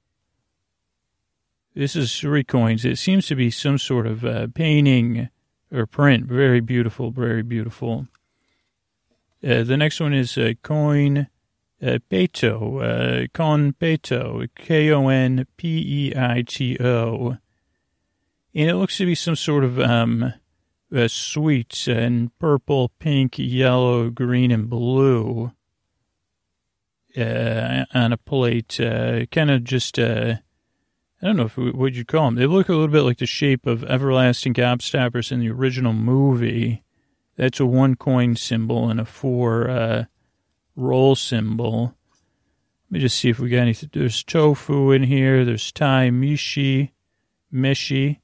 this 1.74 1.96
is 1.96 2.18
three 2.18 2.44
coins. 2.44 2.84
It 2.84 2.98
seems 2.98 3.26
to 3.28 3.34
be 3.34 3.50
some 3.50 3.78
sort 3.78 4.06
of 4.06 4.24
uh, 4.24 4.48
painting 4.54 5.28
or 5.72 5.86
print. 5.86 6.26
Very 6.26 6.60
beautiful, 6.60 7.10
very 7.10 7.42
beautiful. 7.42 8.08
Uh, 9.42 9.62
the 9.62 9.76
next 9.76 9.98
one 9.98 10.12
is 10.12 10.36
uh, 10.36 10.52
coin 10.62 11.28
uh, 11.82 11.98
peito, 12.10 12.80
uh, 12.80 13.26
konpeito, 13.34 14.48
K 14.54 14.92
O 14.92 15.08
N 15.08 15.46
P 15.56 16.10
E 16.10 16.16
I 16.16 16.42
T 16.46 16.76
O. 16.78 17.38
And 18.54 18.70
it 18.70 18.76
looks 18.76 18.98
to 18.98 19.06
be 19.06 19.14
some 19.14 19.34
sort 19.34 19.64
of 19.64 19.80
um, 19.80 20.34
uh, 20.94 21.08
sweets 21.08 21.88
and 21.88 22.36
purple, 22.38 22.90
pink, 22.98 23.38
yellow, 23.38 24.10
green, 24.10 24.50
and 24.52 24.68
blue 24.68 25.52
uh, 27.16 27.84
on 27.94 28.12
a 28.12 28.18
plate. 28.18 28.78
Uh, 28.78 29.24
kind 29.26 29.50
of 29.50 29.64
just. 29.64 29.98
Uh, 29.98 30.36
I 31.22 31.26
don't 31.26 31.36
know 31.36 31.44
if 31.44 31.56
what 31.56 31.94
you'd 31.94 32.08
call 32.08 32.24
them. 32.24 32.34
They 32.34 32.46
look 32.46 32.68
a 32.68 32.72
little 32.72 32.88
bit 32.88 33.02
like 33.02 33.18
the 33.18 33.26
shape 33.26 33.64
of 33.64 33.84
everlasting 33.84 34.54
gobstoppers 34.54 35.30
in 35.30 35.38
the 35.38 35.50
original 35.50 35.92
movie. 35.92 36.82
That's 37.36 37.60
a 37.60 37.66
one 37.66 37.94
coin 37.94 38.34
symbol 38.34 38.90
and 38.90 38.98
a 38.98 39.04
four 39.04 39.70
uh, 39.70 40.04
roll 40.74 41.14
symbol. 41.14 41.94
Let 42.90 42.92
me 42.92 42.98
just 42.98 43.18
see 43.18 43.28
if 43.28 43.38
we 43.38 43.50
got 43.50 43.58
anything. 43.58 43.90
There's 43.92 44.24
tofu 44.24 44.90
in 44.90 45.04
here. 45.04 45.44
There's 45.44 45.70
Thai 45.70 46.10
mishi, 46.10 46.90
meshi, 47.54 48.18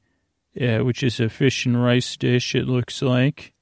yeah, 0.53 0.81
which 0.81 1.05
is 1.05 1.21
a 1.21 1.29
fish 1.29 1.67
and 1.67 1.81
rice 1.81 2.17
dish. 2.17 2.57
It 2.57 2.67
looks 2.67 3.01
like. 3.01 3.55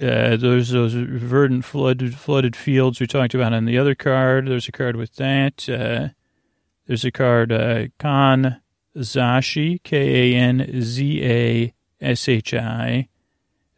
Uh, 0.00 0.36
there's 0.36 0.70
those 0.70 0.92
verdant 0.94 1.64
flooded 1.64 2.14
flooded 2.14 2.54
fields 2.54 3.00
we 3.00 3.06
talked 3.06 3.34
about 3.34 3.52
on 3.52 3.64
the 3.64 3.78
other 3.78 3.94
card. 3.96 4.46
There's 4.46 4.68
a 4.68 4.72
card 4.72 4.94
with 4.94 5.16
that. 5.16 5.68
Uh, 5.68 6.08
there's 6.86 7.04
a 7.04 7.10
card, 7.10 7.52
uh, 7.52 7.86
Zashi, 8.96 9.82
K 9.82 10.32
A 10.34 10.36
N 10.36 10.82
Z 10.82 11.24
A 11.24 11.74
S 12.00 12.28
H 12.28 12.54
I. 12.54 13.08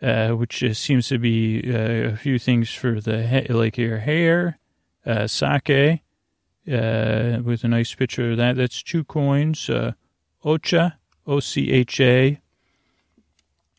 uh, 0.02 0.30
which 0.30 0.62
uh, 0.62 0.72
seems 0.72 1.08
to 1.08 1.18
be 1.18 1.62
uh, 1.66 2.12
a 2.12 2.16
few 2.16 2.38
things 2.38 2.72
for 2.72 3.00
the 3.00 3.46
like 3.50 3.76
your 3.76 3.98
hair, 3.98 4.58
uh, 5.04 5.26
sake, 5.26 6.02
uh, 6.70 7.38
with 7.42 7.64
a 7.64 7.68
nice 7.68 7.94
picture 7.94 8.32
of 8.32 8.36
that. 8.36 8.56
That's 8.56 8.82
two 8.82 9.04
coins. 9.04 9.68
Uh, 9.68 9.92
ocha, 10.44 10.94
O 11.26 11.40
C 11.40 11.70
H 11.70 12.00
A, 12.00 12.40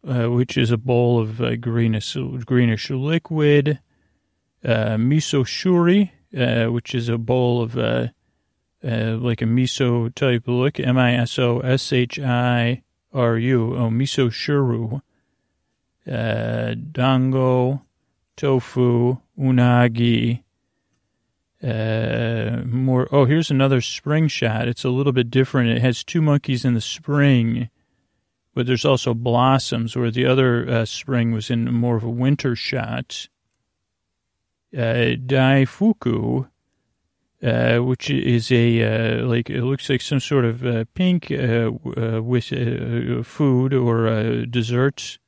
which 0.04 0.58
is 0.58 0.72
a 0.72 0.78
bowl 0.78 1.20
of 1.20 1.38
greenish 1.62 2.18
greenish 2.46 2.90
liquid. 2.90 3.80
Miso 4.64 5.48
shuri, 5.48 6.12
which 6.32 6.94
is 6.94 7.08
a 7.08 7.18
bowl 7.18 7.62
of 7.62 7.74
uh, 8.84 9.18
like 9.18 9.42
a 9.42 9.46
miso 9.46 10.14
type 10.14 10.44
look. 10.48 10.80
M 10.80 10.98
I 10.98 11.16
S 11.16 11.38
O 11.40 11.60
S 11.60 11.92
H 11.92 12.20
I 12.20 12.84
R 13.14 13.38
U. 13.38 13.76
Oh, 13.76 13.90
miso 13.90 14.30
shuru. 14.30 15.02
Uh, 16.10 16.76
dango, 16.92 17.82
tofu, 18.36 19.18
unagi. 19.38 20.44
Uh, 21.62 22.64
more. 22.66 23.08
Oh, 23.12 23.26
here's 23.26 23.52
another 23.52 23.82
spring 23.82 24.28
shot. 24.30 24.68
It's 24.68 24.86
a 24.86 24.90
little 24.90 25.12
bit 25.12 25.30
different. 25.30 25.70
It 25.70 25.82
has 25.82 26.04
two 26.04 26.22
monkeys 26.22 26.64
in 26.64 26.74
the 26.74 26.82
spring, 26.82 27.70
but 28.54 28.66
there's 28.66 28.86
also 28.86 29.14
blossoms. 29.14 29.96
Where 29.96 30.10
the 30.10 30.26
other 30.26 30.70
uh, 30.70 30.86
spring 30.86 31.34
was 31.34 31.50
in 31.50 31.74
more 31.74 31.98
of 31.98 32.04
a 32.04 32.10
winter 32.10 32.56
shot. 32.56 33.28
Uh, 34.72 35.18
daifuku, 35.18 36.48
uh, 37.42 37.78
which 37.78 38.10
is 38.10 38.52
a 38.52 38.84
uh, 38.84 39.26
like 39.26 39.50
it 39.50 39.64
looks 39.64 39.90
like 39.90 40.02
some 40.02 40.20
sort 40.20 40.46
of 40.46 40.66
uh, 40.66 40.84
pink 40.94 41.32
uh, 41.32 41.72
uh, 41.98 42.22
with 42.22 42.52
uh, 42.52 43.24
food 43.24 43.74
or 43.74 44.08
uh, 44.08 44.46
desserts 44.50 45.20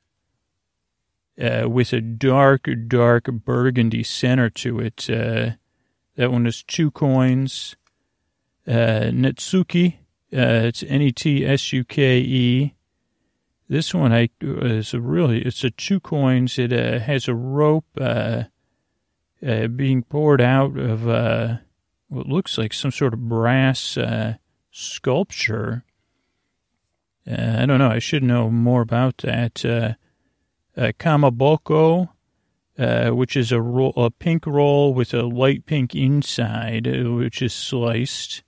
uh, 1.40 1.68
with 1.68 1.92
a 1.92 2.00
dark, 2.00 2.68
dark 2.86 3.24
burgundy 3.24 4.02
center 4.02 4.50
to 4.50 4.78
it. 4.78 5.06
That 5.06 6.30
one 6.30 6.46
is 6.46 6.62
two 6.62 6.90
coins. 6.90 7.76
Netsuke, 8.68 9.94
it's 10.30 10.82
N 10.82 11.00
E 11.00 11.10
T 11.10 11.46
S 11.46 11.72
U 11.72 11.84
K 11.84 12.18
E. 12.20 12.74
This 13.68 13.94
one 13.94 14.12
I 14.12 14.28
is 14.42 14.92
a 14.92 15.00
really 15.00 15.40
it's 15.40 15.64
a 15.64 15.70
two 15.70 16.00
coins. 16.00 16.58
It 16.58 16.70
has 16.70 17.26
a 17.26 17.34
rope 17.34 17.86
being 19.40 20.02
poured 20.02 20.42
out 20.42 20.76
of 20.76 21.58
what 22.12 22.28
looks 22.28 22.58
like 22.58 22.74
some 22.74 22.90
sort 22.90 23.14
of 23.14 23.26
brass 23.28 23.96
uh, 23.96 24.34
sculpture. 24.70 25.84
Uh, 27.26 27.56
I 27.60 27.66
don't 27.66 27.78
know. 27.78 27.88
I 27.88 28.00
should 28.00 28.22
know 28.22 28.50
more 28.50 28.82
about 28.82 29.18
that. 29.18 29.64
Uh, 29.64 29.94
uh, 30.76 30.92
kamaboko, 30.98 32.10
uh, 32.78 33.10
which 33.10 33.34
is 33.34 33.50
a, 33.50 33.62
roll, 33.62 33.94
a 33.96 34.10
pink 34.10 34.46
roll 34.46 34.92
with 34.92 35.14
a 35.14 35.22
light 35.22 35.64
pink 35.64 35.94
inside, 35.94 36.86
uh, 36.86 37.12
which 37.12 37.40
is 37.40 37.54
sliced. 37.54 38.42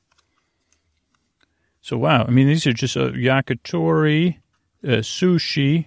So 1.80 1.96
wow, 1.96 2.24
I 2.26 2.30
mean 2.30 2.46
these 2.46 2.66
are 2.66 2.72
just 2.72 2.96
uh, 2.96 3.10
yakitori, 3.10 4.40
sushi. 4.82 5.86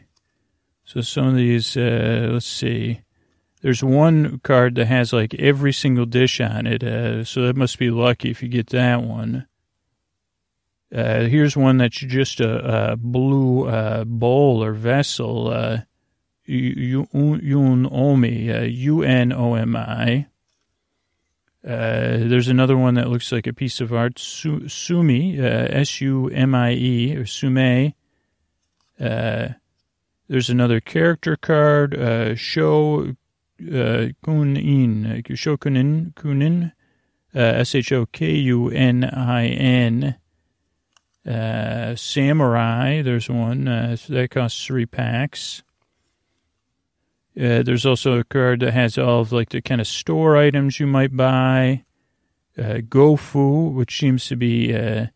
So 0.84 1.01
some 1.01 1.28
of 1.28 1.36
these, 1.36 1.75
let's 1.75 2.45
see. 2.45 3.01
There's 3.62 3.84
one 3.84 4.39
card 4.39 4.76
that 4.76 4.86
has 4.86 5.14
like 5.14 5.34
every 5.36 5.74
single 5.74 6.05
dish 6.05 6.39
on 6.39 6.68
it, 6.68 6.84
uh, 6.84 7.24
so 7.24 7.41
that 7.41 7.55
must 7.55 7.80
be 7.80 7.89
lucky 7.89 8.30
if 8.30 8.43
you 8.43 8.49
get 8.49 8.68
that 8.68 9.01
one. 9.01 9.47
Uh, 10.93 11.26
here's 11.26 11.58
one 11.58 11.78
that's 11.78 11.97
just 11.97 12.39
a, 12.39 12.91
a 12.91 12.95
blue 12.95 13.68
uh, 13.68 14.03
bowl 14.05 14.64
or 14.64 14.74
vessel. 14.74 15.49
Uh, 15.49 15.80
Yunomi, 16.47 18.55
uh, 18.55 18.64
U 18.64 19.03
N 19.03 19.34
O 19.34 19.55
M 19.55 19.76
I. 19.76 20.28
Uh, 21.66 22.18
there's 22.20 22.47
another 22.47 22.78
one 22.78 22.93
that 22.93 23.10
looks 23.10 23.34
like 23.34 23.47
a 23.47 23.53
piece 23.53 23.82
of 23.82 23.91
art, 23.91 24.18
Su- 24.18 24.70
Sumi, 24.70 25.41
uh, 25.41 25.43
S 25.43 25.99
U 25.99 26.30
M 26.30 26.55
I 26.55 26.72
E, 26.72 27.18
or 27.18 27.26
Sume. 27.26 27.93
Uh, 28.97 29.49
there's 30.30 30.49
another 30.49 30.80
character 30.80 31.36
card, 31.36 32.38
Sho 32.38 33.01
uh, 33.01 33.12
Kunin, 33.60 35.24
Shokunin, 35.26 36.14
Kunin, 36.14 36.72
uh, 37.36 37.39
S 37.39 37.76
H 37.76 37.91
O 37.91 38.05
K 38.05 38.32
U 38.36 38.70
N 38.70 39.03
I 39.03 39.47
N. 39.47 40.16
Uh, 41.28 41.95
Samurai, 41.95 43.01
there's 43.01 43.30
one, 43.30 43.68
uh, 43.68 43.97
that 44.08 44.32
costs 44.32 44.66
three 44.66 44.86
packs. 44.86 45.62
Uh, 47.38 47.62
there's 47.62 47.86
also 47.86 48.18
a 48.18 48.24
card 48.24 48.62
that 48.62 48.74
has 48.74 48.97
all 48.97 49.20
of 49.20 49.32
like 49.32 49.49
the 49.49 49.62
kind 49.62 49.82
of 49.82 49.88
store 49.88 50.38
items 50.38 50.80
you 50.80 50.88
might 50.88 51.16
buy. 51.16 51.84
Uh, 52.58 52.80
Gofu, 52.82 53.72
which 53.74 53.99
seems 53.99 54.26
to 54.28 54.36
be 54.36 54.76
uh, 54.76 55.08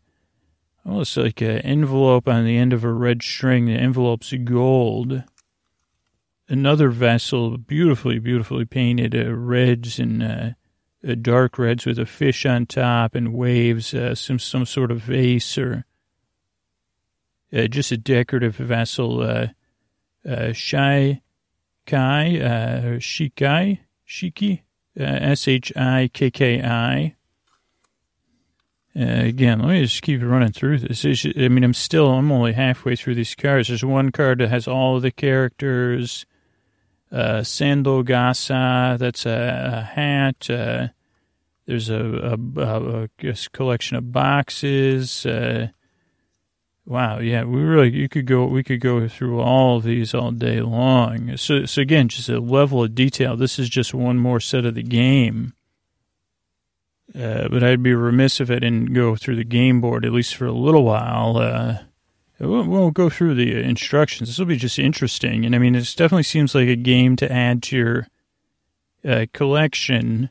almost 0.86 1.16
like 1.16 1.40
an 1.40 1.58
envelope 1.58 2.28
on 2.28 2.44
the 2.44 2.56
end 2.56 2.72
of 2.72 2.84
a 2.84 2.92
red 2.92 3.22
string. 3.22 3.64
The 3.64 3.72
envelope's 3.72 4.32
gold. 4.44 5.24
Another 6.48 6.90
vessel, 6.90 7.56
beautifully, 7.56 8.18
beautifully 8.18 8.64
painted 8.64 9.14
uh, 9.14 9.32
reds 9.34 9.98
and 9.98 10.22
uh, 10.22 10.50
uh, 11.06 11.14
dark 11.20 11.58
reds 11.58 11.86
with 11.86 11.98
a 11.98 12.06
fish 12.06 12.44
on 12.44 12.66
top 12.66 13.14
and 13.14 13.32
waves, 13.32 13.94
uh, 13.94 14.14
some 14.14 14.38
some 14.38 14.66
sort 14.66 14.90
of 14.90 15.00
vase 15.00 15.56
or 15.56 15.84
uh, 17.56 17.66
just 17.68 17.92
a 17.92 17.96
decorative 17.96 18.56
vessel. 18.56 19.22
Uh, 19.22 19.48
Shai 20.52 21.22
Kai, 21.86 22.38
uh, 22.38 22.82
Shikai, 22.98 23.80
Shiki, 24.06 24.62
S 24.96 25.48
H 25.48 25.72
I 25.76 26.10
K 26.12 26.30
K 26.30 26.62
I. 26.62 27.16
Uh, 28.94 29.24
again, 29.24 29.60
let 29.60 29.68
me 29.68 29.82
just 29.82 30.02
keep 30.02 30.20
running 30.22 30.52
through 30.52 30.78
this. 30.78 31.04
I 31.04 31.48
mean, 31.48 31.64
I'm 31.64 31.72
still, 31.72 32.10
I'm 32.10 32.30
only 32.30 32.52
halfway 32.52 32.94
through 32.94 33.14
these 33.14 33.34
cards. 33.34 33.68
There's 33.68 33.84
one 33.84 34.12
card 34.12 34.40
that 34.40 34.50
has 34.50 34.68
all 34.68 35.00
the 35.00 35.10
characters. 35.10 36.26
Uh, 37.12 37.42
Sandogasa, 37.42 38.98
that's 38.98 39.26
a, 39.26 39.72
a 39.74 39.80
hat. 39.82 40.48
Uh, 40.48 40.88
there's 41.66 41.90
a, 41.90 42.38
a, 42.56 43.04
a, 43.04 43.34
collection 43.52 43.96
of 43.98 44.10
boxes. 44.12 45.26
Uh, 45.26 45.68
Wow, 46.84 47.20
yeah, 47.20 47.44
we 47.44 47.60
really 47.60 47.90
you 47.90 48.08
could 48.08 48.26
go 48.26 48.44
we 48.44 48.64
could 48.64 48.80
go 48.80 49.06
through 49.06 49.40
all 49.40 49.76
of 49.76 49.84
these 49.84 50.14
all 50.14 50.32
day 50.32 50.60
long. 50.60 51.36
So 51.36 51.64
so 51.64 51.80
again, 51.80 52.08
just 52.08 52.28
a 52.28 52.40
level 52.40 52.82
of 52.82 52.94
detail. 52.94 53.36
This 53.36 53.58
is 53.58 53.68
just 53.68 53.94
one 53.94 54.18
more 54.18 54.40
set 54.40 54.64
of 54.64 54.74
the 54.74 54.82
game. 54.82 55.54
Uh, 57.14 57.46
but 57.48 57.62
I'd 57.62 57.82
be 57.82 57.94
remiss 57.94 58.40
if 58.40 58.50
I 58.50 58.54
didn't 58.54 58.94
go 58.94 59.14
through 59.14 59.36
the 59.36 59.44
game 59.44 59.80
board 59.80 60.04
at 60.04 60.12
least 60.12 60.34
for 60.34 60.46
a 60.46 60.52
little 60.52 60.84
while. 60.84 61.84
Uh, 62.40 62.48
we'll, 62.48 62.64
we'll 62.64 62.90
go 62.90 63.08
through 63.10 63.34
the 63.34 63.60
instructions. 63.62 64.28
This 64.28 64.38
will 64.38 64.46
be 64.46 64.56
just 64.56 64.78
interesting, 64.78 65.44
and 65.44 65.54
I 65.54 65.58
mean, 65.58 65.74
it 65.74 65.82
definitely 65.96 66.22
seems 66.24 66.54
like 66.54 66.68
a 66.68 66.76
game 66.76 67.16
to 67.16 67.30
add 67.30 67.62
to 67.64 67.76
your 67.76 68.08
uh, 69.04 69.26
collection. 69.32 70.30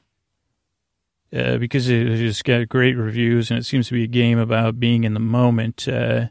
Uh, 1.34 1.58
because 1.58 1.88
it 1.88 2.18
just 2.18 2.44
got 2.44 2.68
great 2.68 2.98
reviews 2.98 3.50
and 3.50 3.58
it 3.58 3.64
seems 3.64 3.88
to 3.88 3.94
be 3.94 4.04
a 4.04 4.08
game 4.08 4.38
about 4.38 4.82
being 4.82 5.06
in 5.06 5.14
the 5.14 5.20
moment. 5.22 5.88
Uh, 5.88 6.28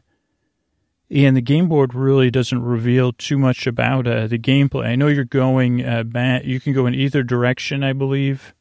and 1.11 1.35
the 1.35 1.41
game 1.41 1.67
board 1.67 1.93
really 1.93 2.31
doesn't 2.31 2.63
reveal 2.63 3.11
too 3.11 3.37
much 3.37 3.67
about 3.67 4.07
uh, 4.07 4.27
the 4.27 4.39
gameplay. 4.39 4.85
I 4.85 4.95
know 4.95 5.07
you're 5.07 5.25
going 5.25 5.85
uh, 5.85 6.03
back. 6.03 6.45
You 6.45 6.59
can 6.59 6.71
go 6.71 6.85
in 6.85 6.95
either 6.95 7.21
direction, 7.21 7.83
I 7.83 7.93
believe, 7.93 8.53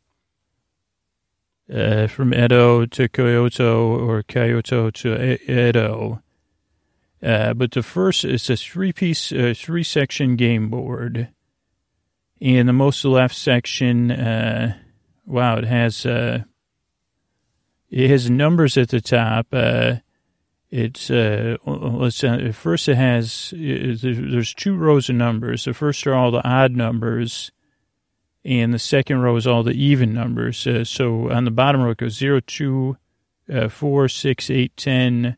uh, 1.72 2.08
from 2.08 2.34
Edo 2.34 2.86
to 2.86 3.08
Kyoto 3.08 3.96
or 3.98 4.22
Kyoto 4.24 4.90
to 4.90 5.68
Edo. 5.68 6.22
Uh, 7.22 7.54
but 7.54 7.72
the 7.72 7.82
first 7.82 8.24
is 8.24 8.48
a 8.48 8.56
three-piece, 8.56 9.32
uh, 9.32 9.54
three-section 9.56 10.36
game 10.36 10.70
board. 10.70 11.28
And 12.40 12.68
the 12.68 12.72
most 12.72 13.04
left 13.04 13.34
section, 13.34 14.10
uh, 14.10 14.78
wow, 15.26 15.58
it 15.58 15.64
has 15.64 16.06
it 16.06 16.46
has 18.08 18.30
numbers 18.30 18.78
at 18.78 18.88
the 18.88 19.00
top 19.00 19.52
it's 20.70 21.10
uh, 21.10 21.56
let's 21.66 22.22
uh, 22.22 22.52
first 22.54 22.88
it 22.88 22.96
has 22.96 23.52
there's 23.56 24.54
two 24.54 24.76
rows 24.76 25.08
of 25.08 25.16
numbers. 25.16 25.64
The 25.64 25.74
first 25.74 26.06
are 26.06 26.14
all 26.14 26.30
the 26.30 26.46
odd 26.46 26.76
numbers, 26.76 27.50
and 28.44 28.72
the 28.72 28.78
second 28.78 29.20
row 29.20 29.34
is 29.34 29.48
all 29.48 29.64
the 29.64 29.72
even 29.72 30.14
numbers. 30.14 30.64
Uh, 30.66 30.84
so 30.84 31.30
on 31.30 31.44
the 31.44 31.50
bottom 31.50 31.82
row 31.82 31.90
it 31.90 31.98
goes 31.98 32.16
0, 32.16 32.40
2, 32.46 32.96
uh, 33.52 33.68
4, 33.68 34.08
6, 34.08 34.50
8, 34.50 34.76
10, 34.76 35.26
uh, 35.26 35.34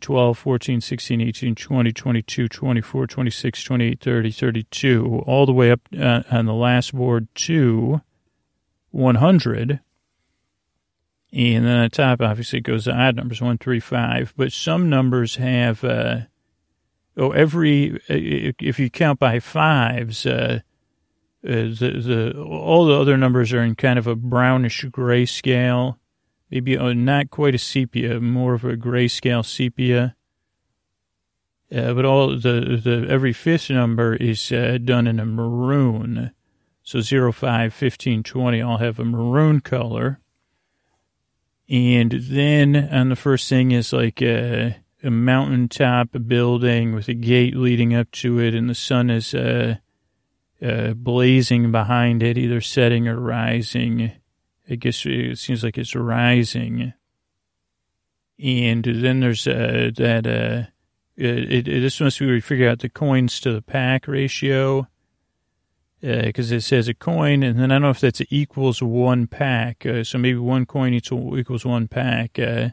12, 0.00 0.38
14, 0.38 0.80
16, 0.80 1.20
18, 1.20 1.54
20, 1.54 1.92
22, 1.92 2.48
24, 2.48 3.06
26, 3.06 3.64
28, 3.64 4.00
30, 4.00 4.30
32, 4.30 5.22
all 5.26 5.44
the 5.46 5.52
way 5.52 5.70
up 5.70 5.80
uh, 5.98 6.22
on 6.30 6.46
the 6.46 6.54
last 6.54 6.94
board 6.94 7.28
to 7.34 8.00
100. 8.90 9.80
And 11.32 11.64
then 11.66 11.78
on 11.78 11.90
top, 11.90 12.22
obviously, 12.22 12.60
it 12.60 12.62
goes 12.62 12.84
to 12.84 12.92
odd 12.92 13.16
numbers, 13.16 13.42
one, 13.42 13.58
three, 13.58 13.80
five. 13.80 14.32
But 14.36 14.52
some 14.52 14.88
numbers 14.88 15.36
have 15.36 15.82
uh, 15.82 16.20
oh, 17.16 17.30
every, 17.32 18.00
if 18.08 18.78
you 18.78 18.90
count 18.90 19.18
by 19.18 19.40
fives, 19.40 20.26
uh, 20.26 20.60
uh, 21.44 21.50
the, 21.50 22.32
the, 22.34 22.40
all 22.40 22.86
the 22.86 22.98
other 22.98 23.16
numbers 23.16 23.52
are 23.52 23.62
in 23.62 23.74
kind 23.74 23.98
of 23.98 24.06
a 24.06 24.16
brownish 24.16 24.84
gray 24.90 25.26
scale, 25.26 25.98
maybe 26.50 26.76
not 26.76 27.30
quite 27.30 27.54
a 27.54 27.58
sepia, 27.58 28.20
more 28.20 28.54
of 28.54 28.64
a 28.64 28.76
grayscale 28.76 29.44
sepia. 29.44 30.16
Uh, 31.74 31.92
but 31.94 32.04
all 32.04 32.28
the, 32.28 32.80
the, 32.82 33.06
every 33.08 33.32
fifth 33.32 33.70
number 33.70 34.14
is 34.14 34.52
uh, 34.52 34.78
done 34.84 35.06
in 35.06 35.18
a 35.18 35.26
maroon. 35.26 36.32
So 36.82 37.00
0, 37.00 37.32
5, 37.32 37.72
15, 37.72 38.22
20 38.22 38.62
all 38.62 38.78
have 38.78 38.98
a 38.98 39.04
maroon 39.04 39.60
color. 39.60 40.20
And 41.68 42.12
then 42.12 42.76
on 42.76 43.08
the 43.08 43.16
first 43.16 43.48
thing 43.48 43.72
is 43.72 43.92
like 43.92 44.20
a, 44.20 44.76
a 45.02 45.10
mountaintop 45.10 46.08
building 46.26 46.94
with 46.94 47.08
a 47.08 47.14
gate 47.14 47.56
leading 47.56 47.94
up 47.94 48.10
to 48.12 48.38
it, 48.38 48.54
and 48.54 48.68
the 48.68 48.74
sun 48.74 49.08
is 49.10 49.34
uh, 49.34 49.76
uh, 50.62 50.92
blazing 50.94 51.72
behind 51.72 52.22
it, 52.22 52.36
either 52.36 52.60
setting 52.60 53.08
or 53.08 53.18
rising. 53.18 54.12
I 54.68 54.76
guess 54.76 55.04
it 55.04 55.38
seems 55.38 55.62
like 55.62 55.78
it's 55.78 55.94
rising. 55.94 56.94
And 58.42 58.84
then 58.84 59.20
there's 59.20 59.46
uh, 59.46 59.90
that. 59.96 60.26
Uh, 60.26 60.70
it, 61.16 61.68
it, 61.68 61.80
this 61.80 62.00
must 62.00 62.18
be 62.18 62.26
where 62.26 62.40
figure 62.40 62.68
out 62.68 62.80
the 62.80 62.88
coins 62.88 63.38
to 63.40 63.52
the 63.52 63.62
pack 63.62 64.08
ratio 64.08 64.88
because 66.00 66.52
uh, 66.52 66.56
it 66.56 66.60
says 66.60 66.86
a 66.86 66.94
coin, 66.94 67.42
and 67.42 67.58
then 67.58 67.70
I 67.70 67.76
don't 67.76 67.82
know 67.82 67.90
if 67.90 68.00
that's 68.00 68.20
equals 68.28 68.82
one 68.82 69.26
pack. 69.26 69.86
Uh, 69.86 70.04
so 70.04 70.18
maybe 70.18 70.38
one 70.38 70.66
coin 70.66 70.92
equals 70.92 71.64
one 71.64 71.88
pack. 71.88 72.38
Uh, 72.38 72.70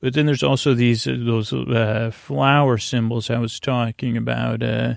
but 0.00 0.14
then 0.14 0.24
there's 0.24 0.42
also 0.42 0.72
these 0.72 1.06
uh, 1.06 1.16
those 1.18 1.52
flower 2.14 2.78
symbols 2.78 3.28
I 3.28 3.38
was 3.38 3.60
talking 3.60 4.16
about, 4.16 4.62
uh, 4.62 4.94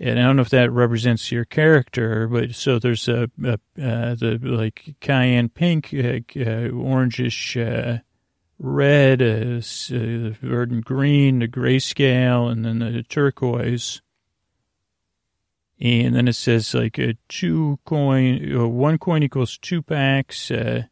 and 0.00 0.18
I 0.18 0.22
don't 0.22 0.36
know 0.36 0.42
if 0.42 0.50
that 0.50 0.70
represents 0.70 1.32
your 1.32 1.44
character. 1.44 2.28
But 2.28 2.54
so 2.54 2.78
there's 2.78 3.08
a, 3.08 3.30
a 3.42 3.58
the 3.76 4.38
like 4.42 4.94
cayenne 5.00 5.48
pink, 5.48 5.90
orangish. 5.90 8.02
red, 8.60 9.22
uh, 9.22 9.60
verdant 9.60 10.84
green, 10.84 11.38
the 11.38 11.46
grayscale, 11.46 12.50
and 12.50 12.64
then 12.64 12.80
the 12.80 13.04
turquoise 13.04 14.00
and 15.80 16.14
then 16.14 16.26
it 16.26 16.34
says 16.34 16.74
like 16.74 16.98
a 16.98 17.14
two 17.28 17.78
coin, 17.84 18.56
uh, 18.56 18.66
one 18.66 18.98
coin 18.98 19.22
equals 19.22 19.58
two 19.58 19.82
packs, 19.82 20.50
uh, 20.50 20.84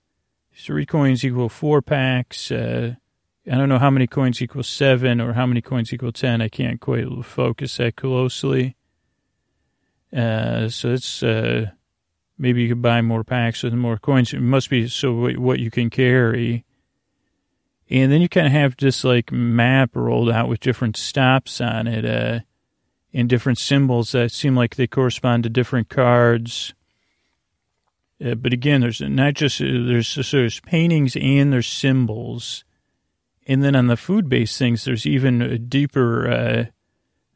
three 0.55 0.87
coins 0.87 1.25
equal 1.25 1.49
four 1.49 1.83
packs. 1.83 2.51
Uh, 2.51 2.95
I 3.51 3.57
don't 3.57 3.69
know 3.69 3.79
how 3.79 3.91
many 3.91 4.07
coins 4.07 4.41
equal 4.41 4.63
seven 4.63 5.21
or 5.21 5.33
how 5.33 5.47
many 5.47 5.61
coins 5.61 5.93
equal 5.93 6.13
ten. 6.13 6.41
I 6.41 6.49
can't 6.49 6.81
quite 6.81 7.07
focus 7.25 7.77
that 7.79 7.97
closely. 7.97 8.76
Uh, 10.17 10.69
so 10.69 10.93
it's 10.93 11.23
uh, 11.23 11.67
maybe 12.39 12.63
you 12.63 12.69
could 12.69 12.83
buy 12.83 13.03
more 13.03 13.25
packs 13.25 13.63
with 13.63 13.75
more 13.75 13.99
coins. 13.99 14.33
It 14.33 14.41
must 14.41 14.71
be 14.71 14.89
so 14.89 15.31
what 15.39 15.59
you 15.59 15.71
can 15.71 15.91
carry. 15.91 16.65
And 17.91 18.11
then 18.11 18.21
you 18.21 18.29
kind 18.29 18.47
of 18.47 18.53
have 18.53 18.77
this 18.77 19.05
like 19.05 19.31
map 19.31 19.91
rolled 19.95 20.31
out 20.31 20.49
with 20.49 20.61
different 20.61 20.97
stops 20.97 21.61
on 21.61 21.87
it. 21.87 22.05
Uh, 22.05 22.41
in 23.17 23.27
different 23.27 23.57
symbols 23.57 24.13
that 24.13 24.31
seem 24.31 24.55
like 24.55 24.77
they 24.77 24.87
correspond 24.87 25.43
to 25.43 25.49
different 25.49 25.89
cards. 25.89 26.75
Uh, 28.23 28.35
but 28.35 28.53
again, 28.53 28.83
there's 28.83 29.01
not 29.01 29.33
just 29.33 29.59
uh, 29.59 29.65
there's 29.65 30.07
so 30.07 30.23
there's 30.23 30.61
paintings 30.61 31.17
and 31.17 31.51
there's 31.51 31.67
symbols, 31.67 32.63
and 33.47 33.63
then 33.63 33.75
on 33.75 33.87
the 33.87 33.97
food 33.97 34.29
based 34.29 34.59
things, 34.59 34.85
there's 34.85 35.07
even 35.07 35.41
a 35.41 35.59
deeper. 35.59 36.71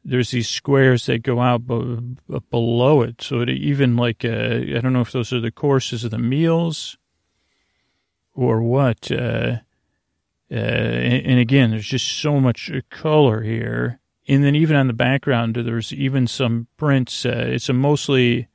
Uh, 0.04 0.10
there's 0.10 0.30
these 0.30 0.48
squares 0.48 1.06
that 1.06 1.22
go 1.22 1.40
out 1.40 1.66
b- 1.66 2.16
b- 2.28 2.38
below 2.50 3.02
it, 3.02 3.22
so 3.22 3.40
it 3.40 3.48
even 3.48 3.96
like 3.96 4.24
uh, 4.24 4.28
I 4.28 4.80
don't 4.80 4.92
know 4.92 5.00
if 5.00 5.12
those 5.12 5.32
are 5.32 5.40
the 5.40 5.50
courses 5.50 6.04
of 6.04 6.10
the 6.10 6.18
meals, 6.18 6.96
or 8.34 8.62
what. 8.62 9.10
Uh, 9.10 9.58
uh, 10.52 10.54
and, 10.54 11.26
and 11.26 11.38
again, 11.38 11.70
there's 11.70 11.86
just 11.86 12.08
so 12.08 12.40
much 12.40 12.72
color 12.90 13.42
here 13.42 14.00
and 14.30 14.44
then 14.44 14.54
even 14.54 14.76
on 14.76 14.86
the 14.86 14.92
background, 14.92 15.56
there's 15.56 15.92
even 15.92 16.28
some 16.28 16.68
prints. 16.76 17.26
Uh, 17.26 17.46
it's 17.48 17.68
a 17.68 17.72
mostly 17.72 18.46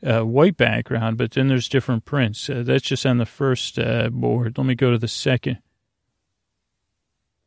uh, 0.00 0.20
white 0.20 0.56
background, 0.56 1.18
but 1.18 1.32
then 1.32 1.48
there's 1.48 1.68
different 1.68 2.04
prints. 2.04 2.48
Uh, 2.48 2.62
that's 2.64 2.84
just 2.84 3.04
on 3.04 3.18
the 3.18 3.26
first 3.26 3.80
uh, 3.80 4.10
board. 4.10 4.56
Let 4.56 4.64
me 4.64 4.76
go 4.76 4.92
to 4.92 4.98
the 4.98 5.08
second. 5.08 5.58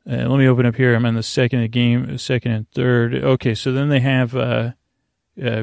Uh, 0.10 0.28
let 0.28 0.38
me 0.40 0.48
open 0.48 0.66
up 0.66 0.76
here. 0.76 0.96
I'm 0.96 1.06
on 1.06 1.16
the 1.16 1.24
second 1.24 1.72
game, 1.72 2.18
second 2.18 2.52
and 2.52 2.70
third. 2.72 3.16
Okay, 3.16 3.54
so 3.54 3.72
then 3.72 3.90
they 3.90 4.00
have 4.00 4.36
uh, 4.36 4.72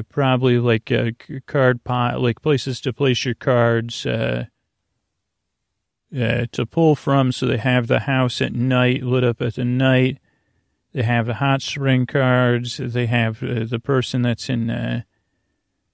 probably 0.09 0.59
like 0.59 0.91
card 1.45 1.83
pot, 1.83 2.21
like 2.21 2.41
places 2.41 2.79
to 2.81 2.93
place 2.93 3.25
your 3.25 3.35
cards. 3.35 4.03
to 4.03 4.47
pull 6.71 6.95
from, 6.95 7.31
so 7.31 7.45
they 7.45 7.57
have 7.57 7.87
the 7.87 7.99
house 7.99 8.41
at 8.41 8.53
night 8.53 9.03
lit 9.03 9.23
up 9.23 9.41
at 9.41 9.55
the 9.55 9.65
night 9.65 10.19
they 10.93 11.03
have 11.03 11.27
the 11.27 11.35
hot 11.35 11.61
spring 11.61 12.05
cards. 12.05 12.77
They 12.77 13.05
have 13.05 13.43
uh, 13.43 13.65
the 13.65 13.79
person 13.79 14.23
that's 14.23 14.49
in 14.49 14.69
uh, 14.69 15.01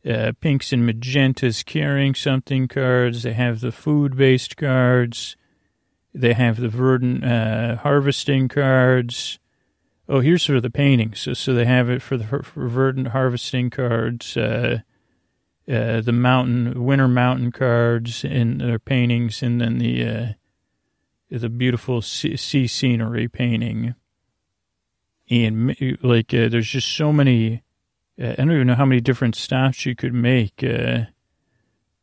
uh, 0.07 0.31
pinks 0.39 0.71
and 0.71 0.87
magentas 0.87 1.65
carrying 1.65 2.15
something 2.15 2.67
cards. 2.67 3.23
They 3.23 3.33
have 3.33 3.59
the 3.59 3.71
food 3.71 4.15
based 4.15 4.55
cards. 4.55 5.35
They 6.15 6.33
have 6.33 6.59
the 6.59 6.69
verdant 6.69 7.25
uh, 7.25 7.77
harvesting 7.77 8.47
cards. 8.47 9.37
Oh, 10.07 10.21
here's 10.21 10.45
for 10.45 10.61
the 10.61 10.69
paintings. 10.69 11.19
So, 11.19 11.33
so 11.33 11.53
they 11.53 11.65
have 11.65 11.89
it 11.89 12.01
for 12.01 12.15
the 12.15 12.25
for 12.25 12.67
verdant 12.67 13.09
harvesting 13.09 13.69
cards. 13.69 14.37
Uh, 14.37 14.79
uh, 15.67 15.99
the 16.01 16.13
mountain 16.13 16.85
winter 16.85 17.07
mountain 17.07 17.51
cards 17.51 18.23
and 18.23 18.61
their 18.61 18.79
paintings, 18.79 19.43
and 19.43 19.59
then 19.59 19.79
the 19.79 20.35
the 21.29 21.49
beautiful 21.49 22.01
sea, 22.01 22.37
sea 22.37 22.67
scenery 22.67 23.27
painting 23.27 23.95
and 25.29 25.75
like 26.01 26.33
uh, 26.33 26.49
there's 26.49 26.69
just 26.69 26.95
so 26.95 27.11
many. 27.11 27.63
Uh, 28.21 28.29
I 28.29 28.35
don't 28.35 28.51
even 28.51 28.67
know 28.67 28.75
how 28.75 28.85
many 28.85 29.01
different 29.01 29.35
stops 29.35 29.85
you 29.85 29.95
could 29.95 30.13
make. 30.13 30.63
Uh, 30.63 31.05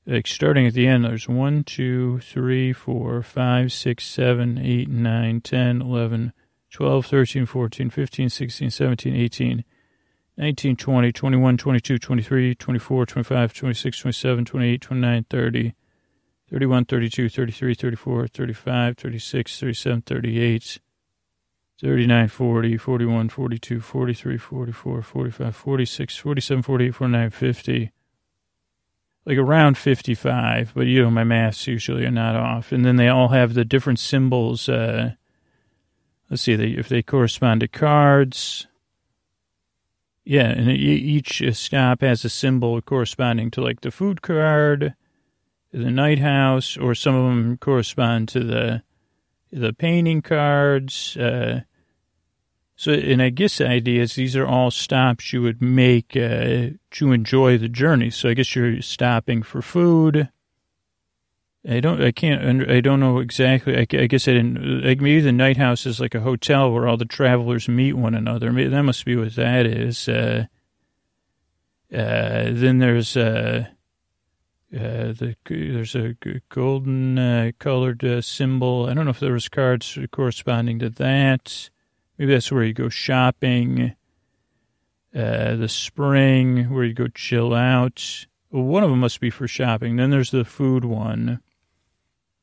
like 0.06 0.26
starting 0.26 0.66
at 0.66 0.74
the 0.74 0.86
end, 0.86 1.04
there's 1.04 1.28
one, 1.28 1.64
two, 1.64 2.18
three, 2.20 2.72
four, 2.72 3.22
five, 3.22 3.72
six, 3.72 4.04
seven, 4.04 4.58
eight, 4.58 4.88
nine, 4.88 5.40
ten, 5.40 5.80
eleven, 5.80 6.32
twelve, 6.70 7.06
thirteen, 7.06 7.46
fourteen, 7.46 7.90
fifteen, 7.90 8.28
sixteen, 8.28 8.70
seventeen, 8.70 9.14
eighteen. 9.14 9.64
19, 10.38 10.76
20, 10.76 11.12
21, 11.12 11.56
22, 11.58 11.98
23, 11.98 12.54
24, 12.54 13.06
25, 13.06 13.52
26, 13.52 13.98
27, 13.98 14.44
28, 14.46 14.80
29, 14.80 15.26
30, 15.28 15.74
31, 16.50 16.84
32, 16.86 17.28
33, 17.28 17.74
34, 17.74 18.26
35, 18.28 18.96
36, 18.96 19.60
37, 19.60 20.02
38, 20.02 20.80
39, 21.80 22.28
40, 22.28 22.76
41, 22.78 23.28
42, 23.28 23.80
43, 23.80 24.36
44, 24.38 25.02
45, 25.02 25.56
46, 25.56 26.16
47, 26.16 26.62
48, 26.62 26.94
49, 26.94 27.30
50. 27.30 27.92
Like 29.24 29.38
around 29.38 29.78
55, 29.78 30.72
but 30.74 30.86
you 30.86 31.02
know, 31.02 31.10
my 31.10 31.22
maths 31.22 31.66
usually 31.66 32.04
are 32.04 32.10
not 32.10 32.34
off. 32.34 32.72
And 32.72 32.84
then 32.84 32.96
they 32.96 33.08
all 33.08 33.28
have 33.28 33.54
the 33.54 33.64
different 33.64 34.00
symbols. 34.00 34.68
Uh, 34.68 35.12
let's 36.28 36.42
see, 36.42 36.56
they, 36.56 36.70
if 36.70 36.88
they 36.88 37.02
correspond 37.02 37.60
to 37.60 37.68
cards. 37.68 38.66
Yeah, 40.24 40.48
and 40.48 40.70
each 40.70 41.42
stop 41.52 42.00
has 42.00 42.24
a 42.24 42.28
symbol 42.28 42.80
corresponding 42.80 43.50
to 43.52 43.60
like 43.60 43.80
the 43.80 43.90
food 43.90 44.22
card, 44.22 44.94
the 45.72 45.90
night 45.90 46.20
house, 46.20 46.76
or 46.76 46.94
some 46.94 47.14
of 47.14 47.24
them 47.24 47.56
correspond 47.58 48.28
to 48.30 48.40
the 48.40 48.82
the 49.52 49.72
painting 49.72 50.22
cards. 50.22 51.16
Uh, 51.16 51.62
so, 52.82 52.90
and 52.90 53.22
I 53.22 53.28
guess 53.28 53.58
the 53.58 53.68
idea 53.68 54.02
is 54.02 54.16
these 54.16 54.34
are 54.34 54.44
all 54.44 54.72
stops 54.72 55.32
you 55.32 55.40
would 55.42 55.62
make 55.62 56.16
uh, 56.16 56.70
to 56.90 57.12
enjoy 57.12 57.56
the 57.56 57.68
journey. 57.68 58.10
So 58.10 58.28
I 58.28 58.34
guess 58.34 58.56
you're 58.56 58.82
stopping 58.82 59.44
for 59.44 59.62
food. 59.62 60.28
I 61.64 61.78
don't, 61.78 62.02
I 62.02 62.10
can't, 62.10 62.68
I 62.68 62.80
don't 62.80 62.98
know 62.98 63.20
exactly. 63.20 63.76
I, 63.78 63.82
I 63.82 64.06
guess 64.08 64.26
I 64.26 64.32
didn't, 64.32 64.82
like 64.84 65.00
maybe 65.00 65.20
the 65.20 65.30
night 65.30 65.58
house 65.58 65.86
is 65.86 66.00
like 66.00 66.16
a 66.16 66.22
hotel 66.22 66.72
where 66.72 66.88
all 66.88 66.96
the 66.96 67.04
travelers 67.04 67.68
meet 67.68 67.92
one 67.92 68.16
another. 68.16 68.50
Maybe 68.50 68.70
that 68.70 68.82
must 68.82 69.04
be 69.04 69.14
what 69.14 69.36
that 69.36 69.64
is. 69.64 70.08
Uh, 70.08 70.46
uh, 71.94 72.50
then 72.50 72.80
there's, 72.80 73.16
uh, 73.16 73.66
uh, 74.74 75.12
the, 75.12 75.36
there's 75.48 75.94
a 75.94 76.16
golden 76.48 77.16
uh, 77.16 77.52
colored 77.60 78.04
uh, 78.04 78.22
symbol. 78.22 78.88
I 78.90 78.94
don't 78.94 79.04
know 79.04 79.12
if 79.12 79.20
there 79.20 79.34
was 79.34 79.48
cards 79.48 79.96
corresponding 80.10 80.80
to 80.80 80.90
that. 80.90 81.70
Maybe 82.22 82.34
that's 82.34 82.52
where 82.52 82.62
you 82.62 82.72
go 82.72 82.88
shopping. 82.88 83.96
Uh, 85.12 85.56
the 85.56 85.68
spring, 85.68 86.72
where 86.72 86.84
you 86.84 86.94
go 86.94 87.08
chill 87.08 87.52
out. 87.52 88.26
One 88.50 88.84
of 88.84 88.90
them 88.90 89.00
must 89.00 89.18
be 89.18 89.28
for 89.28 89.48
shopping. 89.48 89.96
Then 89.96 90.10
there's 90.10 90.30
the 90.30 90.44
food 90.44 90.84
one. 90.84 91.40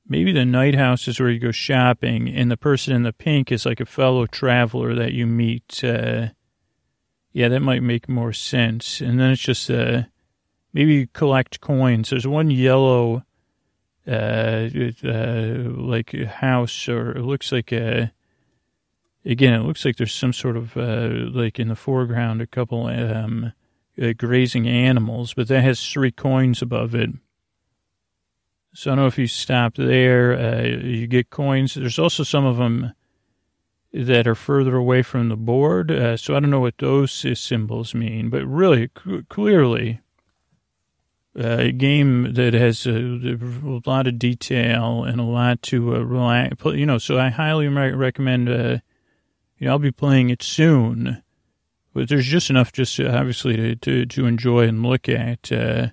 maybe 0.05 0.33
the 0.33 0.43
night 0.43 0.75
house 0.75 1.07
is 1.07 1.17
where 1.17 1.29
you 1.29 1.39
go 1.39 1.51
shopping, 1.51 2.27
and 2.27 2.51
the 2.51 2.57
person 2.57 2.93
in 2.93 3.03
the 3.03 3.13
pink 3.13 3.53
is 3.53 3.65
like 3.65 3.79
a 3.79 3.85
fellow 3.85 4.25
traveler 4.25 4.93
that 4.95 5.13
you 5.13 5.25
meet. 5.25 5.81
Uh, 5.81 6.31
yeah, 7.31 7.47
that 7.47 7.61
might 7.61 7.81
make 7.81 8.09
more 8.09 8.33
sense. 8.33 8.99
And 8.99 9.17
then 9.17 9.31
it's 9.31 9.41
just 9.41 9.71
uh, 9.71 10.01
maybe 10.73 10.93
you 10.93 11.07
collect 11.07 11.61
coins. 11.61 12.09
There's 12.09 12.27
one 12.27 12.51
yellow, 12.51 13.23
uh, 14.05 14.67
uh, 15.05 15.53
like 15.73 16.11
house, 16.11 16.89
or 16.89 17.11
it 17.11 17.23
looks 17.23 17.53
like 17.53 17.71
a. 17.71 18.11
Again, 19.25 19.53
it 19.53 19.63
looks 19.63 19.83
like 19.83 19.97
there's 19.97 20.13
some 20.13 20.33
sort 20.33 20.55
of 20.55 20.77
uh, 20.77 21.09
like 21.31 21.59
in 21.59 21.67
the 21.67 21.75
foreground 21.75 22.41
a 22.41 22.47
couple 22.47 22.87
um, 22.87 23.51
uh, 24.01 24.13
grazing 24.17 24.67
animals, 24.67 25.33
but 25.33 25.47
that 25.49 25.63
has 25.63 25.85
three 25.85 26.11
coins 26.11 26.61
above 26.61 26.95
it. 26.95 27.09
So 28.73 28.91
I 28.91 28.95
don't 28.95 29.03
know 29.03 29.07
if 29.07 29.17
you 29.17 29.27
stop 29.27 29.75
there, 29.75 30.33
uh, 30.33 30.63
you 30.63 31.07
get 31.07 31.29
coins. 31.29 31.73
There's 31.73 31.99
also 31.99 32.23
some 32.23 32.45
of 32.45 32.57
them 32.57 32.93
that 33.91 34.27
are 34.27 34.35
further 34.35 34.75
away 34.75 35.01
from 35.01 35.29
the 35.29 35.35
board. 35.35 35.91
Uh, 35.91 36.15
so 36.15 36.35
I 36.35 36.39
don't 36.39 36.51
know 36.51 36.59
what 36.59 36.77
those 36.77 37.25
symbols 37.39 37.95
mean, 37.95 38.29
but 38.29 38.45
really, 38.45 38.89
c- 39.03 39.23
clearly, 39.27 39.99
uh, 41.37 41.57
a 41.59 41.71
game 41.71 42.33
that 42.35 42.53
has 42.53 42.85
a, 42.85 42.95
a, 42.95 43.81
lot 43.89 44.07
of 44.07 44.19
detail 44.19 45.03
and 45.03 45.19
a 45.19 45.23
lot 45.23 45.61
to 45.63 45.95
uh, 45.95 45.99
relax. 45.99 46.63
You 46.65 46.85
know, 46.85 46.99
so 46.99 47.19
I 47.19 47.29
highly 47.29 47.67
re- 47.67 47.91
recommend. 47.91 48.81
Uh, 49.59 49.63
you 49.63 49.67
know, 49.67 49.73
I'll 49.73 49.79
be 49.79 49.91
playing 49.91 50.29
it 50.29 50.41
soon, 50.41 51.21
but 51.93 52.09
there's 52.09 52.27
just 52.27 52.49
enough, 52.49 52.71
just 52.71 52.99
obviously 52.99 53.55
to 53.55 53.75
to, 53.75 54.05
to 54.05 54.25
enjoy 54.25 54.67
and 54.67 54.83
look 54.83 55.09
at. 55.09 55.51
Uh, 55.51 55.89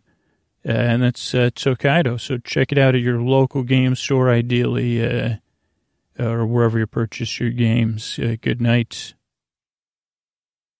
uh, 0.67 0.73
and 0.73 1.03
that's 1.03 1.35
uh, 1.35 1.51
Tokaido. 1.55 2.17
So 2.17 2.39
check 2.39 2.73
it 2.73 2.79
out 2.79 2.97
at 2.97 3.01
your 3.01 3.21
local 3.21 3.63
game 3.63 3.95
store, 3.95 4.31
ideally, 4.31 5.05
uh, 5.05 5.37
or 6.19 6.45
wherever 6.47 6.79
you 6.79 6.87
purchase 6.87 7.39
your 7.39 7.51
games. 7.51 8.19
Uh, 8.19 8.37
good 8.41 8.61
night. 8.61 9.15